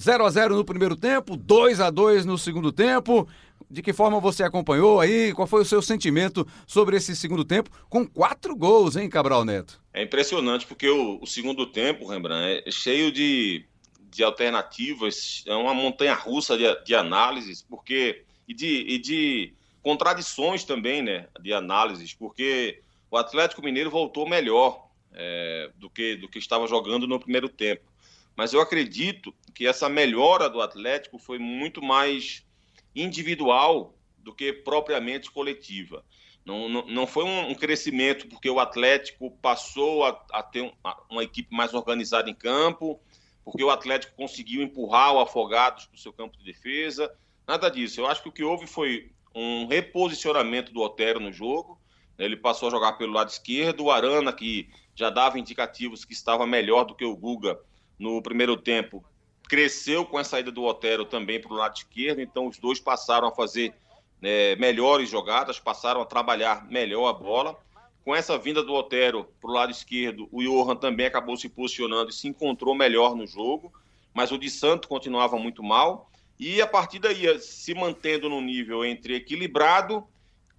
0 0.00 0.26
a 0.26 0.30
0 0.30 0.56
no 0.56 0.64
primeiro 0.64 0.94
tempo, 0.94 1.36
2 1.36 1.80
a 1.80 1.90
2 1.90 2.26
no 2.26 2.36
segundo 2.36 2.70
tempo. 2.70 3.26
De 3.68 3.82
que 3.82 3.92
forma 3.92 4.20
você 4.20 4.42
acompanhou 4.42 5.00
aí? 5.00 5.32
Qual 5.32 5.46
foi 5.46 5.62
o 5.62 5.64
seu 5.64 5.82
sentimento 5.82 6.46
sobre 6.66 6.96
esse 6.96 7.16
segundo 7.16 7.44
tempo 7.44 7.70
com 7.88 8.06
quatro 8.06 8.54
gols, 8.54 8.94
hein, 8.94 9.08
Cabral 9.08 9.44
Neto? 9.44 9.80
É 9.92 10.02
impressionante 10.02 10.66
porque 10.66 10.88
o, 10.88 11.18
o 11.20 11.26
segundo 11.26 11.66
tempo, 11.66 12.06
Rembrandt, 12.06 12.62
é 12.66 12.70
cheio 12.70 13.10
de, 13.10 13.64
de 14.10 14.22
alternativas, 14.22 15.42
é 15.46 15.54
uma 15.54 15.74
montanha 15.74 16.14
russa 16.14 16.56
de, 16.56 16.64
de 16.84 16.94
análises, 16.94 17.62
porque 17.62 18.22
e 18.46 18.54
de, 18.54 18.84
e 18.86 18.98
de 18.98 19.54
contradições 19.82 20.64
também, 20.64 21.02
né, 21.02 21.26
de 21.40 21.52
análises, 21.52 22.14
porque 22.14 22.80
o 23.10 23.16
Atlético 23.16 23.62
Mineiro 23.62 23.90
voltou 23.90 24.28
melhor 24.28 24.85
é, 25.16 25.70
do, 25.74 25.88
que, 25.90 26.16
do 26.16 26.28
que 26.28 26.38
estava 26.38 26.66
jogando 26.66 27.06
no 27.06 27.18
primeiro 27.18 27.48
tempo. 27.48 27.90
Mas 28.36 28.52
eu 28.52 28.60
acredito 28.60 29.34
que 29.54 29.66
essa 29.66 29.88
melhora 29.88 30.48
do 30.48 30.60
Atlético 30.60 31.18
foi 31.18 31.38
muito 31.38 31.82
mais 31.82 32.46
individual 32.94 33.96
do 34.18 34.34
que 34.34 34.52
propriamente 34.52 35.30
coletiva. 35.30 36.04
Não, 36.44 36.68
não, 36.68 36.86
não 36.86 37.06
foi 37.06 37.24
um, 37.24 37.54
crescimento 37.54 38.28
porque 38.28 38.48
o 38.48 38.60
Atlético 38.60 39.30
passou 39.42 40.04
a, 40.04 40.24
a 40.32 40.42
ter 40.42 40.62
um, 40.62 40.72
a, 40.84 41.02
uma 41.10 41.24
equipe 41.24 41.52
mais 41.52 41.74
organizada 41.74 42.30
em 42.30 42.34
campo, 42.34 43.00
porque 43.44 43.64
o 43.64 43.70
Atlético 43.70 44.14
conseguiu 44.14 44.62
empurrar 44.62 45.12
o 45.12 45.18
Afogados 45.18 45.86
para 45.86 45.96
o 45.96 45.98
seu 45.98 46.12
campo 46.12 46.36
de 46.36 46.44
defesa. 46.44 47.12
Nada 47.48 47.68
disso. 47.68 48.00
Eu 48.00 48.06
acho 48.06 48.22
que 48.22 48.28
o 48.28 48.32
que 48.32 48.44
houve 48.44 48.66
foi 48.66 49.10
um 49.34 49.66
reposicionamento 49.66 50.72
do 50.72 50.80
Otero 50.80 51.18
no 51.18 51.32
jogo. 51.32 51.80
Ele 52.18 52.36
passou 52.36 52.68
a 52.68 52.70
jogar 52.70 52.92
pelo 52.92 53.12
lado 53.12 53.28
esquerdo. 53.28 53.84
O 53.84 53.90
Arana, 53.90 54.32
que 54.32 54.68
já 54.96 55.10
dava 55.10 55.38
indicativos 55.38 56.04
que 56.04 56.14
estava 56.14 56.46
melhor 56.46 56.84
do 56.84 56.94
que 56.94 57.04
o 57.04 57.14
Guga 57.14 57.60
no 57.98 58.20
primeiro 58.22 58.56
tempo, 58.56 59.04
cresceu 59.48 60.04
com 60.04 60.18
a 60.18 60.24
saída 60.24 60.50
do 60.50 60.64
Otero 60.64 61.04
também 61.04 61.40
para 61.40 61.52
o 61.52 61.56
lado 61.56 61.76
esquerdo, 61.76 62.20
então 62.20 62.46
os 62.46 62.58
dois 62.58 62.80
passaram 62.80 63.28
a 63.28 63.32
fazer 63.32 63.74
né, 64.20 64.56
melhores 64.56 65.08
jogadas, 65.08 65.60
passaram 65.60 66.00
a 66.00 66.06
trabalhar 66.06 66.66
melhor 66.68 67.08
a 67.08 67.12
bola. 67.12 67.56
Com 68.04 68.14
essa 68.14 68.38
vinda 68.38 68.62
do 68.62 68.72
Otero 68.72 69.28
para 69.40 69.50
o 69.50 69.52
lado 69.52 69.70
esquerdo, 69.70 70.28
o 70.32 70.42
Johan 70.42 70.76
também 70.76 71.06
acabou 71.06 71.36
se 71.36 71.48
posicionando 71.48 72.10
e 72.10 72.14
se 72.14 72.26
encontrou 72.26 72.74
melhor 72.74 73.14
no 73.14 73.26
jogo, 73.26 73.72
mas 74.14 74.32
o 74.32 74.38
de 74.38 74.48
Santo 74.48 74.88
continuava 74.88 75.38
muito 75.38 75.62
mal. 75.62 76.10
E 76.38 76.60
a 76.60 76.66
partida 76.66 77.12
ia 77.12 77.38
se 77.38 77.74
mantendo 77.74 78.28
no 78.28 78.40
nível 78.40 78.84
entre 78.84 79.16
equilibrado 79.16 80.06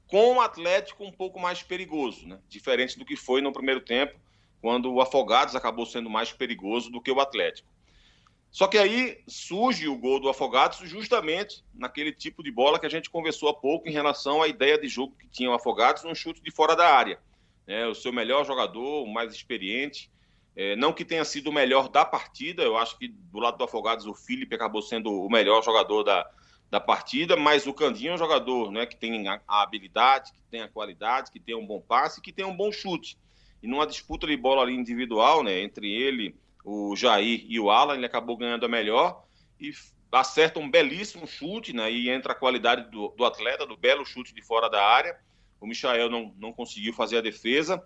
com 0.07 0.35
o 0.35 0.41
Atlético 0.41 1.03
um 1.03 1.11
pouco 1.11 1.39
mais 1.39 1.61
perigoso, 1.61 2.27
né? 2.27 2.39
diferente 2.49 2.97
do 2.97 3.05
que 3.05 3.15
foi 3.15 3.41
no 3.41 3.51
primeiro 3.51 3.81
tempo, 3.81 4.17
quando 4.61 4.91
o 4.91 5.01
Afogados 5.01 5.55
acabou 5.55 5.85
sendo 5.85 6.09
mais 6.09 6.31
perigoso 6.31 6.89
do 6.89 7.01
que 7.01 7.11
o 7.11 7.19
Atlético. 7.19 7.69
Só 8.49 8.67
que 8.67 8.77
aí 8.77 9.21
surge 9.27 9.87
o 9.87 9.97
gol 9.97 10.19
do 10.19 10.29
Afogados 10.29 10.79
justamente 10.89 11.63
naquele 11.73 12.11
tipo 12.11 12.41
de 12.41 12.51
bola 12.51 12.79
que 12.79 12.85
a 12.85 12.89
gente 12.89 13.09
conversou 13.09 13.49
há 13.49 13.53
pouco 13.53 13.87
em 13.87 13.91
relação 13.91 14.41
à 14.41 14.47
ideia 14.47 14.79
de 14.79 14.87
jogo 14.87 15.15
que 15.19 15.27
tinha 15.27 15.51
o 15.51 15.53
Afogados, 15.53 16.05
um 16.05 16.15
chute 16.15 16.41
de 16.41 16.51
fora 16.51 16.75
da 16.75 16.87
área. 16.87 17.19
É, 17.67 17.85
o 17.85 17.93
seu 17.93 18.13
melhor 18.13 18.45
jogador, 18.45 19.03
o 19.03 19.13
mais 19.13 19.33
experiente. 19.33 20.09
É, 20.55 20.75
não 20.75 20.91
que 20.91 21.05
tenha 21.05 21.23
sido 21.23 21.49
o 21.49 21.53
melhor 21.53 21.89
da 21.89 22.03
partida, 22.03 22.63
eu 22.63 22.77
acho 22.77 22.97
que 22.97 23.09
do 23.09 23.37
lado 23.37 23.57
do 23.57 23.63
Afogados 23.63 24.07
o 24.07 24.13
Felipe 24.15 24.55
acabou 24.55 24.81
sendo 24.81 25.11
o 25.11 25.29
melhor 25.29 25.63
jogador 25.63 26.03
da, 26.03 26.27
da 26.71 26.79
partida, 26.79 27.35
mas 27.35 27.67
o 27.67 27.73
Candinho 27.73 28.11
é 28.11 28.15
um 28.15 28.17
jogador 28.17 28.71
né, 28.71 28.85
que 28.85 28.95
tem 28.95 29.27
a, 29.27 29.39
a 29.47 29.61
habilidade, 29.61 30.31
que 30.31 30.41
tem 30.49 30.61
a 30.61 30.67
qualidade, 30.67 31.31
que 31.31 31.39
tem 31.39 31.55
um 31.55 31.65
bom 31.65 31.79
passe, 31.79 32.21
que 32.21 32.33
tem 32.33 32.45
um 32.45 32.55
bom 32.55 32.71
chute. 32.71 33.17
E 33.61 33.67
numa 33.67 33.87
disputa 33.87 34.27
de 34.27 34.37
bola 34.37 34.61
ali 34.61 34.73
individual, 34.73 35.43
né, 35.43 35.61
entre 35.61 35.91
ele 35.91 36.35
o 36.63 36.95
Jair 36.95 37.45
e 37.47 37.59
o 37.59 37.69
Alan, 37.71 37.95
ele 37.95 38.05
acabou 38.05 38.35
ganhando 38.35 38.65
a 38.65 38.69
melhor 38.69 39.23
e 39.57 39.71
acerta 40.11 40.59
um 40.59 40.69
belíssimo 40.69 41.25
chute, 41.25 41.73
né? 41.73 41.89
E 41.89 42.09
entra 42.09 42.33
a 42.33 42.35
qualidade 42.35 42.91
do, 42.91 43.09
do 43.09 43.23
atleta, 43.23 43.65
do 43.65 43.77
belo 43.77 44.05
chute 44.05 44.33
de 44.33 44.41
fora 44.41 44.69
da 44.69 44.83
área. 44.83 45.17
O 45.61 45.65
Michael 45.65 46.09
não, 46.09 46.33
não 46.37 46.51
conseguiu 46.51 46.93
fazer 46.93 47.17
a 47.17 47.21
defesa. 47.21 47.81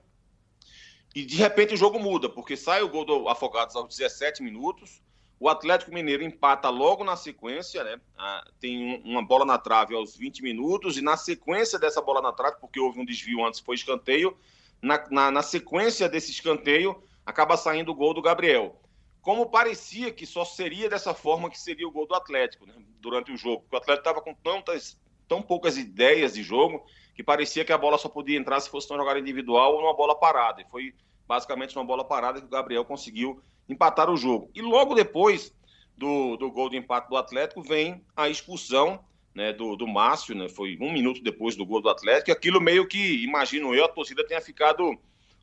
E 1.13 1.23
de 1.25 1.35
repente 1.35 1.73
o 1.73 1.77
jogo 1.77 1.99
muda, 1.99 2.27
porque 2.27 2.57
sai 2.57 2.81
o 2.81 2.89
gol 2.89 3.05
do 3.05 3.29
Afogados 3.29 3.75
aos 3.75 3.95
17 3.95 4.41
minutos. 4.41 5.01
O 5.39 5.49
Atlético 5.49 5.93
Mineiro 5.93 6.23
empata 6.23 6.69
logo 6.69 7.03
na 7.03 7.15
sequência, 7.15 7.83
né? 7.83 7.99
Ah, 8.17 8.47
tem 8.59 8.77
um, 8.77 9.11
uma 9.11 9.25
bola 9.25 9.45
na 9.45 9.57
trave 9.57 9.95
aos 9.95 10.15
20 10.15 10.41
minutos, 10.43 10.97
e 10.97 11.01
na 11.01 11.17
sequência 11.17 11.79
dessa 11.79 12.01
bola 12.01 12.21
na 12.21 12.31
trave, 12.31 12.57
porque 12.61 12.79
houve 12.79 12.99
um 12.99 13.05
desvio 13.05 13.43
antes, 13.45 13.59
foi 13.59 13.75
escanteio. 13.75 14.37
Na, 14.81 15.05
na, 15.09 15.31
na 15.31 15.43
sequência 15.43 16.09
desse 16.09 16.31
escanteio, 16.31 17.03
acaba 17.25 17.55
saindo 17.57 17.91
o 17.91 17.95
gol 17.95 18.13
do 18.13 18.21
Gabriel. 18.21 18.79
Como 19.21 19.49
parecia 19.49 20.11
que 20.11 20.25
só 20.25 20.43
seria 20.43 20.89
dessa 20.89 21.13
forma 21.13 21.49
que 21.49 21.59
seria 21.59 21.87
o 21.87 21.91
gol 21.91 22.07
do 22.07 22.15
Atlético 22.15 22.65
né, 22.65 22.73
durante 22.99 23.31
o 23.31 23.37
jogo. 23.37 23.65
O 23.71 23.77
Atlético 23.77 24.07
estava 24.07 24.21
com 24.21 24.33
tantas, 24.33 24.99
tão 25.27 25.41
poucas 25.41 25.77
ideias 25.77 26.33
de 26.33 26.41
jogo 26.41 26.83
que 27.13 27.23
parecia 27.23 27.63
que 27.63 27.71
a 27.71 27.77
bola 27.77 27.97
só 27.97 28.09
podia 28.09 28.37
entrar 28.37 28.59
se 28.59 28.69
fosse 28.69 28.89
uma 28.91 28.97
jogada 28.97 29.19
individual 29.19 29.75
ou 29.75 29.81
numa 29.81 29.95
bola 29.95 30.15
parada. 30.15 30.61
E 30.61 30.65
foi 30.65 30.95
basicamente 31.27 31.75
uma 31.77 31.85
bola 31.85 32.03
parada 32.03 32.39
que 32.39 32.47
o 32.47 32.49
Gabriel 32.49 32.83
conseguiu 32.83 33.41
empatar 33.69 34.09
o 34.09 34.17
jogo. 34.17 34.49
E 34.55 34.61
logo 34.61 34.95
depois 34.95 35.53
do, 35.95 36.35
do 36.37 36.51
gol 36.51 36.69
de 36.69 36.77
empate 36.77 37.07
do 37.07 37.15
Atlético 37.15 37.61
vem 37.61 38.03
a 38.15 38.27
expulsão 38.27 38.99
né, 39.33 39.53
do, 39.53 39.75
do 39.75 39.87
Márcio, 39.87 40.35
né, 40.35 40.49
foi 40.49 40.77
um 40.81 40.91
minuto 40.91 41.21
depois 41.23 41.55
do 41.55 41.65
gol 41.65 41.81
do 41.81 41.89
Atlético, 41.89 42.31
aquilo 42.31 42.59
meio 42.59 42.87
que, 42.87 43.23
imagino 43.23 43.73
eu, 43.73 43.85
a 43.85 43.89
torcida 43.89 44.25
tenha 44.25 44.41
ficado, 44.41 44.97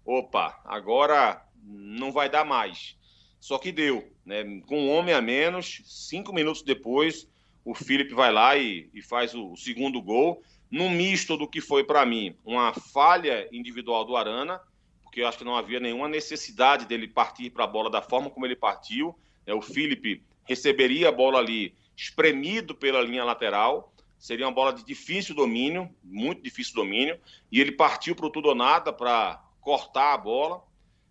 opa, 0.05 0.61
agora 0.65 1.43
não 1.63 2.13
vai 2.13 2.29
dar 2.29 2.45
mais. 2.45 2.97
Só 3.41 3.59
que 3.59 3.71
deu, 3.71 4.11
né? 4.25 4.45
Com 4.67 4.81
um 4.81 4.91
homem 4.91 5.15
a 5.15 5.21
menos, 5.21 5.81
cinco 5.85 6.33
minutos 6.33 6.63
depois, 6.63 7.29
o 7.65 7.75
Felipe 7.75 8.15
vai 8.15 8.33
lá 8.33 8.57
e, 8.57 8.91
e 8.93 9.03
faz 9.03 9.35
o, 9.35 9.53
o, 9.53 9.57
segundo 9.57 10.03
gol, 10.03 10.43
num 10.71 10.91
misto 10.91 11.37
do 11.37 11.49
que 11.49 11.61
foi 11.61 11.85
para 11.85 12.05
mim 12.05 12.35
uma 12.45 12.73
falha 12.73 13.49
individual 13.53 14.05
do 14.05 14.17
Arana, 14.17 14.61
porque 15.03 15.21
eu 15.21 15.29
acho 15.29 15.39
que 15.39 15.45
não 15.45 15.57
havia 15.57 15.81
nenhuma 15.81 16.09
necessidade 16.09 16.87
dele 16.87 17.09
partir 17.09 17.51
para 17.51 17.65
a 17.65 17.67
bola 17.67 17.91
da 17.91 18.03
forma 18.03 18.29
como 18.29 18.45
ele 18.45 18.57
partiu. 18.57 19.19
Né? 19.47 19.55
O 19.55 19.63
Felipe 19.63 20.23
receberia 20.45 21.09
a 21.09 21.13
bola 21.13 21.39
ali 21.39 21.75
espremido 22.03 22.75
pela 22.75 23.03
linha 23.03 23.25
lateral, 23.25 23.93
seria 24.19 24.47
uma 24.47 24.53
bola 24.53 24.73
de 24.73 24.85
difícil 24.85 25.35
domínio, 25.35 25.95
muito 26.03 26.43
difícil 26.43 26.75
domínio, 26.75 27.21
e 27.53 27.61
ele 27.61 27.73
partiu 27.73 28.17
para 28.17 28.27
o 28.27 28.31
tudo 28.31 28.49
ou 28.49 28.55
nada 28.55 28.93
para 28.93 29.43
cortar 29.61 30.15
a 30.15 30.19
bola 30.19 30.69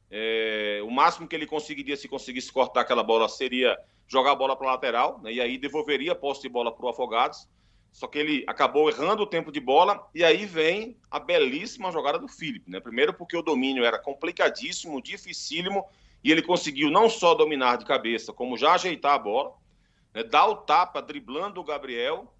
é, 0.09 0.79
o 0.83 0.89
máximo 0.89 1.27
que 1.27 1.35
ele 1.35 1.45
conseguiria, 1.45 1.95
se 1.95 2.07
conseguisse 2.07 2.51
cortar 2.51 2.81
aquela 2.81 3.03
bola, 3.03 3.27
seria 3.27 3.77
jogar 4.07 4.31
a 4.31 4.35
bola 4.35 4.55
para 4.55 4.69
a 4.69 4.71
lateral, 4.71 5.19
né, 5.21 5.33
e 5.33 5.41
aí 5.41 5.57
devolveria 5.57 6.13
a 6.13 6.15
posse 6.15 6.41
de 6.41 6.49
bola 6.49 6.73
para 6.73 6.85
o 6.85 6.89
Afogados. 6.89 7.47
Só 7.91 8.05
que 8.05 8.19
ele 8.19 8.43
acabou 8.47 8.89
errando 8.89 9.23
o 9.23 9.27
tempo 9.27 9.51
de 9.51 9.59
bola, 9.59 10.07
e 10.13 10.23
aí 10.23 10.45
vem 10.45 10.97
a 11.09 11.19
belíssima 11.19 11.91
jogada 11.91 12.19
do 12.19 12.27
Felipe. 12.27 12.69
Né? 12.69 12.79
Primeiro, 12.79 13.13
porque 13.13 13.35
o 13.35 13.41
domínio 13.41 13.83
era 13.83 13.97
complicadíssimo, 13.97 15.01
dificílimo, 15.01 15.83
e 16.23 16.31
ele 16.31 16.41
conseguiu 16.41 16.91
não 16.91 17.09
só 17.09 17.33
dominar 17.33 17.77
de 17.77 17.85
cabeça, 17.85 18.31
como 18.31 18.57
já 18.57 18.73
ajeitar 18.73 19.13
a 19.13 19.19
bola, 19.19 19.53
né, 20.17 20.23
dar 20.23 20.47
o 20.47 20.55
tapa 20.55 20.99
driblando 20.99 21.61
o 21.61 21.63
Gabriel 21.63 22.33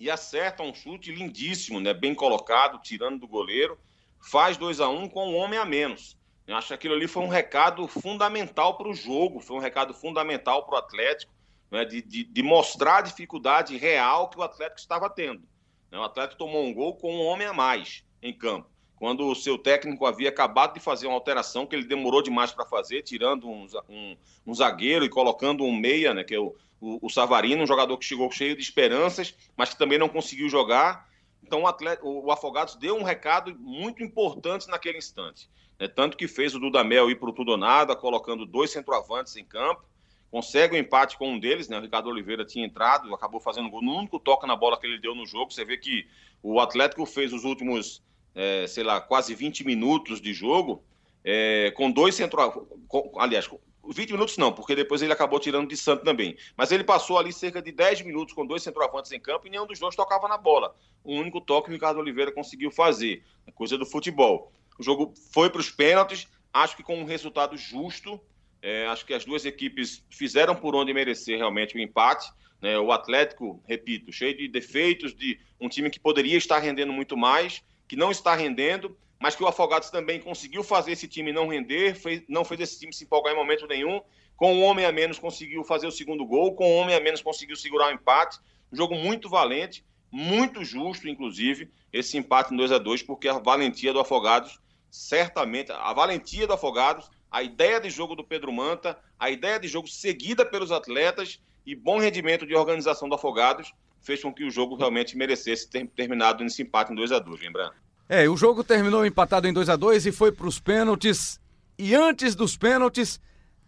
e 0.00 0.10
acerta 0.10 0.62
um 0.62 0.72
chute 0.72 1.12
lindíssimo, 1.12 1.78
né, 1.78 1.92
bem 1.92 2.14
colocado, 2.14 2.80
tirando 2.80 3.20
do 3.20 3.28
goleiro. 3.28 3.78
Faz 4.18 4.56
2 4.56 4.80
a 4.80 4.88
1 4.88 5.02
um 5.02 5.06
com 5.06 5.28
um 5.28 5.36
homem 5.36 5.58
a 5.58 5.66
menos. 5.66 6.16
Eu 6.46 6.56
acho 6.56 6.68
que 6.68 6.74
aquilo 6.74 6.94
ali 6.94 7.06
foi 7.06 7.22
um 7.22 7.28
recado 7.28 7.86
fundamental 7.86 8.78
para 8.78 8.88
o 8.88 8.94
jogo, 8.94 9.38
foi 9.38 9.54
um 9.54 9.60
recado 9.60 9.92
fundamental 9.92 10.64
para 10.64 10.76
o 10.76 10.78
Atlético, 10.78 11.30
né, 11.70 11.84
de, 11.84 12.00
de, 12.00 12.24
de, 12.24 12.42
mostrar 12.42 12.96
a 12.96 13.02
dificuldade 13.02 13.76
real 13.76 14.30
que 14.30 14.38
o 14.38 14.42
Atlético 14.42 14.80
estava 14.80 15.10
tendo. 15.10 15.42
Né, 15.90 15.98
o 15.98 16.02
Atlético 16.02 16.38
tomou 16.38 16.64
um 16.64 16.72
gol 16.72 16.96
com 16.96 17.14
um 17.14 17.26
homem 17.26 17.46
a 17.46 17.52
mais 17.52 18.02
em 18.22 18.32
campo. 18.32 18.66
Quando 18.96 19.26
o 19.26 19.34
seu 19.34 19.58
técnico 19.58 20.06
havia 20.06 20.30
acabado 20.30 20.72
de 20.72 20.80
fazer 20.80 21.06
uma 21.06 21.16
alteração 21.16 21.66
que 21.66 21.76
ele 21.76 21.84
demorou 21.84 22.22
demais 22.22 22.50
para 22.50 22.64
fazer, 22.64 23.02
tirando 23.02 23.46
um, 23.46 23.66
um, 23.90 24.16
um, 24.46 24.54
zagueiro 24.54 25.04
e 25.04 25.08
colocando 25.10 25.64
um 25.64 25.74
meia, 25.74 26.14
né, 26.14 26.24
que 26.24 26.34
é 26.34 26.38
o, 26.38 26.54
o, 26.80 27.06
o 27.06 27.10
Savarino, 27.10 27.62
um 27.62 27.66
jogador 27.66 27.96
que 27.98 28.04
chegou 28.04 28.30
cheio 28.30 28.56
de 28.56 28.62
esperanças, 28.62 29.34
mas 29.56 29.70
que 29.70 29.78
também 29.78 29.98
não 29.98 30.08
conseguiu 30.08 30.48
jogar. 30.48 31.08
Então 31.42 31.62
o, 31.62 31.66
atleta, 31.66 32.04
o 32.04 32.30
Afogados 32.30 32.76
deu 32.76 32.96
um 32.96 33.02
recado 33.02 33.54
muito 33.58 34.02
importante 34.02 34.68
naquele 34.68 34.98
instante. 34.98 35.48
Né? 35.78 35.88
Tanto 35.88 36.16
que 36.16 36.26
fez 36.26 36.54
o 36.54 36.60
Dudamel 36.60 37.10
ir 37.10 37.16
para 37.16 37.30
o 37.30 37.32
tudo 37.32 37.52
ou 37.52 37.56
nada, 37.56 37.96
colocando 37.96 38.46
dois 38.46 38.70
centroavantes 38.70 39.36
em 39.36 39.44
campo. 39.44 39.84
Consegue 40.30 40.74
o 40.74 40.76
um 40.76 40.80
empate 40.80 41.18
com 41.18 41.32
um 41.32 41.40
deles, 41.40 41.68
né? 41.68 41.76
O 41.76 41.82
Ricardo 41.82 42.08
Oliveira 42.08 42.44
tinha 42.44 42.64
entrado, 42.64 43.12
acabou 43.12 43.40
fazendo 43.40 43.68
gol 43.68 43.82
no 43.82 43.96
único 43.96 44.20
toque 44.20 44.46
na 44.46 44.54
bola 44.54 44.78
que 44.78 44.86
ele 44.86 45.00
deu 45.00 45.12
no 45.12 45.26
jogo. 45.26 45.52
Você 45.52 45.64
vê 45.64 45.76
que 45.76 46.06
o 46.40 46.60
Atlético 46.60 47.04
fez 47.04 47.32
os 47.32 47.42
últimos, 47.42 48.00
é, 48.32 48.64
sei 48.68 48.84
lá, 48.84 49.00
quase 49.00 49.34
20 49.34 49.64
minutos 49.64 50.20
de 50.20 50.32
jogo 50.32 50.84
é, 51.24 51.72
com 51.72 51.90
dois 51.90 52.14
centroavantes. 52.14 52.68
Aliás, 53.16 53.50
20 53.84 54.12
minutos 54.12 54.36
não, 54.36 54.52
porque 54.52 54.74
depois 54.74 55.02
ele 55.02 55.12
acabou 55.12 55.40
tirando 55.40 55.68
de 55.68 55.76
Santo 55.76 56.04
também. 56.04 56.36
Mas 56.56 56.70
ele 56.72 56.84
passou 56.84 57.18
ali 57.18 57.32
cerca 57.32 57.62
de 57.62 57.72
10 57.72 58.02
minutos 58.02 58.34
com 58.34 58.46
dois 58.46 58.62
centroavantes 58.62 59.12
em 59.12 59.20
campo 59.20 59.46
e 59.46 59.50
nenhum 59.50 59.66
dos 59.66 59.78
dois 59.78 59.96
tocava 59.96 60.28
na 60.28 60.36
bola. 60.36 60.74
O 61.02 61.14
único 61.14 61.40
toque 61.40 61.70
o 61.70 61.72
Ricardo 61.72 61.98
Oliveira 61.98 62.32
conseguiu 62.32 62.70
fazer. 62.70 63.24
É 63.46 63.50
coisa 63.50 63.78
do 63.78 63.86
futebol. 63.86 64.52
O 64.78 64.82
jogo 64.82 65.12
foi 65.32 65.50
para 65.50 65.60
os 65.60 65.70
pênaltis, 65.70 66.28
Acho 66.52 66.76
que 66.76 66.82
com 66.82 66.98
um 66.98 67.04
resultado 67.04 67.56
justo, 67.56 68.20
é, 68.60 68.86
acho 68.86 69.06
que 69.06 69.14
as 69.14 69.24
duas 69.24 69.44
equipes 69.44 70.04
fizeram 70.10 70.54
por 70.54 70.74
onde 70.74 70.92
merecer 70.92 71.38
realmente 71.38 71.76
o 71.76 71.80
empate. 71.80 72.30
Né? 72.60 72.78
O 72.78 72.90
Atlético, 72.90 73.62
repito, 73.68 74.12
cheio 74.12 74.36
de 74.36 74.48
defeitos, 74.48 75.14
de 75.14 75.38
um 75.60 75.68
time 75.68 75.88
que 75.90 76.00
poderia 76.00 76.36
estar 76.36 76.58
rendendo 76.58 76.92
muito 76.92 77.16
mais, 77.16 77.62
que 77.86 77.96
não 77.96 78.10
está 78.10 78.34
rendendo, 78.34 78.96
mas 79.20 79.36
que 79.36 79.44
o 79.44 79.46
Afogados 79.46 79.90
também 79.90 80.18
conseguiu 80.18 80.64
fazer 80.64 80.92
esse 80.92 81.06
time 81.06 81.30
não 81.30 81.46
render, 81.46 81.94
fez, 81.94 82.22
não 82.26 82.42
fez 82.42 82.62
esse 82.62 82.80
time 82.80 82.92
se 82.92 83.04
empolgar 83.04 83.34
em 83.34 83.36
momento 83.36 83.66
nenhum. 83.66 84.00
Com 84.34 84.54
um 84.54 84.64
homem 84.64 84.86
a 84.86 84.90
menos 84.90 85.18
conseguiu 85.18 85.62
fazer 85.62 85.86
o 85.86 85.92
segundo 85.92 86.24
gol, 86.24 86.54
com 86.54 86.66
um 86.66 86.76
homem 86.78 86.96
a 86.96 87.00
menos 87.00 87.20
conseguiu 87.20 87.54
segurar 87.54 87.88
o 87.88 87.92
empate. 87.92 88.38
Um 88.72 88.76
jogo 88.76 88.94
muito 88.94 89.28
valente, 89.28 89.84
muito 90.10 90.64
justo, 90.64 91.06
inclusive, 91.06 91.70
esse 91.92 92.16
empate 92.16 92.54
em 92.54 92.56
2 92.56 92.72
a 92.72 92.78
2 92.78 93.02
porque 93.02 93.28
a 93.28 93.38
valentia 93.38 93.92
do 93.92 94.00
Afogados, 94.00 94.58
certamente, 94.90 95.70
a 95.70 95.92
valentia 95.92 96.46
do 96.46 96.54
Afogados, 96.54 97.10
a 97.30 97.42
ideia 97.42 97.78
de 97.78 97.90
jogo 97.90 98.16
do 98.16 98.24
Pedro 98.24 98.50
Manta, 98.50 98.98
a 99.18 99.28
ideia 99.30 99.60
de 99.60 99.68
jogo 99.68 99.86
seguida 99.86 100.46
pelos 100.46 100.72
atletas 100.72 101.38
e 101.66 101.74
bom 101.74 101.98
rendimento 101.98 102.46
de 102.46 102.54
organização 102.54 103.06
do 103.06 103.16
Afogados 103.16 103.70
fez 104.00 104.22
com 104.22 104.32
que 104.32 104.44
o 104.44 104.50
jogo 104.50 104.76
realmente 104.76 105.14
merecesse 105.14 105.68
ter 105.68 105.86
terminado 105.88 106.42
nesse 106.42 106.62
empate 106.62 106.90
em 106.90 106.96
2 106.96 107.12
a 107.12 107.18
2 107.18 107.38
lembrando. 107.42 107.74
É, 108.12 108.28
o 108.28 108.36
jogo 108.36 108.64
terminou 108.64 109.06
empatado 109.06 109.46
em 109.46 109.52
2 109.52 109.68
a 109.68 109.76
2 109.76 110.06
e 110.06 110.10
foi 110.10 110.32
para 110.32 110.48
os 110.48 110.58
pênaltis. 110.58 111.38
E 111.78 111.94
antes 111.94 112.34
dos 112.34 112.56
pênaltis, 112.56 113.20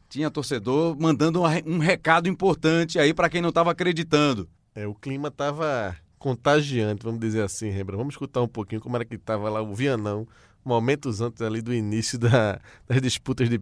tinha 0.08 0.28
torcedor 0.32 0.96
mandando 0.98 1.40
um 1.64 1.78
recado 1.78 2.28
importante 2.28 2.98
aí 2.98 3.14
para 3.14 3.30
quem 3.30 3.40
não 3.40 3.50
estava 3.50 3.70
acreditando. 3.70 4.48
É, 4.74 4.84
o 4.84 4.94
clima 4.96 5.28
estava 5.28 5.96
contagiante, 6.18 7.04
vamos 7.04 7.20
dizer 7.20 7.42
assim, 7.42 7.70
Rembrandt. 7.70 7.98
Vamos 7.98 8.14
escutar 8.14 8.42
um 8.42 8.48
pouquinho 8.48 8.80
como 8.80 8.96
era 8.96 9.04
que 9.04 9.14
estava 9.14 9.48
lá 9.48 9.62
o 9.62 9.76
Vianão, 9.76 10.26
momentos 10.64 11.20
antes 11.20 11.40
ali 11.40 11.62
do 11.62 11.72
início 11.72 12.18
da, 12.18 12.58
das 12.88 13.00
disputas 13.00 13.48
de 13.48 13.60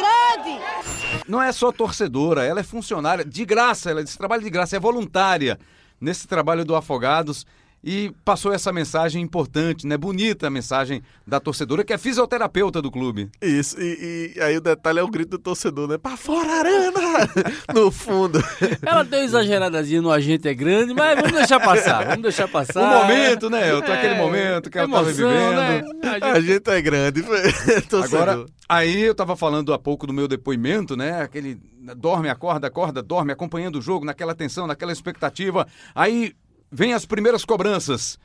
pênaltis. 0.00 1.28
não 1.28 1.42
é 1.42 1.52
só 1.52 1.70
torcedora, 1.70 2.44
ela 2.44 2.60
é 2.60 2.62
funcionária 2.64 3.24
de 3.24 3.44
graça, 3.44 3.90
ela 3.90 4.00
esse 4.00 4.16
trabalho 4.16 4.42
de 4.42 4.50
graça, 4.50 4.76
é 4.76 4.80
voluntária 4.80 5.58
nesse 6.00 6.26
trabalho 6.26 6.64
do 6.64 6.74
Afogados 6.74 7.46
e 7.82 8.12
passou 8.24 8.52
essa 8.52 8.72
mensagem 8.72 9.22
importante, 9.22 9.86
né? 9.86 9.96
Bonita 9.96 10.46
a 10.46 10.50
mensagem 10.50 11.02
da 11.26 11.40
torcedora, 11.40 11.82
que 11.82 11.92
é 11.92 11.98
fisioterapeuta 11.98 12.82
do 12.82 12.90
clube. 12.90 13.30
Isso, 13.40 13.80
e, 13.80 14.34
e 14.36 14.40
aí 14.40 14.56
o 14.56 14.60
detalhe 14.60 14.98
é 14.98 15.02
o 15.02 15.08
grito 15.08 15.30
do 15.30 15.38
torcedor, 15.38 15.88
né? 15.88 15.98
Pra 15.98 16.16
fora, 16.16 16.50
Arana! 16.50 17.00
no 17.74 17.90
fundo. 17.90 18.42
Ela 18.82 19.02
deu 19.02 19.20
exageradazinha 19.20 20.02
no 20.02 20.10
agente 20.10 20.46
é 20.46 20.54
grande, 20.54 20.92
mas 20.92 21.16
vamos 21.16 21.32
deixar 21.32 21.60
passar, 21.60 22.04
vamos 22.06 22.22
deixar 22.22 22.48
passar. 22.48 22.82
O 22.82 23.02
momento, 23.02 23.48
né? 23.48 23.70
Eu 23.70 23.82
tô 23.82 23.92
é, 23.92 23.98
aquele 23.98 24.14
momento 24.14 24.70
que 24.70 24.78
ela 24.78 24.86
emoção, 24.86 25.04
tava 25.04 25.14
vivendo. 25.14 25.56
Né? 25.56 26.18
A 26.20 26.40
gente 26.40 26.70
é 26.70 26.82
grande, 26.82 27.22
torcedor. 27.88 28.28
Agora, 28.28 28.46
aí 28.68 29.00
eu 29.00 29.14
tava 29.14 29.36
falando 29.36 29.72
há 29.72 29.78
pouco 29.78 30.06
do 30.06 30.12
meu 30.12 30.28
depoimento, 30.28 30.96
né? 30.96 31.22
Aquele 31.22 31.58
dorme, 31.96 32.28
acorda, 32.28 32.66
acorda, 32.66 33.02
dorme, 33.02 33.32
acompanhando 33.32 33.78
o 33.78 33.82
jogo, 33.82 34.04
naquela 34.04 34.34
tensão, 34.34 34.66
naquela 34.66 34.92
expectativa. 34.92 35.66
Aí 35.94 36.34
Vem 36.70 36.94
as 36.94 37.04
primeiras 37.04 37.44
cobranças. 37.44 38.18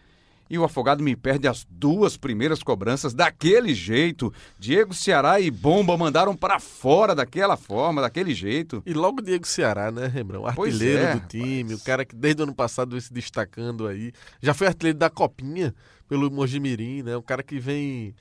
E 0.48 0.60
o 0.60 0.64
afogado 0.64 1.04
me 1.04 1.16
perde 1.16 1.48
as 1.48 1.66
duas 1.68 2.18
primeiras 2.18 2.62
cobranças 2.62 3.16
daquele 3.16 3.74
jeito. 3.74 4.32
Diego 4.60 4.94
Ceará 4.94 5.40
e 5.40 5.50
Bomba 5.50 5.98
mandaram 5.98 6.36
para 6.36 6.60
fora 6.60 7.16
daquela 7.16 7.58
forma, 7.58 8.02
daquele 8.02 8.32
jeito. 8.34 8.84
E 8.86 8.94
logo 8.94 9.24
Diego 9.24 9.48
Ceará, 9.48 9.92
né, 9.92 10.06
Rembrão? 10.06 10.44
O 10.44 10.48
artilheiro 10.48 11.04
é. 11.04 11.16
do 11.16 11.28
time, 11.28 11.74
o 11.74 11.80
cara 11.80 12.06
que 12.06 12.16
desde 12.16 12.42
o 12.42 12.44
ano 12.44 12.54
passado 12.54 12.92
vem 12.92 13.02
se 13.02 13.12
destacando 13.12 13.88
aí. 13.88 14.12
Já 14.40 14.54
foi 14.54 14.68
artilheiro 14.68 15.00
da 15.00 15.10
Copinha 15.10 15.74
pelo 16.08 16.30
Mojimirim, 16.30 17.02
né? 17.02 17.18
O 17.18 17.24
cara 17.24 17.42
que 17.42 17.58
vem 17.58 18.14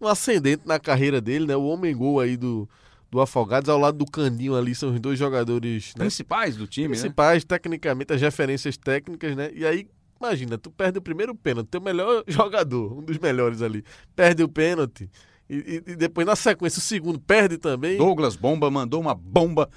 um 0.00 0.06
ascendente 0.06 0.62
na 0.64 0.78
carreira 0.78 1.20
dele, 1.20 1.46
né? 1.46 1.56
O 1.56 1.64
homem 1.64 1.96
gol 1.96 2.20
aí 2.20 2.36
do, 2.36 2.68
do 3.12 3.20
Afogados, 3.20 3.68
ao 3.68 3.78
lado 3.78 3.98
do 3.98 4.06
Candinho 4.06 4.56
ali, 4.56 4.74
são 4.74 4.90
os 4.90 4.98
dois 4.98 5.18
jogadores 5.18 5.92
né? 5.94 6.00
principais 6.00 6.56
do 6.56 6.66
time, 6.66 6.88
Principais, 6.88 7.44
né? 7.44 7.46
tecnicamente, 7.46 8.10
as 8.10 8.20
referências 8.22 8.78
técnicas, 8.78 9.36
né? 9.36 9.50
E 9.54 9.66
aí, 9.66 9.86
imagina, 10.18 10.56
tu 10.56 10.70
perde 10.70 10.98
o 10.98 11.02
primeiro 11.02 11.34
pênalti, 11.34 11.68
teu 11.68 11.80
melhor 11.82 12.24
jogador, 12.26 12.98
um 12.98 13.02
dos 13.02 13.18
melhores 13.18 13.60
ali, 13.60 13.84
perde 14.16 14.42
o 14.42 14.48
pênalti. 14.48 15.10
E, 15.48 15.56
e, 15.86 15.92
e 15.92 15.94
depois, 15.94 16.26
na 16.26 16.34
sequência, 16.34 16.78
o 16.78 16.82
segundo 16.82 17.20
perde 17.20 17.58
também. 17.58 17.98
Douglas 17.98 18.34
Bomba 18.34 18.70
mandou 18.70 18.98
uma 18.98 19.14
bomba 19.14 19.68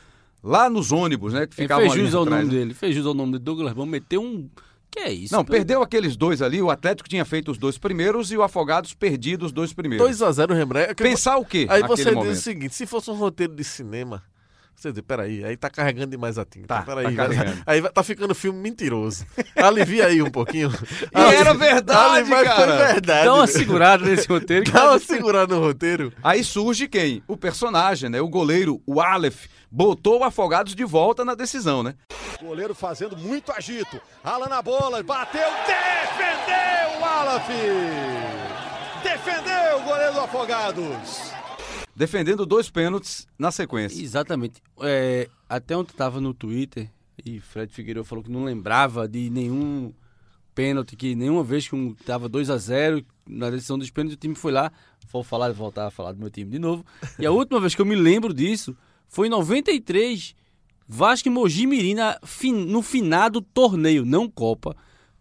lá 0.42 0.70
nos 0.70 0.94
ônibus, 0.94 1.34
né? 1.34 1.46
Que 1.46 1.56
ficavam 1.58 1.90
fez 1.90 2.06
jus 2.06 2.16
ao 2.16 2.24
nome 2.24 2.46
dele, 2.46 2.74
fez 2.74 2.96
jus 2.96 3.06
ao 3.06 3.14
nome 3.14 3.34
de 3.34 3.40
Douglas 3.40 3.74
Bomba, 3.74 3.92
meteu 3.92 4.24
um 4.24 4.50
que 4.96 5.00
é 5.02 5.12
isso? 5.12 5.34
Não, 5.34 5.44
perdeu 5.44 5.82
aqueles 5.82 6.16
dois 6.16 6.42
ali. 6.42 6.62
O 6.62 6.70
Atlético 6.70 7.10
tinha 7.10 7.26
feito 7.26 7.52
os 7.52 7.58
dois 7.58 7.78
primeiros 7.78 8.32
e 8.32 8.38
o 8.38 8.42
Afogados 8.42 8.94
perdido 8.94 9.46
os 9.46 9.52
dois 9.52 9.74
primeiros. 9.74 10.10
2x0 10.10 10.54
Rembrandt. 10.54 10.92
É 10.92 10.94
Pensar 10.94 11.38
o 11.38 11.46
quê? 11.46 11.68
Aí 11.70 11.84
você 11.84 12.12
momento? 12.12 12.30
diz 12.30 12.40
o 12.40 12.42
seguinte: 12.42 12.74
se 12.74 12.86
fosse 12.86 13.12
um 13.12 13.16
roteiro 13.16 13.54
de 13.54 13.64
cinema. 13.64 14.24
Você 14.76 14.92
diz, 14.92 15.02
peraí, 15.02 15.44
aí 15.44 15.56
tá 15.56 15.70
carregando 15.70 16.12
demais 16.12 16.38
a 16.38 16.44
tinta. 16.44 16.68
Tá, 16.68 16.82
peraí, 16.82 17.16
tá 17.16 17.28
carregando. 17.28 17.64
Aí 17.66 17.82
tá 17.82 18.04
ficando 18.04 18.36
filme 18.36 18.60
mentiroso. 18.60 19.26
Alivia 19.56 20.08
aí 20.08 20.22
um 20.22 20.30
pouquinho. 20.30 20.70
E 21.16 21.34
era 21.34 21.54
verdade, 21.54 22.32
Alivia, 22.32 22.44
cara. 22.44 22.78
Foi 22.78 22.94
verdade. 22.94 23.26
Dá 23.26 23.34
uma 23.34 23.48
segurada 23.48 24.06
nesse 24.06 24.28
roteiro. 24.28 24.70
Dá 24.70 24.92
uma 24.92 25.00
segurada 25.00 25.56
no 25.56 25.62
roteiro. 25.62 26.12
Aí 26.22 26.44
surge 26.44 26.88
quem? 26.88 27.24
O 27.28 27.38
personagem, 27.38 28.10
né? 28.10 28.20
O 28.20 28.28
goleiro, 28.28 28.82
o 28.86 29.00
Aleph, 29.00 29.46
botou 29.72 30.20
o 30.20 30.24
Afogados 30.26 30.76
de 30.76 30.84
volta 30.84 31.24
na 31.24 31.36
decisão, 31.36 31.82
né? 31.82 31.96
Goleiro 32.42 32.76
fazendo 32.76 33.18
muito 33.18 33.54
agito. 33.54 34.00
Alan 34.24 34.48
na 34.48 34.62
bola, 34.62 35.02
bateu, 35.02 35.48
defendeu 35.66 37.00
o 37.00 37.06
Aleph! 37.06 37.48
Defendeu 39.02 39.78
o 39.80 39.84
goleiro 39.84 40.14
do 40.14 40.20
Afogados 40.20 41.35
defendendo 41.96 42.46
dois 42.46 42.70
pênaltis 42.70 43.28
na 43.40 43.52
sequência. 43.52 44.02
Exatamente. 44.02 44.62
É, 44.82 45.30
até 45.48 45.78
ontem 45.78 45.92
estava 45.92 46.20
no 46.20 46.34
Twitter 46.34 46.90
e 47.24 47.40
Fred 47.40 47.72
Figueiredo 47.72 48.06
falou 48.06 48.24
que 48.24 48.32
não 48.32 48.44
lembrava 48.44 49.08
de 49.08 49.30
nenhum 49.30 49.94
pênalti, 50.54 50.96
que 50.96 51.16
nenhuma 51.16 51.44
vez 51.44 51.68
que 51.68 51.76
um 51.76 51.92
estava 51.92 52.28
2 52.28 52.50
a 52.50 52.58
0 52.58 53.06
na 53.28 53.50
decisão 53.50 53.78
dos 53.78 53.90
pênaltis, 53.90 54.16
o 54.16 54.20
time 54.20 54.36
foi 54.36 54.52
lá, 54.52 54.72
vou 55.12 55.24
falar, 55.24 55.52
voltar 55.52 55.88
a 55.88 55.92
falar 55.92 56.12
do 56.12 56.20
meu 56.20 56.30
time 56.30 56.52
de 56.52 56.60
novo. 56.60 56.86
E 57.18 57.26
a 57.26 57.32
última 57.32 57.60
vez 57.60 57.76
que 57.76 57.82
eu 57.82 57.86
me 57.86 57.96
lembro 57.96 58.34
disso 58.34 58.76
foi 59.08 59.28
em 59.28 59.30
93, 59.30 60.36
Vasco 60.88 61.28
e 61.28 61.32
Mogi 61.32 61.66
Mirim 61.66 61.96
no 62.68 62.82
finado 62.82 63.42
torneio, 63.42 64.06
não 64.06 64.30
Copa, 64.30 64.76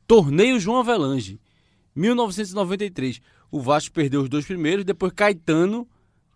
torneio 0.07 0.61
João 0.61 0.79
Avelange, 0.79 1.41
1993. 1.95 3.21
O 3.51 3.61
Vasco 3.61 3.95
perdeu 3.95 4.23
os 4.23 4.29
dois 4.29 4.45
primeiros, 4.45 4.85
depois 4.85 5.13
Caetano 5.13 5.89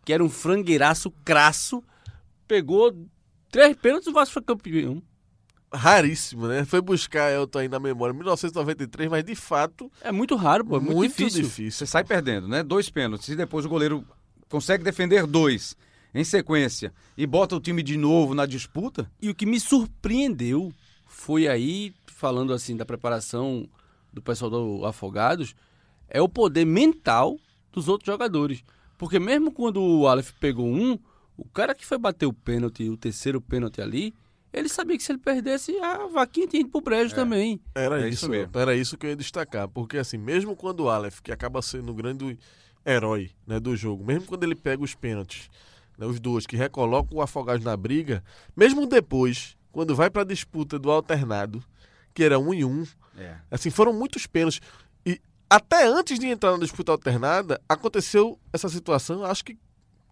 que 0.09 0.12
era 0.14 0.24
um 0.24 0.30
frangueiraço 0.30 1.11
crasso, 1.22 1.84
pegou 2.46 2.96
três 3.50 3.76
pênaltis 3.76 4.06
e 4.06 4.11
o 4.11 4.14
Vasco 4.14 4.32
foi 4.32 4.42
campeão. 4.42 5.02
Raríssimo, 5.70 6.46
né? 6.46 6.64
Foi 6.64 6.80
buscar 6.80 7.30
Elton 7.30 7.59
aí 7.59 7.68
na 7.68 7.78
memória, 7.78 8.14
1993, 8.14 9.11
mas 9.11 9.22
de 9.22 9.34
fato. 9.34 9.92
É 10.00 10.11
muito 10.11 10.34
raro, 10.34 10.64
pô. 10.64 10.78
É 10.78 10.80
muito, 10.80 10.96
muito 10.96 11.14
difícil. 11.14 11.42
difícil. 11.42 11.72
Você 11.72 11.84
sai 11.84 12.04
perdendo, 12.04 12.48
né? 12.48 12.62
Dois 12.62 12.88
pênaltis 12.88 13.28
e 13.28 13.36
depois 13.36 13.66
o 13.66 13.68
goleiro 13.68 14.02
consegue 14.48 14.82
defender 14.82 15.26
dois 15.26 15.76
em 16.14 16.24
sequência 16.24 16.90
e 17.14 17.26
bota 17.26 17.54
o 17.54 17.61
time 17.61 17.82
de 17.82 17.98
novo 17.98 18.34
na 18.34 18.46
disputa. 18.46 19.12
E 19.20 19.28
o 19.28 19.34
que 19.34 19.44
me 19.44 19.61
surpreendeu 19.61 20.72
foi 21.04 21.46
aí, 21.46 21.92
falando 22.06 22.54
assim 22.54 22.74
da 22.78 22.86
preparação 22.86 23.68
do 24.11 24.22
pessoal 24.22 24.50
do 24.50 24.86
Afogados, 24.86 25.54
é 26.09 26.22
o 26.22 26.30
poder 26.30 26.64
mental 26.64 27.36
dos 27.70 27.88
outros 27.88 28.06
jogadores. 28.06 28.64
Porque 28.99 29.18
mesmo 29.20 29.53
quando 29.53 29.80
o 29.80 30.09
Aleph 30.09 30.32
pegou 30.40 30.66
um, 30.66 30.99
o 31.36 31.49
cara 31.49 31.74
que 31.74 31.86
foi 31.86 31.96
bater 31.96 32.26
o 32.26 32.32
pênalti, 32.32 32.88
o 32.88 32.96
terceiro 32.96 33.40
pênalti 33.40 33.80
ali, 33.80 34.12
ele 34.53 34.68
sabia 34.68 34.96
que 34.96 35.03
se 35.03 35.12
ele 35.12 35.18
perdesse, 35.18 35.78
a 35.78 36.07
vaquinha 36.09 36.49
tinha 36.49 36.61
ido 36.61 36.70
pro 36.70 36.80
brejo 36.80 37.12
é, 37.12 37.14
também. 37.14 37.61
Era 37.74 38.01
é 38.01 38.09
isso, 38.09 38.24
isso 38.24 38.28
mesmo. 38.28 38.51
Era 38.59 38.74
isso 38.74 38.99
que 38.99 39.07
eu 39.07 39.11
ia 39.11 39.16
destacar. 39.16 39.68
Porque 39.68 39.99
assim, 39.99 40.18
mesmo 40.18 40.57
quando 40.57 40.80
o 40.80 40.90
Aleph, 40.90 41.20
que 41.20 41.30
acaba 41.30 41.62
sendo 41.62 41.92
o 41.92 41.94
grande 41.94 42.36
herói 42.84 43.30
né, 43.46 43.61
do 43.61 43.76
jogo, 43.76 44.05
mesmo 44.05 44.26
quando 44.26 44.42
ele 44.42 44.57
pega 44.57 44.82
os 44.82 44.94
pênaltis, 44.94 45.49
né, 45.96 46.07
os 46.07 46.18
dois, 46.18 46.46
que 46.46 46.57
recolocam 46.57 47.18
o 47.18 47.22
Afogados 47.22 47.64
na 47.64 47.76
briga, 47.76 48.22
mesmo 48.57 48.86
depois, 48.86 49.57
quando 49.70 49.94
vai 49.94 50.11
pra 50.11 50.24
disputa 50.24 50.78
do 50.78 50.90
alternado, 50.90 51.62
que 52.12 52.24
era 52.24 52.38
um 52.38 52.53
em 52.53 52.64
um, 52.64 52.84
é. 53.16 53.36
assim, 53.51 53.70
foram 53.70 53.92
muitos 53.92 54.26
pênaltis 54.26 54.61
até 55.51 55.86
antes 55.86 56.18
de 56.18 56.26
entrar 56.26 56.53
na 56.53 56.59
disputa 56.59 56.92
alternada, 56.92 57.61
aconteceu 57.68 58.38
essa 58.53 58.68
situação, 58.68 59.24
acho 59.24 59.44
que 59.44 59.57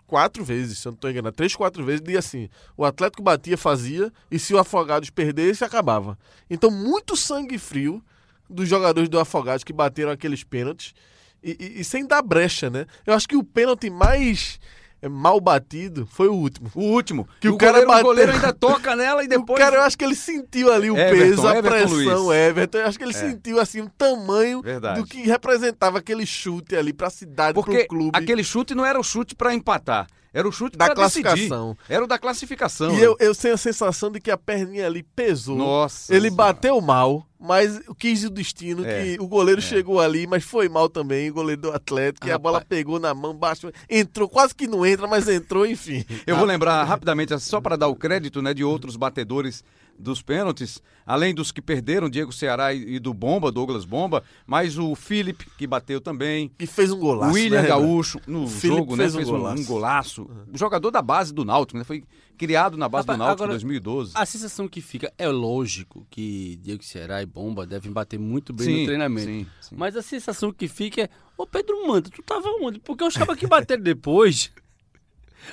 quatro 0.07 0.45
vezes, 0.45 0.79
se 0.79 0.87
eu 0.89 0.93
não 0.93 0.97
estou 0.97 1.11
enganado, 1.11 1.35
três, 1.37 1.55
quatro 1.55 1.85
vezes, 1.85 2.03
e 2.07 2.17
assim, 2.17 2.49
o 2.77 2.85
Atlético 2.85 3.23
batia, 3.23 3.59
fazia, 3.59 4.13
e 4.31 4.39
se 4.39 4.55
o 4.55 4.59
Afogados 4.59 5.11
perdesse, 5.11 5.65
acabava. 5.65 6.17
Então, 6.49 6.71
muito 6.71 7.17
sangue 7.17 7.59
frio 7.59 8.03
dos 8.49 8.69
jogadores 8.69 9.09
do 9.09 9.19
Afogados 9.19 9.65
que 9.65 9.73
bateram 9.73 10.11
aqueles 10.13 10.45
pênaltis 10.45 10.95
e, 11.43 11.57
e- 11.59 11.81
e 11.81 11.85
sem 11.85 12.07
dar 12.07 12.23
brecha, 12.23 12.71
né? 12.71 12.87
Eu 13.05 13.15
acho 13.15 13.29
que 13.29 13.37
o 13.37 13.43
pênalti 13.43 13.91
mais 13.91 14.61
mal 15.09 15.41
batido 15.41 16.07
foi 16.11 16.29
o 16.29 16.33
último. 16.35 16.71
O 16.75 16.83
último. 16.83 17.29
Que 17.41 17.47
E 17.49 17.51
o, 17.51 17.57
cara 17.57 17.73
goleiro, 17.85 17.89
bateu. 17.89 18.05
o 18.05 18.09
goleiro 18.09 18.33
ainda 18.33 18.53
toca 18.53 18.97
nela 18.97 19.23
e 19.23 19.29
depois. 19.29 19.59
O 19.61 19.63
cara, 19.63 19.77
eu 19.77 19.83
acho 19.83 19.97
que 19.97 20.05
ele 20.05 20.15
sentiu 20.15 20.73
ali 20.73 20.91
o 20.91 20.97
Everton, 20.97 21.19
peso, 21.31 21.47
a 21.47 21.57
Everton 21.57 21.69
pressão, 21.97 22.23
Luiz. 22.25 22.39
Everton. 22.39 22.79
Eu 22.79 22.87
acho 22.87 22.99
que 22.99 23.05
ele 23.05 23.11
É. 23.15 23.15
sentiu 23.15 23.61
assim 23.61 23.81
o 23.83 23.91
tamanho 23.91 24.63
Verdade. 24.63 25.01
do 25.01 25.07
que 25.07 25.23
representava 25.23 25.99
aquele 25.99 26.25
chute 26.27 26.75
ali 26.75 26.93
pra 26.93 27.11
cidade, 27.11 27.55
Porque 27.55 27.79
pro 27.85 27.89
clube. 27.89 28.11
aquele 28.19 28.43
chute 28.43 28.75
não 28.75 28.85
era 28.85 28.99
o 28.99 29.03
chute 29.05 29.35
pra 29.35 29.55
empatar, 29.55 30.07
era 30.33 30.47
o 30.49 30.53
chute 30.53 30.77
Da 30.77 30.87
pra 30.87 30.95
decidir. 30.95 31.23
classificação. 31.23 31.77
Era 31.89 32.05
o 32.05 32.07
da 32.07 32.19
classificação. 32.19 32.91
E 32.93 32.97
né? 32.99 33.07
eu, 33.07 33.17
eu 33.21 33.35
tenho 33.35 33.55
a 33.55 33.59
sensação 33.59 34.11
de 34.11 34.21
que 34.21 34.31
a 34.31 34.37
perninha 34.37 34.87
ali 34.87 35.03
pesou. 35.03 35.57
Nossa. 35.57 36.13
Ele 36.13 36.31
Senhora. 36.31 36.37
bateu 36.53 36.81
mal, 36.81 37.25
mas 37.39 37.81
quis 37.99 38.25
o 38.25 38.31
destino 38.31 38.85
É, 38.85 39.03
que 39.15 39.23
o 39.23 39.27
goleiro 39.27 39.61
chegou 39.61 40.01
ali, 40.01 40.27
mas 40.27 40.45
foi 40.45 40.69
mal 40.69 40.89
também, 40.89 41.31
o 41.31 41.35
goleiro 41.35 41.63
do 41.63 41.71
Atlético, 41.73 42.27
e 42.27 42.31
a 42.33 42.39
bola 42.39 42.61
pegou 42.61 42.99
na 42.99 43.15
mão, 43.15 43.35
baixo, 43.35 43.71
entrou, 43.89 44.29
quase 44.29 44.55
que 44.55 44.67
não 44.67 44.85
entra, 44.85 45.07
mas 45.07 45.29
entrou, 45.29 45.67
enfim. 45.67 46.05
Eu 46.27 46.37
vou 46.37 46.47
lembrar 46.47 46.83
rapidamente, 46.85 47.39
só 47.41 47.61
para 47.61 47.77
dar 47.77 47.89
o 47.89 47.97
crédito 47.97 48.41
né, 48.41 48.55
de 48.55 48.65
outros 48.65 48.97
batedores 48.97 49.63
dos 49.99 50.21
pênaltis, 50.21 50.83
além 51.07 51.35
dos 51.35 51.51
que 51.51 51.63
perderam, 51.63 52.11
Diego 52.11 52.31
Ceará 52.31 52.75
e, 52.75 52.99
do 52.99 53.15
Bomba, 53.15 53.51
Douglas 53.51 53.87
Bomba, 53.87 54.23
mas 54.47 54.79
o 54.79 54.95
Felipe, 54.95 55.47
que 55.57 55.67
bateu 55.67 56.03
também. 56.03 56.51
E 56.59 56.67
fez 56.67 56.91
um 56.93 56.99
golaço. 56.99 57.33
O 57.33 57.35
William 57.35 57.63
né, 57.63 57.69
Gaúcho, 57.69 58.21
no 58.27 58.45
O 58.45 58.47
jogo, 58.47 58.95
né? 58.95 59.05
fez 59.05 59.15
um 59.15 59.19
Fez 59.19 59.29
um 59.29 59.33
golaço. 59.33 59.63
um 59.63 59.65
golaço. 59.65 60.31
O 60.53 60.59
jogador 60.59 60.91
da 60.91 61.01
base 61.01 61.33
do 61.33 61.45
Náutico, 61.47 61.79
né? 61.79 61.85
Foi 61.85 62.05
criado 62.37 62.77
na 62.77 62.89
base 62.89 63.07
Rapaz, 63.07 63.19
do 63.19 63.25
Náutico 63.25 63.45
em 63.45 63.49
2012. 63.49 64.13
A 64.15 64.25
sensação 64.27 64.69
que 64.69 64.81
fica 64.81 65.13
é 65.19 65.29
lógico 65.29 66.07
que 66.11 66.57
Diego 66.63 66.85
Ceará 66.85 67.23
e 67.23 67.27
Bomba 67.27 67.67
devem 67.67 67.91
bater 67.91 68.19
muito 68.19 68.53
bem 68.53 68.67
Sim, 68.67 68.81
no 68.81 68.87
treinamento. 68.87 69.27
sim, 69.27 69.47
sim. 69.61 69.75
Mas 69.77 69.97
a 69.97 70.03
sensação 70.03 70.53
que 70.53 70.69
fica 70.69 71.03
é: 71.03 71.09
Ô 71.37 71.47
Pedro 71.47 71.87
Manta, 71.87 72.11
tu 72.11 72.23
tava 72.23 72.49
onde? 72.61 72.79
Porque 72.79 73.03
os 73.03 73.17
cabas 73.17 73.39
que 73.39 73.47
bateram 73.47 73.83
depois 73.85 74.53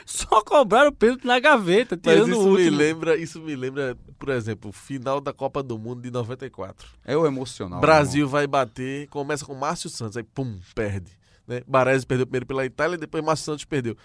só 0.06 0.42
cobraram 0.42 0.90
o 0.90 0.94
pênalti 0.94 1.26
na 1.26 1.40
gaveta, 1.40 2.00
Mas 2.04 2.14
tirando 2.14 2.32
isso 2.32 2.50
o 2.50 2.56
me 2.56 2.70
lembra, 2.70 3.16
isso 3.18 3.40
me 3.40 3.56
lembra, 3.56 3.98
por 4.18 4.30
exemplo, 4.30 4.70
o 4.70 4.74
final 4.74 5.22
da 5.22 5.32
Copa 5.34 5.62
do 5.62 5.78
Mundo 5.78 6.02
de 6.02 6.12
94. 6.12 6.88
É 7.06 7.16
o 7.16 7.26
emocional. 7.26 7.80
Brasil 7.80 8.28
vai 8.28 8.48
bater, 8.48 9.08
começa 9.08 9.46
com 9.46 9.54
Márcio 9.54 9.90
Santos, 9.90 10.18
aí 10.18 10.24
pum, 10.24 10.60
perde. 10.74 11.12
Né? 11.48 11.62
Baresi 11.68 12.06
perdeu 12.06 12.26
primeiro 12.26 12.46
pela 12.46 12.66
Itália, 12.66 12.98
depois 12.98 13.24
Márcio 13.24 13.46
Santos 13.46 13.66
perdeu. 13.66 13.96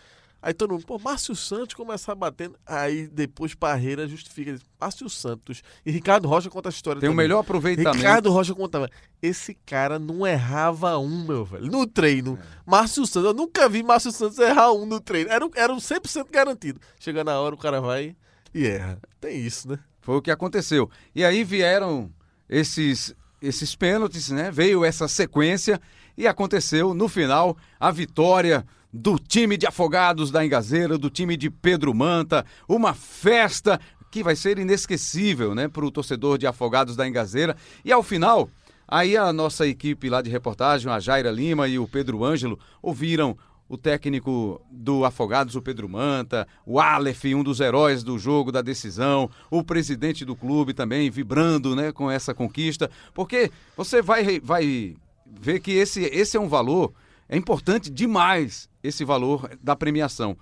Aí 0.41 0.55
todo 0.55 0.73
mundo, 0.73 0.87
pô, 0.87 0.99
Márcio 1.01 1.35
Santos 1.35 1.75
começar 1.75 2.15
batendo. 2.15 2.57
Aí 2.65 3.09
depois 3.09 3.55
Parreira 3.55 4.07
justifica. 4.07 4.57
Márcio 4.81 5.11
Santos. 5.11 5.63
E 5.85 5.91
Ricardo 5.91 6.29
Rocha 6.29 6.49
conta 6.49 6.69
a 6.69 6.71
história 6.71 7.01
Tem 7.01 7.11
o 7.11 7.15
melhor 7.15 7.41
aproveitamento. 7.41 7.97
Ricardo 7.97 8.31
Rocha 8.31 8.55
contava. 8.55 8.89
Esse 9.21 9.55
cara 9.67 9.99
não 9.99 10.25
errava 10.25 10.97
um, 10.99 11.25
meu 11.27 11.45
velho. 11.45 11.67
No 11.67 11.87
treino. 11.87 12.39
É. 12.41 12.47
Márcio 12.65 13.05
Santos, 13.05 13.31
eu 13.31 13.35
nunca 13.35 13.69
vi 13.69 13.83
Márcio 13.83 14.13
Santos 14.13 14.39
errar 14.39 14.71
um 14.73 14.87
no 14.87 15.01
treino. 15.01 15.29
Era, 15.31 15.45
um- 15.45 15.51
era 15.57 15.73
um 15.73 15.79
100% 15.81 16.31
garantido. 16.31 16.81
Chega 17.01 17.25
na 17.25 17.41
hora, 17.41 17.55
o 17.55 17.59
cara 17.59 17.81
vai 17.81 18.15
e 18.55 18.65
erra. 18.65 18.99
Tem 19.21 19.39
isso, 19.45 19.69
né? 19.69 19.79
Foi 20.01 20.17
o 20.17 20.23
que 20.23 20.31
aconteceu. 20.31 20.89
E 21.15 21.25
aí 21.25 21.43
vieram 21.43 22.11
esses, 22.49 23.13
esses 23.43 23.75
pênaltis, 23.75 24.31
né? 24.31 24.51
Veio 24.53 24.85
essa 24.85 25.09
sequência 25.09 25.81
e 26.17 26.27
aconteceu 26.29 26.95
no 26.95 27.09
final 27.09 27.57
a 27.79 27.91
vitória 27.91 28.65
do 28.93 29.19
time 29.19 29.57
de 29.57 29.67
Afogados 29.67 30.31
da 30.31 30.45
Engazeira, 30.45 30.97
do 30.97 31.11
time 31.11 31.37
de 31.37 31.51
Pedro 31.51 31.95
Manta, 31.95 32.45
uma 32.69 32.95
festa 32.95 33.81
que 34.11 34.23
vai 34.23 34.35
ser 34.35 34.59
inesquecível, 34.59 35.55
né, 35.55 35.69
para 35.69 35.85
o 35.85 35.91
torcedor 35.91 36.39
de 36.39 36.47
Afogados 36.47 36.97
da 36.97 37.07
Engazeira. 37.07 37.57
E 37.85 37.93
ao 37.93 38.03
final, 38.03 38.49
aí 38.87 39.17
a 39.17 39.33
nossa 39.33 39.67
equipe 39.67 40.09
lá 40.09 40.23
de 40.23 40.31
reportagem, 40.31 40.91
a 40.91 40.99
Jaira 40.99 41.31
Lima 41.31 41.69
e 41.69 41.79
o 41.79 41.87
Pedro 41.87 42.25
Ângelo, 42.25 42.59
ouviram 42.83 43.37
o 43.69 43.77
técnico 43.77 44.63
do 44.71 45.05
Afogados, 45.05 45.55
o 45.55 45.61
Pedro 45.61 45.89
Manta, 45.89 46.49
o 46.65 46.81
Aleph, 46.81 47.27
um 47.27 47.45
dos 47.45 47.61
heróis 47.61 48.03
do 48.03 48.19
jogo, 48.19 48.51
da 48.51 48.63
decisão, 48.63 49.31
o 49.51 49.63
presidente 49.63 50.25
do 50.25 50.35
clube 50.35 50.73
também 50.73 51.11
vibrando 51.11 51.77
né, 51.77 51.93
com 51.93 52.11
essa 52.11 52.33
conquista, 52.33 52.91
porque 53.13 53.51
você 53.77 54.01
vai, 54.01 54.41
vai 54.41 54.97
ver 55.27 55.61
que 55.61 55.73
esse, 55.73 56.05
esse 56.05 56.37
é 56.39 56.41
um 56.41 56.49
valor, 56.49 56.95
é 57.29 57.37
importante 57.37 57.91
demais 57.91 58.71
esse 58.89 59.05
valor 59.05 59.51
da 59.63 59.77
premiação. 59.77 60.37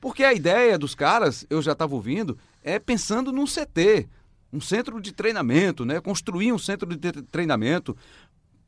Porque 0.00 0.22
a 0.22 0.34
ideia 0.34 0.78
dos 0.78 0.94
caras, 0.94 1.46
eu 1.48 1.62
já 1.62 1.72
estava 1.72 1.94
ouvindo, 1.94 2.36
é 2.62 2.78
pensando 2.78 3.32
num 3.32 3.46
CT, 3.46 4.06
um 4.52 4.60
centro 4.60 5.00
de 5.00 5.12
treinamento, 5.12 5.84
né? 5.84 6.00
Construir 6.00 6.52
um 6.52 6.58
centro 6.58 6.88
de 6.94 7.12
tre- 7.12 7.22
treinamento 7.22 7.96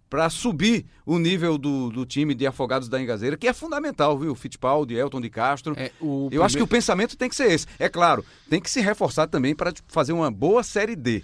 para 0.09 0.31
subir 0.31 0.87
o 1.05 1.19
nível 1.19 1.59
do, 1.59 1.91
do 1.91 2.07
time 2.07 2.33
de 2.35 2.47
Afogados 2.47 2.89
da 2.89 3.01
Engazeira, 3.03 3.37
que 3.37 3.49
é 3.49 3.53
fundamental, 3.53 4.17
viu? 4.19 4.35
Fittipaldi, 4.35 4.95
Elton 4.95 5.21
de 5.21 5.29
Castro. 5.29 5.75
É, 5.77 5.91
o 6.01 6.29
Eu 6.31 6.43
acho 6.45 6.57
que 6.57 6.63
o 6.63 6.67
primeiro- 6.67 6.69
pensamento 6.69 7.17
tem 7.17 7.29
que 7.29 7.35
ser 7.37 7.51
esse. 7.51 7.67
É 7.79 7.89
claro, 7.89 8.25
tem 8.49 8.61
que 8.61 8.71
se 8.71 8.81
reforçar 8.81 9.27
também 9.27 9.55
para 9.55 9.73
fazer 9.89 10.13
uma 10.13 10.31
boa 10.31 10.63
Série 10.63 10.97
D. 10.97 11.23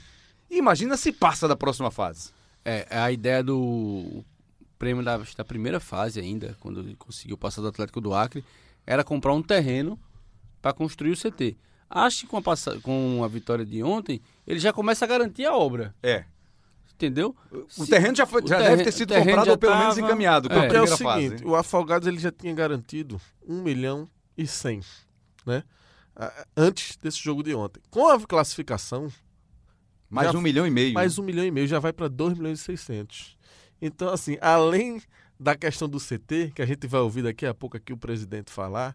E 0.50 0.58
imagina 0.58 0.96
se 0.96 1.12
passa 1.12 1.46
da 1.48 1.56
próxima 1.56 1.90
fase. 1.90 2.30
É, 2.64 2.86
a 2.90 3.10
ideia 3.10 3.42
do 3.42 4.24
prêmio 4.82 5.04
da, 5.04 5.16
da 5.16 5.44
primeira 5.44 5.78
fase 5.78 6.18
ainda, 6.18 6.56
quando 6.58 6.80
ele 6.80 6.96
conseguiu 6.96 7.38
passar 7.38 7.62
do 7.62 7.68
Atlético 7.68 8.00
do 8.00 8.12
Acre, 8.12 8.44
era 8.84 9.04
comprar 9.04 9.32
um 9.32 9.40
terreno 9.40 9.96
para 10.60 10.72
construir 10.72 11.12
o 11.12 11.16
CT. 11.16 11.56
Acho 11.88 12.22
que 12.22 12.26
com 12.26 12.36
a, 12.38 12.42
passa- 12.42 12.80
com 12.80 13.22
a 13.22 13.28
vitória 13.28 13.64
de 13.64 13.80
ontem, 13.80 14.20
ele 14.44 14.58
já 14.58 14.72
começa 14.72 15.04
a 15.04 15.08
garantir 15.08 15.44
a 15.46 15.54
obra. 15.54 15.94
É. 16.02 16.24
Entendeu? 16.94 17.36
O 17.78 17.86
terreno 17.86 18.16
já, 18.16 18.26
foi, 18.26 18.42
já 18.44 18.58
deve 18.58 18.82
ter 18.82 18.90
sido 18.92 19.14
comprado 19.14 19.50
ou 19.50 19.58
pelo 19.58 19.78
menos 19.78 19.98
encaminhado 19.98 20.48
a 20.50 20.50
Porque 20.60 20.74
é 20.76 20.82
o 20.82 20.86
seguinte, 20.88 21.30
fase. 21.30 21.44
o 21.44 21.54
Afogados 21.54 22.08
ele 22.08 22.18
já 22.18 22.32
tinha 22.32 22.52
garantido 22.52 23.20
1 23.46 23.62
milhão 23.62 24.08
e 24.36 24.46
100, 24.48 24.80
né? 25.46 25.62
Antes 26.56 26.96
desse 26.96 27.18
jogo 27.22 27.42
de 27.44 27.54
ontem. 27.54 27.80
Com 27.88 28.08
a 28.08 28.20
classificação... 28.20 29.08
Mais 30.10 30.30
já- 30.32 30.36
um 30.38 30.42
milhão 30.42 30.66
e 30.66 30.70
meio. 30.70 30.92
Mais 30.92 31.18
um 31.18 31.22
milhão 31.22 31.44
e 31.44 31.50
meio, 31.52 31.66
já 31.68 31.78
vai 31.78 31.92
para 31.92 32.08
2 32.08 32.36
milhões 32.36 32.60
e 32.60 32.64
600. 32.64 33.36
Então, 33.82 34.10
assim, 34.10 34.38
além 34.40 35.02
da 35.38 35.56
questão 35.56 35.88
do 35.88 35.98
CT, 35.98 36.52
que 36.54 36.62
a 36.62 36.66
gente 36.66 36.86
vai 36.86 37.00
ouvir 37.00 37.22
daqui 37.22 37.44
a 37.44 37.52
pouco 37.52 37.76
aqui 37.76 37.92
o 37.92 37.96
presidente 37.96 38.52
falar, 38.52 38.94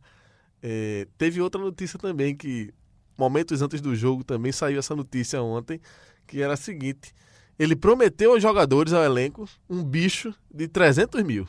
eh, 0.64 1.06
teve 1.18 1.42
outra 1.42 1.60
notícia 1.60 2.00
também 2.00 2.34
que, 2.34 2.74
momentos 3.18 3.62
antes 3.62 3.82
do 3.82 3.94
jogo, 3.94 4.24
também 4.24 4.54
saiu 4.54 4.80
essa 4.80 4.96
notícia 4.96 5.42
ontem, 5.42 5.82
que 6.26 6.42
era 6.42 6.54
a 6.54 6.58
seguinte, 6.58 7.14
ele 7.60 7.76
prometeu 7.76 8.32
aos 8.32 8.42
jogadores, 8.42 8.94
ao 8.94 9.04
elenco, 9.04 9.46
um 9.70 9.84
bicho 9.84 10.34
de 10.50 10.70
300 10.70 11.22
mil, 11.22 11.46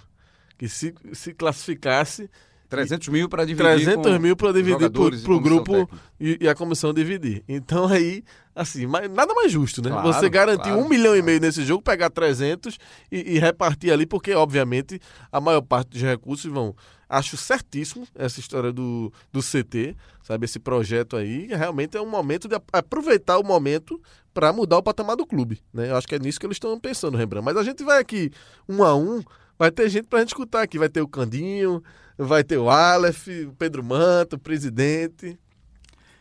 que 0.58 0.68
se, 0.68 0.92
se 1.12 1.32
classificasse... 1.32 2.28
300 2.68 3.08
mil 3.08 3.30
para 3.30 3.46
dividir 3.46 3.64
300 3.64 4.12
com 4.12 4.18
mil 4.18 4.36
para 4.36 4.52
dividir 4.52 4.90
pro 4.90 5.04
comissão 5.04 5.40
grupo 5.40 5.90
e, 6.20 6.36
e 6.38 6.46
a 6.46 6.54
comissão 6.54 6.92
dividir. 6.92 7.42
Então 7.48 7.86
aí, 7.86 8.22
assim, 8.60 8.86
mas 8.86 9.10
nada 9.10 9.32
mais 9.34 9.50
justo, 9.52 9.80
né? 9.82 9.90
Claro, 9.90 10.06
Você 10.12 10.28
garantir 10.28 10.64
claro, 10.70 10.80
um 10.80 10.88
milhão 10.88 11.16
e 11.16 11.22
meio 11.22 11.40
nesse 11.40 11.64
jogo, 11.64 11.82
pegar 11.82 12.10
300 12.10 12.78
e, 13.10 13.34
e 13.34 13.38
repartir 13.38 13.92
ali, 13.92 14.04
porque 14.06 14.32
obviamente 14.34 15.00
a 15.30 15.40
maior 15.40 15.60
parte 15.62 15.90
dos 15.90 16.02
recursos 16.02 16.50
vão. 16.50 16.74
Acho 17.10 17.38
certíssimo 17.38 18.06
essa 18.14 18.38
história 18.38 18.70
do, 18.70 19.10
do 19.32 19.40
CT, 19.40 19.96
sabe? 20.22 20.44
Esse 20.44 20.58
projeto 20.58 21.16
aí, 21.16 21.46
realmente 21.46 21.96
é 21.96 22.00
um 22.02 22.10
momento 22.10 22.46
de 22.46 22.54
ap- 22.56 22.68
aproveitar 22.70 23.38
o 23.38 23.42
momento 23.42 23.98
para 24.34 24.52
mudar 24.52 24.76
o 24.76 24.82
patamar 24.82 25.16
do 25.16 25.26
clube, 25.26 25.58
né? 25.72 25.88
Eu 25.90 25.96
acho 25.96 26.06
que 26.06 26.14
é 26.14 26.18
nisso 26.18 26.38
que 26.38 26.44
eles 26.44 26.56
estão 26.56 26.78
pensando, 26.78 27.16
Rembrandt. 27.16 27.46
Mas 27.46 27.56
a 27.56 27.62
gente 27.62 27.82
vai 27.82 27.98
aqui 27.98 28.30
um 28.68 28.82
a 28.84 28.94
um, 28.94 29.22
vai 29.58 29.70
ter 29.70 29.88
gente 29.88 30.06
pra 30.06 30.18
gente 30.18 30.28
escutar 30.28 30.60
aqui. 30.60 30.78
Vai 30.78 30.90
ter 30.90 31.00
o 31.00 31.08
Candinho, 31.08 31.82
vai 32.18 32.44
ter 32.44 32.58
o 32.58 32.68
Aleph, 32.68 33.26
o 33.48 33.52
Pedro 33.58 33.82
Manta, 33.82 34.36
o 34.36 34.38
presidente. 34.38 35.38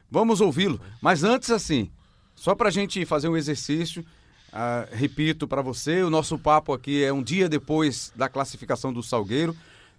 Vamos 0.09 0.39
ouvi-lo. 0.39 0.79
Mas 1.01 1.23
antes, 1.23 1.51
assim, 1.51 1.91
só 2.37 2.53
para 2.53 2.69
a 2.69 2.71
gente 2.71 3.03
fazer 3.03 3.27
um 3.27 3.35
exercício, 3.35 4.05
ah, 4.53 4.87
repito 4.91 5.47
para 5.47 5.61
você, 5.61 6.03
o 6.03 6.09
nosso 6.09 6.37
papo 6.37 6.71
aqui 6.71 7.03
é 7.03 7.11
um 7.11 7.23
dia 7.23 7.49
depois 7.49 8.13
da 8.15 8.29
classificação 8.29 8.93
do 8.93 9.01
Salgueiro. 9.01 9.55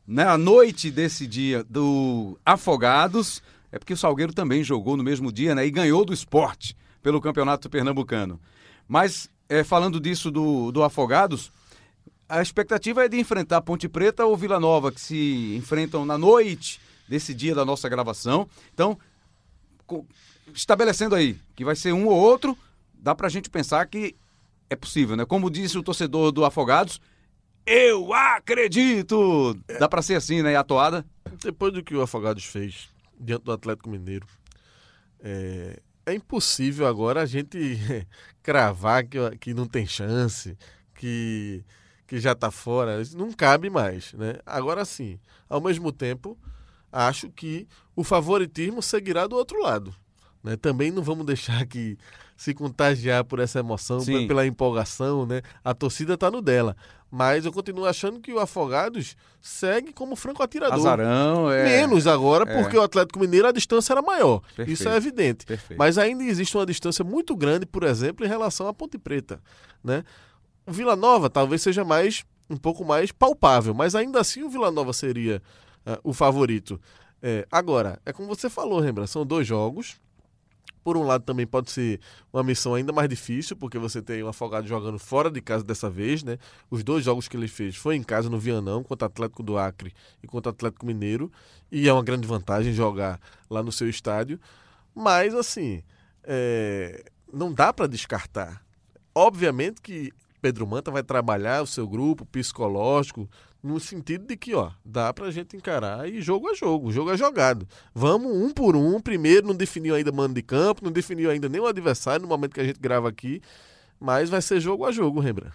Na 0.07 0.39
noite 0.39 0.89
desse 0.89 1.27
dia 1.27 1.65
do 1.65 2.39
Afogados, 2.47 3.43
é 3.73 3.79
porque 3.79 3.93
o 3.93 3.97
Salgueiro 3.97 4.33
também 4.33 4.63
jogou 4.63 4.97
no 4.97 5.03
mesmo 5.03 5.33
dia 5.33 5.53
né, 5.53 5.67
e 5.67 5.71
ganhou 5.71 6.05
do 6.05 6.15
esporte 6.15 6.77
pelo 7.03 7.21
Campeonato 7.21 7.69
Pernambucano. 7.69 8.41
Mas, 8.87 9.29
eh, 9.49 9.65
falando 9.65 10.01
disso 10.01 10.31
do, 10.31 10.71
do 10.71 10.85
Afogados, 10.85 11.51
a 12.29 12.41
expectativa 12.41 13.05
é 13.05 13.09
de 13.09 13.19
enfrentar 13.19 13.63
Ponte 13.63 13.89
Preta 13.89 14.25
ou 14.25 14.37
Vila 14.37 14.61
Nova, 14.61 14.93
que 14.93 15.01
se 15.01 15.57
enfrentam 15.57 16.07
na 16.07 16.17
noite 16.17 16.81
desse 17.09 17.35
dia 17.35 17.55
da 17.55 17.65
nossa 17.65 17.89
gravação. 17.89 18.49
Então, 18.73 18.97
estabelecendo 20.55 21.15
aí 21.15 21.39
que 21.55 21.65
vai 21.65 21.77
ser 21.77 21.93
um 21.93 22.07
ou 22.07 22.17
outro, 22.17 22.57
dá 22.95 23.15
pra 23.15 23.29
gente 23.29 23.51
pensar 23.51 23.87
que 23.87 24.17
é 24.71 24.77
possível, 24.77 25.17
né? 25.17 25.25
Como 25.25 25.51
disse 25.51 25.79
o 25.79 25.83
torcedor 25.83 26.31
do 26.31 26.45
Afogados, 26.45 27.01
eu 27.67 28.15
acredito! 28.15 29.55
Dá 29.79 29.89
pra 29.89 30.03
ser 30.03 30.15
assim, 30.15 30.43
né? 30.43 30.53
E 30.53 30.57
a 30.57 30.65
toada? 30.65 31.05
Depois 31.43 31.73
do 31.73 31.83
que 31.83 31.95
o 31.95 32.01
Afogados 32.01 32.45
fez 32.45 32.89
diante 33.21 33.45
do 33.45 33.53
Atlético 33.53 33.91
Mineiro, 33.91 34.27
é, 35.21 35.79
é 36.07 36.15
impossível 36.15 36.87
agora 36.87 37.23
a 37.23 37.27
gente 37.27 37.59
cravar 38.43 39.05
que, 39.05 39.19
que 39.39 39.53
não 39.53 39.67
tem 39.67 39.87
chance, 39.87 40.57
que, 40.95 41.63
que 42.07 42.19
já 42.19 42.33
está 42.33 42.51
fora, 42.51 43.03
não 43.15 43.33
cabe 43.33 43.69
mais. 43.69 44.13
Né? 44.15 44.37
Agora 44.47 44.85
sim, 44.85 45.19
ao 45.49 45.61
mesmo 45.61 45.93
tempo, 45.93 46.39
acho 46.91 47.29
que 47.31 47.69
o 47.95 48.03
favoritismo 48.03 48.83
seguirá 48.83 49.27
do 49.27 49.37
outro 49.37 49.61
lado. 49.61 49.95
Né? 50.43 50.57
Também 50.57 50.91
não 50.91 51.03
vamos 51.03 51.27
deixar 51.27 51.67
que 51.67 51.97
se 52.37 52.55
contagiar 52.55 53.25
por 53.25 53.41
essa 53.41 53.59
emoção, 53.59 54.01
Sim. 54.01 54.29
pela 54.29 54.47
empolgação, 54.47 55.27
né? 55.27 55.43
A 55.65 55.75
torcida 55.75 56.15
está 56.15 56.31
no 56.31 56.41
dela. 56.41 56.77
Mas 57.11 57.47
eu 57.47 57.53
continuo 57.53 57.87
achando 57.87 58.21
que 58.21 58.33
o 58.33 58.39
Afogados 58.39 59.17
segue 59.41 59.93
como 59.93 60.15
franco 60.15 60.43
atirador. 60.43 60.79
Azarão, 60.79 61.51
é. 61.51 61.65
Menos 61.65 62.07
agora, 62.07 62.49
É. 62.49 62.63
porque 62.63 62.77
o 62.77 62.83
Atlético 62.83 63.19
Mineiro 63.19 63.49
a 63.49 63.53
distância 63.53 63.93
era 63.95 64.03
maior. 64.03 64.41
Perfeito. 64.41 64.71
Isso 64.71 64.89
é 64.89 64.97
evidente. 64.97 65.47
Perfeito. 65.47 65.79
Mas 65.79 65.97
ainda 65.97 66.23
existe 66.23 66.57
uma 66.57 66.67
distância 66.67 67.03
muito 67.03 67.35
grande, 67.35 67.65
por 67.67 67.83
exemplo, 67.83 68.25
em 68.25 68.29
relação 68.29 68.69
à 68.69 68.75
Ponte 68.75 68.99
Preta. 68.99 69.41
Né? 69.83 70.05
O 70.67 70.73
Vila 70.73 70.95
Nova 70.95 71.31
talvez 71.31 71.63
seja 71.63 71.83
mais 71.83 72.25
um 72.49 72.57
pouco 72.57 72.85
mais 72.85 73.11
palpável, 73.11 73.75
mas 73.75 73.95
ainda 73.95 74.21
assim 74.21 74.43
o 74.43 74.49
Vila 74.51 74.71
Nova 74.71 74.93
seria 74.93 75.43
ah, 75.85 75.99
o 76.05 76.13
favorito. 76.13 76.81
É, 77.23 77.47
agora, 77.51 77.99
é 78.07 78.13
como 78.13 78.29
você 78.29 78.49
falou, 78.49 78.81
Rembrandt, 78.81 79.11
são 79.11 79.25
dois 79.27 79.47
jogos. 79.47 79.97
Por 80.83 80.97
um 80.97 81.03
lado, 81.03 81.25
também 81.25 81.47
pode 81.47 81.71
ser 81.71 82.01
uma 82.33 82.43
missão 82.43 82.75
ainda 82.75 82.93
mais 82.93 83.09
difícil, 83.09 83.57
porque 83.57 83.79
você 83.79 84.01
tem 84.01 84.23
o 84.23 84.29
Afogado 84.29 84.67
jogando 84.67 84.99
fora 84.99 85.31
de 85.31 85.41
casa 85.41 85.65
dessa 85.65 85.91
vez, 85.91 86.23
né? 86.23 86.39
Os 86.71 86.83
dois 86.83 87.05
jogos 87.05 87.29
que 87.29 87.37
ele 87.37 87.49
fez 87.49 87.77
foi 87.77 87.97
em 87.97 88.03
casa 88.03 88.31
no 88.31 88.39
Vianão, 88.39 88.83
contra 88.83 89.07
o 89.07 89.11
Atlético 89.11 89.43
do 89.43 89.59
Acre 89.59 89.93
e 90.23 90.27
contra 90.27 90.51
o 90.51 90.55
Atlético 90.55 90.87
Mineiro, 90.87 91.31
e 91.71 91.89
é 91.89 91.93
uma 91.93 92.03
grande 92.03 92.27
vantagem 92.27 92.73
jogar 92.73 93.21
lá 93.51 93.63
no 93.63 93.73
seu 93.73 93.89
estádio. 93.89 94.41
Mas, 94.95 95.35
assim, 95.35 95.83
é, 96.25 97.05
não 97.33 97.53
dá 97.53 97.73
para 97.73 97.87
descartar. 97.87 98.63
Obviamente 99.15 99.81
que 99.81 100.13
Pedro 100.41 100.67
Manta 100.67 100.91
vai 100.91 101.03
trabalhar 101.03 101.63
o 101.63 101.67
seu 101.67 101.87
grupo 101.87 102.25
psicológico 102.27 103.29
no 103.63 103.81
sentido 103.81 104.27
de 104.27 104.37
que, 104.37 104.55
ó, 104.55 104.71
dá 104.85 105.13
pra 105.13 105.31
gente 105.31 105.57
encarar 105.57 106.09
e 106.09 106.21
jogo 106.21 106.49
é 106.51 106.55
jogo, 106.55 106.93
jogo 106.93 107.11
é 107.13 107.17
jogado. 107.17 107.67
Vamos 107.95 108.31
um 108.33 108.51
por 108.51 108.77
um, 108.77 109.01
primeiro 109.01 109.47
não 109.49 109.55
definiu 109.55 109.95
ainda 109.95 110.13
mano 110.13 110.33
de 110.35 110.43
campo, 110.43 110.85
não 110.85 110.93
definiu 110.93 111.31
ainda 111.31 111.49
nem 111.49 111.61
o 111.61 111.67
adversário 111.67 112.23
no 112.23 112.29
momento 112.29 112.55
que 112.55 112.61
a 112.61 112.65
gente 112.65 112.79
grava 112.79 113.09
aqui, 113.09 113.41
mas 113.99 114.31
vai 114.31 114.41
ser 114.41 114.61
jogo 114.61 114.85
a 114.85 114.93
jogo, 114.93 115.19
Rembrandt. 115.21 115.55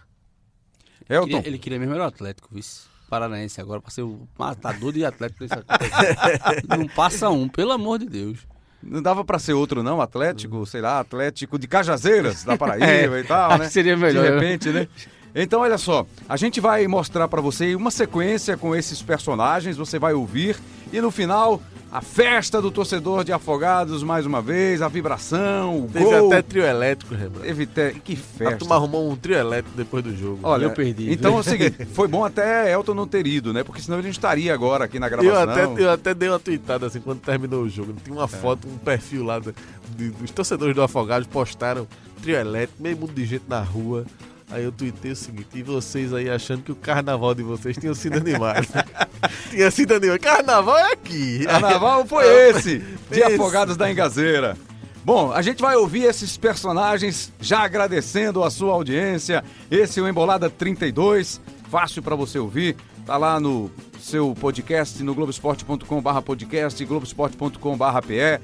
Elton. 1.09 1.37
Ele, 1.39 1.47
ele 1.47 1.57
queria 1.59 1.79
mesmo 1.79 1.93
era 1.95 2.03
o 2.03 2.07
Atlético, 2.07 2.49
vice. 2.51 2.81
Paranaense 3.09 3.61
agora, 3.61 3.79
pra 3.81 3.91
ser 3.91 4.01
o 4.01 4.27
matador 4.37 4.91
de 4.91 5.05
Atlético. 5.05 5.41
desse- 5.45 5.55
não 6.67 6.87
passa 6.87 7.29
um, 7.29 7.47
pelo 7.47 7.71
amor 7.71 7.99
de 7.99 8.05
Deus. 8.05 8.39
Não 8.81 9.01
dava 9.01 9.23
pra 9.23 9.39
ser 9.39 9.53
outro, 9.53 9.81
não? 9.83 10.01
Atlético, 10.01 10.65
sei 10.65 10.81
lá, 10.81 10.99
Atlético 10.99 11.57
de 11.59 11.67
Cajazeiras, 11.67 12.43
da 12.43 12.57
Paraíba 12.57 12.85
É, 13.17 13.19
e 13.19 13.23
tal, 13.23 13.51
acho 13.51 13.59
né? 13.59 13.65
que 13.67 13.71
seria 13.73 13.95
melhor. 13.95 14.25
De 14.25 14.29
repente, 14.31 14.69
né? 14.69 14.87
Então, 15.35 15.61
olha 15.61 15.77
só, 15.77 16.05
a 16.29 16.37
gente 16.37 16.59
vai 16.61 16.87
mostrar 16.87 17.27
pra 17.27 17.41
você 17.41 17.75
uma 17.75 17.89
sequência 17.89 18.55
com 18.55 18.75
esses 18.75 19.01
personagens, 19.01 19.75
você 19.77 19.97
vai 19.97 20.13
ouvir, 20.13 20.55
e 20.91 21.01
no 21.01 21.09
final, 21.09 21.59
a 21.91 22.01
festa 22.01 22.61
do 22.61 22.69
torcedor 22.69 23.23
de 23.23 23.33
Afogados, 23.33 24.03
mais 24.03 24.27
uma 24.27 24.43
vez, 24.43 24.79
a 24.83 24.87
vibração, 24.87 25.85
o 25.85 25.87
Teve 25.87 26.05
gol. 26.05 26.27
até 26.27 26.41
trio 26.43 26.63
elétrico, 26.63 27.15
Rembrandt. 27.15 27.47
Teve 27.47 27.63
até... 27.63 27.91
Que 27.93 28.13
A 28.13 28.15
festa. 28.17 28.57
turma 28.57 28.75
arrumou 28.75 29.09
um 29.11 29.15
trio 29.15 29.35
elétrico 29.35 29.75
depois 29.75 30.03
do 30.03 30.15
jogo. 30.15 30.39
Olha, 30.43 30.65
eu 30.65 30.71
perdi. 30.71 31.11
Então 31.11 31.35
é 31.35 31.39
o 31.39 31.43
seguinte, 31.43 31.83
foi 31.93 32.07
bom 32.07 32.23
até 32.23 32.71
Elton 32.71 32.93
não 32.93 33.07
ter 33.07 33.25
ido, 33.25 33.51
né? 33.51 33.63
Porque 33.63 33.81
senão 33.81 33.97
ele 33.97 34.07
não 34.07 34.11
estaria 34.11 34.53
agora 34.53 34.85
aqui 34.85 34.99
na 34.99 35.07
Eu 35.07 35.17
gravação. 35.17 35.71
até, 35.73 35.83
eu 35.83 35.91
até 35.91 36.13
dei 36.13 36.29
uma 36.29 36.39
tweetada 36.39 36.85
assim 36.85 36.99
quando 37.01 37.21
terminou 37.21 37.63
o 37.63 37.69
jogo. 37.69 37.91
Tinha 38.03 38.15
uma 38.15 38.27
foto, 38.27 38.67
um 38.67 38.77
perfil 38.77 39.23
lá 39.23 39.39
do- 39.39 39.55
de- 39.95 40.09
dos 40.11 40.29
torcedores 40.29 40.75
do 40.75 40.83
Afogados 40.83 41.27
postaram 41.27 41.87
trio 42.21 42.35
elétrico, 42.35 42.83
meio 42.83 42.95
mundo 42.97 43.13
de 43.13 43.25
gente 43.25 43.45
na 43.47 43.61
rua. 43.61 44.05
Aí 44.53 44.63
eu 44.63 44.71
tuitei 44.71 45.13
o 45.13 45.15
seguinte, 45.15 45.47
e 45.55 45.63
vocês 45.63 46.13
aí 46.13 46.29
achando 46.29 46.61
que 46.61 46.71
o 46.71 46.75
carnaval 46.75 47.33
de 47.33 47.41
vocês 47.41 47.75
tinha 47.75 47.95
sido 47.95 48.17
animado. 48.17 48.67
tinha 49.49 49.71
sido 49.71 49.95
animado. 49.95 50.19
Carnaval 50.19 50.77
é 50.77 50.93
aqui. 50.93 51.43
Carnaval 51.43 52.05
foi 52.05 52.23
esse, 52.49 52.77
de 53.09 53.19
Esse. 53.19 53.33
Afogados 53.33 53.75
da 53.75 53.91
Engazeira. 53.91 54.55
Bom, 55.03 55.31
a 55.31 55.41
gente 55.41 55.59
vai 55.59 55.75
ouvir 55.75 56.03
esses 56.03 56.37
personagens 56.37 57.33
já 57.41 57.61
agradecendo 57.61 58.43
a 58.43 58.51
sua 58.51 58.73
audiência. 58.73 59.43
Esse 59.71 59.99
é 59.99 60.03
o 60.03 60.07
Embolada 60.07 60.51
32, 60.51 61.41
fácil 61.71 62.03
pra 62.03 62.15
você 62.15 62.37
ouvir. 62.37 62.75
Tá 63.07 63.17
lá 63.17 63.39
no 63.39 63.71
seu 63.99 64.35
podcast 64.39 65.01
no 65.01 65.15
globesport.com/barra 65.15 66.21
podcast, 66.21 66.85
globesport.com/barra 66.85 68.03
PE. 68.03 68.39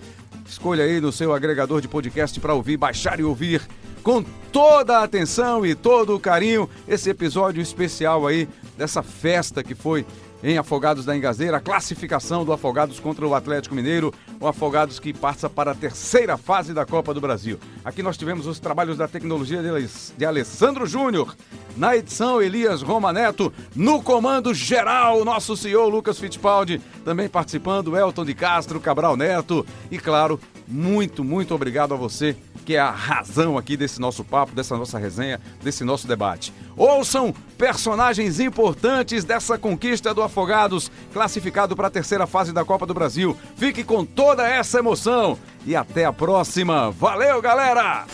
Escolha 0.48 0.86
aí 0.86 1.00
no 1.00 1.12
seu 1.12 1.36
agregador 1.36 1.82
de 1.82 1.88
podcast 1.88 2.40
para 2.40 2.56
ouvir, 2.56 2.78
baixar 2.78 3.20
e 3.20 3.24
ouvir 3.24 3.62
com 4.04 4.24
toda 4.52 5.00
a 5.00 5.04
atenção 5.04 5.66
e 5.66 5.76
todo 5.76 6.16
o 6.16 6.20
carinho 6.20 6.70
esse 6.88 7.10
episódio 7.10 7.62
especial 7.62 8.26
aí 8.26 8.48
dessa 8.78 9.04
festa 9.04 9.64
que 9.64 9.76
foi 9.76 10.06
em 10.42 10.58
Afogados 10.58 11.04
da 11.04 11.18
Engazeira, 11.18 11.58
a 11.58 11.60
classificação 11.60 12.46
do 12.46 12.54
Afogados 12.54 12.98
contra 12.98 13.28
o 13.28 13.36
Atlético 13.36 13.76
Mineiro, 13.76 14.14
o 14.40 14.48
Afogados 14.48 14.98
que 14.98 15.12
passa 15.14 15.50
para 15.50 15.72
a 15.72 15.76
terceira 15.76 16.38
fase 16.38 16.74
da 16.74 16.86
Copa 16.86 17.14
do 17.14 17.20
Brasil. 17.20 17.60
Aqui 17.84 18.02
nós 18.02 18.18
tivemos 18.18 18.48
os 18.48 18.58
trabalhos 18.58 18.96
da 18.96 19.06
tecnologia 19.06 19.62
de 19.62 19.68
Ales- 19.68 20.14
de 20.18 20.24
Alessandro 20.24 20.86
Júnior, 20.88 21.36
na 21.76 21.98
edição 21.98 22.42
Elias 22.42 22.82
Roma 22.82 23.12
Neto, 23.12 23.52
no 23.76 24.02
comando 24.02 24.54
geral, 24.54 25.26
nosso 25.26 25.58
CEO 25.58 25.90
Lucas 25.90 26.18
Fittipaldi, 26.18 26.80
também 27.04 27.28
participando 27.28 27.98
Elton 27.98 28.24
de 28.24 28.34
Castro, 28.34 28.80
Cabral 28.80 29.18
Neto 29.18 29.66
e 29.92 30.00
claro, 30.00 30.40
muito, 30.66 31.22
muito 31.22 31.54
obrigado 31.54 31.94
a 31.94 31.98
você 31.98 32.34
que 32.66 32.76
é 32.76 32.80
a 32.80 32.92
razão 32.92 33.58
aqui 33.58 33.76
desse 33.76 34.00
nosso 34.00 34.24
papo, 34.24 34.54
dessa 34.54 34.78
nossa 34.78 34.98
resenha, 35.00 35.40
desse 35.62 35.84
nosso 35.84 36.08
debate. 36.08 36.54
Ouçam 36.78 37.34
personagens 37.58 38.40
importantes 38.40 39.24
dessa 39.24 39.58
conquista 39.58 40.14
do 40.14 40.22
Afogados, 40.22 40.92
classificado 41.12 41.76
para 41.76 41.88
a 41.88 41.92
terceira 41.92 42.26
fase 42.28 42.54
da 42.54 42.64
Copa 42.64 42.86
do 42.86 42.94
Brasil. 42.94 43.36
Fique 43.58 43.84
com 43.84 44.06
toda 44.06 44.48
essa 44.48 44.80
emoção 44.80 45.38
e 45.66 45.76
até 45.76 46.06
a 46.06 46.14
próxima. 46.14 46.92
Valeu, 46.92 47.42
galera! 47.42 48.06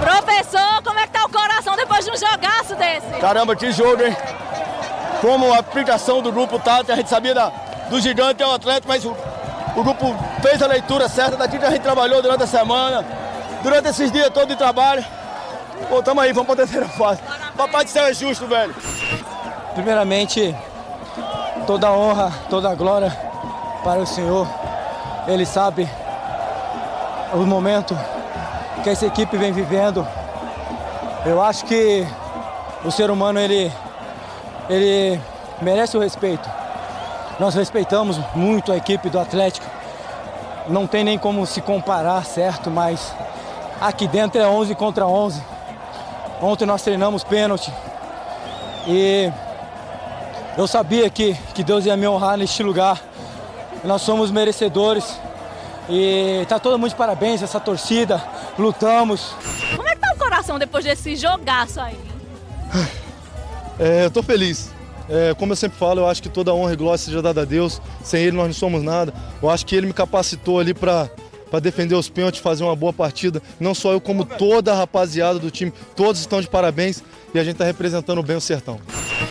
Professor, 0.00 0.82
como 0.82 0.98
é 0.98 1.06
que 1.06 1.12
tá 1.12 1.24
o 1.24 1.28
coração 1.28 1.76
depois 1.76 2.04
de 2.04 2.10
um 2.10 2.16
jogaço 2.16 2.74
desse? 2.76 3.20
Caramba, 3.20 3.54
que 3.54 3.70
jogo, 3.72 4.02
hein? 4.02 4.16
Como 5.20 5.52
a 5.52 5.58
aplicação 5.58 6.22
do 6.22 6.32
grupo 6.32 6.58
tá, 6.58 6.82
a 6.88 6.96
gente 6.96 7.08
sabia 7.10 7.34
da- 7.34 7.52
do 7.90 8.00
gigante 8.00 8.42
é 8.42 8.46
o 8.46 8.52
Atlético, 8.52 8.88
mas 8.88 9.04
o, 9.04 9.14
o 9.76 9.82
grupo 9.84 10.16
fez 10.40 10.62
a 10.62 10.66
leitura 10.66 11.08
certa 11.08 11.36
daqui 11.36 11.58
que 11.58 11.64
a 11.64 11.70
gente 11.70 11.82
trabalhou 11.82 12.22
durante 12.22 12.42
a 12.42 12.46
semana, 12.46 13.04
durante 13.62 13.88
esses 13.88 14.10
dias 14.10 14.30
todos 14.30 14.48
de 14.48 14.56
trabalho. 14.56 15.04
Pô, 15.88 16.02
tamo 16.02 16.20
aí, 16.20 16.32
vamos 16.32 16.46
pra 16.46 16.56
terceira 16.56 16.88
fase. 16.88 17.20
Papai 17.56 17.84
do 17.84 17.90
céu 17.90 18.06
é 18.06 18.14
justo, 18.14 18.46
velho. 18.46 18.74
Primeiramente, 19.74 20.54
toda 21.66 21.88
a 21.88 21.92
honra, 21.92 22.32
toda 22.48 22.70
a 22.70 22.74
glória 22.74 23.10
para 23.82 24.00
o 24.00 24.06
Senhor. 24.06 24.46
Ele 25.26 25.46
sabe 25.46 25.88
o 27.32 27.38
momento 27.38 27.96
que 28.82 28.90
essa 28.90 29.06
equipe 29.06 29.36
vem 29.36 29.52
vivendo. 29.52 30.06
Eu 31.24 31.42
acho 31.42 31.64
que 31.64 32.06
o 32.84 32.90
ser 32.90 33.10
humano 33.10 33.38
ele, 33.38 33.72
ele 34.68 35.20
merece 35.60 35.96
o 35.96 36.00
respeito. 36.00 36.48
Nós 37.38 37.54
respeitamos 37.54 38.18
muito 38.34 38.72
a 38.72 38.76
equipe 38.76 39.08
do 39.08 39.18
Atlético. 39.18 39.66
Não 40.68 40.86
tem 40.86 41.04
nem 41.04 41.18
como 41.18 41.46
se 41.46 41.60
comparar, 41.60 42.24
certo? 42.24 42.70
Mas 42.70 43.14
aqui 43.80 44.06
dentro 44.06 44.40
é 44.40 44.46
11 44.46 44.74
contra 44.74 45.06
11. 45.06 45.42
Ontem 46.42 46.66
nós 46.66 46.82
treinamos 46.82 47.24
pênalti 47.24 47.72
e 48.86 49.30
eu 50.56 50.66
sabia 50.66 51.08
que, 51.08 51.34
que 51.54 51.62
Deus 51.62 51.86
ia 51.86 51.96
me 51.96 52.06
honrar 52.06 52.36
neste 52.36 52.62
lugar. 52.62 53.00
Nós 53.84 54.02
somos 54.02 54.30
merecedores 54.30 55.18
e 55.88 56.44
tá 56.48 56.58
todo 56.58 56.78
mundo 56.78 56.90
de 56.90 56.96
parabéns, 56.96 57.42
essa 57.42 57.58
torcida, 57.58 58.22
lutamos. 58.58 59.34
Como 59.74 59.88
é 59.88 59.94
que 59.94 60.00
tá 60.00 60.12
o 60.14 60.18
coração 60.18 60.58
depois 60.58 60.84
desse 60.84 61.16
jogaço 61.16 61.80
aí? 61.80 61.98
É, 63.78 64.04
eu 64.04 64.10
tô 64.10 64.22
feliz. 64.22 64.70
É, 65.08 65.34
como 65.34 65.52
eu 65.52 65.56
sempre 65.56 65.78
falo, 65.78 66.02
eu 66.02 66.08
acho 66.08 66.22
que 66.22 66.28
toda 66.28 66.54
honra 66.54 66.72
e 66.72 66.76
glória 66.76 66.98
seja 66.98 67.20
dada 67.20 67.42
a 67.42 67.44
Deus. 67.44 67.80
Sem 68.04 68.22
Ele 68.22 68.36
nós 68.36 68.46
não 68.46 68.54
somos 68.54 68.82
nada. 68.82 69.12
Eu 69.42 69.50
acho 69.50 69.66
que 69.66 69.74
Ele 69.74 69.86
me 69.86 69.92
capacitou 69.92 70.60
ali 70.60 70.72
para 70.72 71.08
para 71.50 71.60
defender 71.60 71.94
os 71.94 72.08
pênaltis, 72.08 72.40
fazer 72.40 72.64
uma 72.64 72.76
boa 72.76 72.92
partida. 72.92 73.42
Não 73.58 73.74
só 73.74 73.92
eu, 73.92 74.00
como 74.00 74.24
toda 74.24 74.72
a 74.72 74.76
rapaziada 74.76 75.38
do 75.38 75.50
time. 75.50 75.72
Todos 75.96 76.20
estão 76.20 76.40
de 76.40 76.48
parabéns 76.48 77.02
e 77.34 77.38
a 77.38 77.44
gente 77.44 77.54
está 77.54 77.64
representando 77.64 78.22
bem 78.22 78.36
o 78.36 78.40
Sertão. 78.40 78.80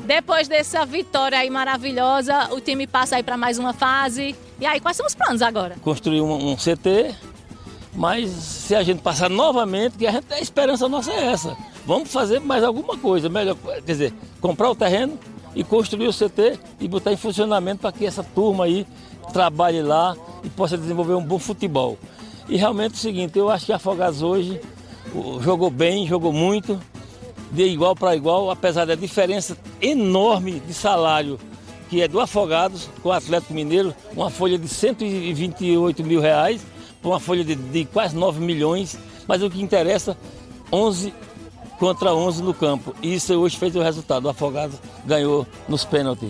Depois 0.04 0.48
dessa 0.48 0.86
vitória 0.86 1.38
aí 1.40 1.50
maravilhosa, 1.50 2.50
o 2.54 2.60
time 2.60 2.86
passa 2.86 3.16
aí 3.16 3.24
para 3.24 3.38
mais 3.38 3.58
uma 3.58 3.74
fase. 3.74 4.36
E 4.60 4.66
aí, 4.66 4.80
quais 4.80 4.98
são 4.98 5.06
os 5.06 5.16
planos 5.16 5.42
agora? 5.42 5.76
construir 5.82 6.22
um, 6.22 6.52
um 6.52 6.56
CT, 6.56 7.16
mas 7.94 8.30
se 8.30 8.76
a 8.76 8.84
gente 8.84 9.02
passar 9.02 9.30
novamente, 9.30 9.98
que 9.98 10.06
a, 10.06 10.12
gente, 10.12 10.32
a 10.34 10.40
esperança 10.40 10.88
nossa 10.88 11.12
é 11.12 11.32
essa. 11.32 11.56
Vamos 11.86 12.12
fazer 12.12 12.40
mais 12.40 12.64
alguma 12.64 12.98
coisa, 12.98 13.30
melhor, 13.30 13.56
quer 13.56 13.82
dizer, 13.82 14.14
comprar 14.42 14.70
o 14.70 14.76
terreno 14.76 15.18
e 15.56 15.64
construir 15.64 16.08
o 16.08 16.14
CT 16.14 16.60
e 16.80 16.88
botar 16.88 17.12
em 17.12 17.18
funcionamento 17.18 17.82
para 17.82 17.92
que 17.92 18.06
essa 18.06 18.24
turma 18.24 18.66
aí 18.66 18.86
trabalhe 19.32 19.82
lá 19.82 20.16
e 20.44 20.50
possa 20.50 20.78
desenvolver 20.78 21.14
um 21.14 21.24
bom 21.24 21.40
futebol. 21.40 21.98
E 22.48 22.58
realmente 22.58 22.94
é 22.94 22.96
o 22.96 23.00
seguinte, 23.00 23.38
eu 23.38 23.50
acho 23.50 23.66
que 23.66 23.74
Afogados 23.74 24.22
hoje 24.22 24.60
jogou 25.42 25.70
bem, 25.70 26.08
jogou 26.08 26.34
muito 26.34 26.80
de 27.52 27.64
igual 27.64 27.96
para 27.96 28.16
igual, 28.16 28.52
apesar 28.52 28.86
da 28.86 28.96
diferença 28.96 29.58
enorme 29.82 30.60
de 30.60 30.74
salário 30.74 31.40
que 31.90 32.02
é 32.02 32.08
do 32.08 32.20
Afogados 32.20 32.88
com 33.02 33.10
o 33.10 33.12
Atlético 33.12 33.54
Mineiro, 33.54 33.96
uma 34.16 34.30
folha 34.30 34.60
de 34.60 34.68
128 34.68 36.04
mil 36.04 36.22
reais, 36.22 36.62
uma 37.04 37.20
folha 37.20 37.44
de, 37.44 37.56
de 37.56 37.86
quase 37.86 38.16
9 38.16 38.40
milhões, 38.40 38.98
mas 39.28 39.42
o 39.42 39.50
que 39.50 39.62
interessa, 39.62 40.16
11 40.72 41.12
contra 41.80 42.14
11 42.14 42.44
no 42.44 42.54
campo. 42.54 42.96
E 43.02 43.16
isso 43.16 43.34
hoje 43.34 43.58
fez 43.58 43.76
o 43.76 43.82
resultado. 43.82 44.26
O 44.26 44.30
Afogados 44.30 44.78
ganhou 45.06 45.48
nos 45.68 45.84
pênaltis. 45.84 46.30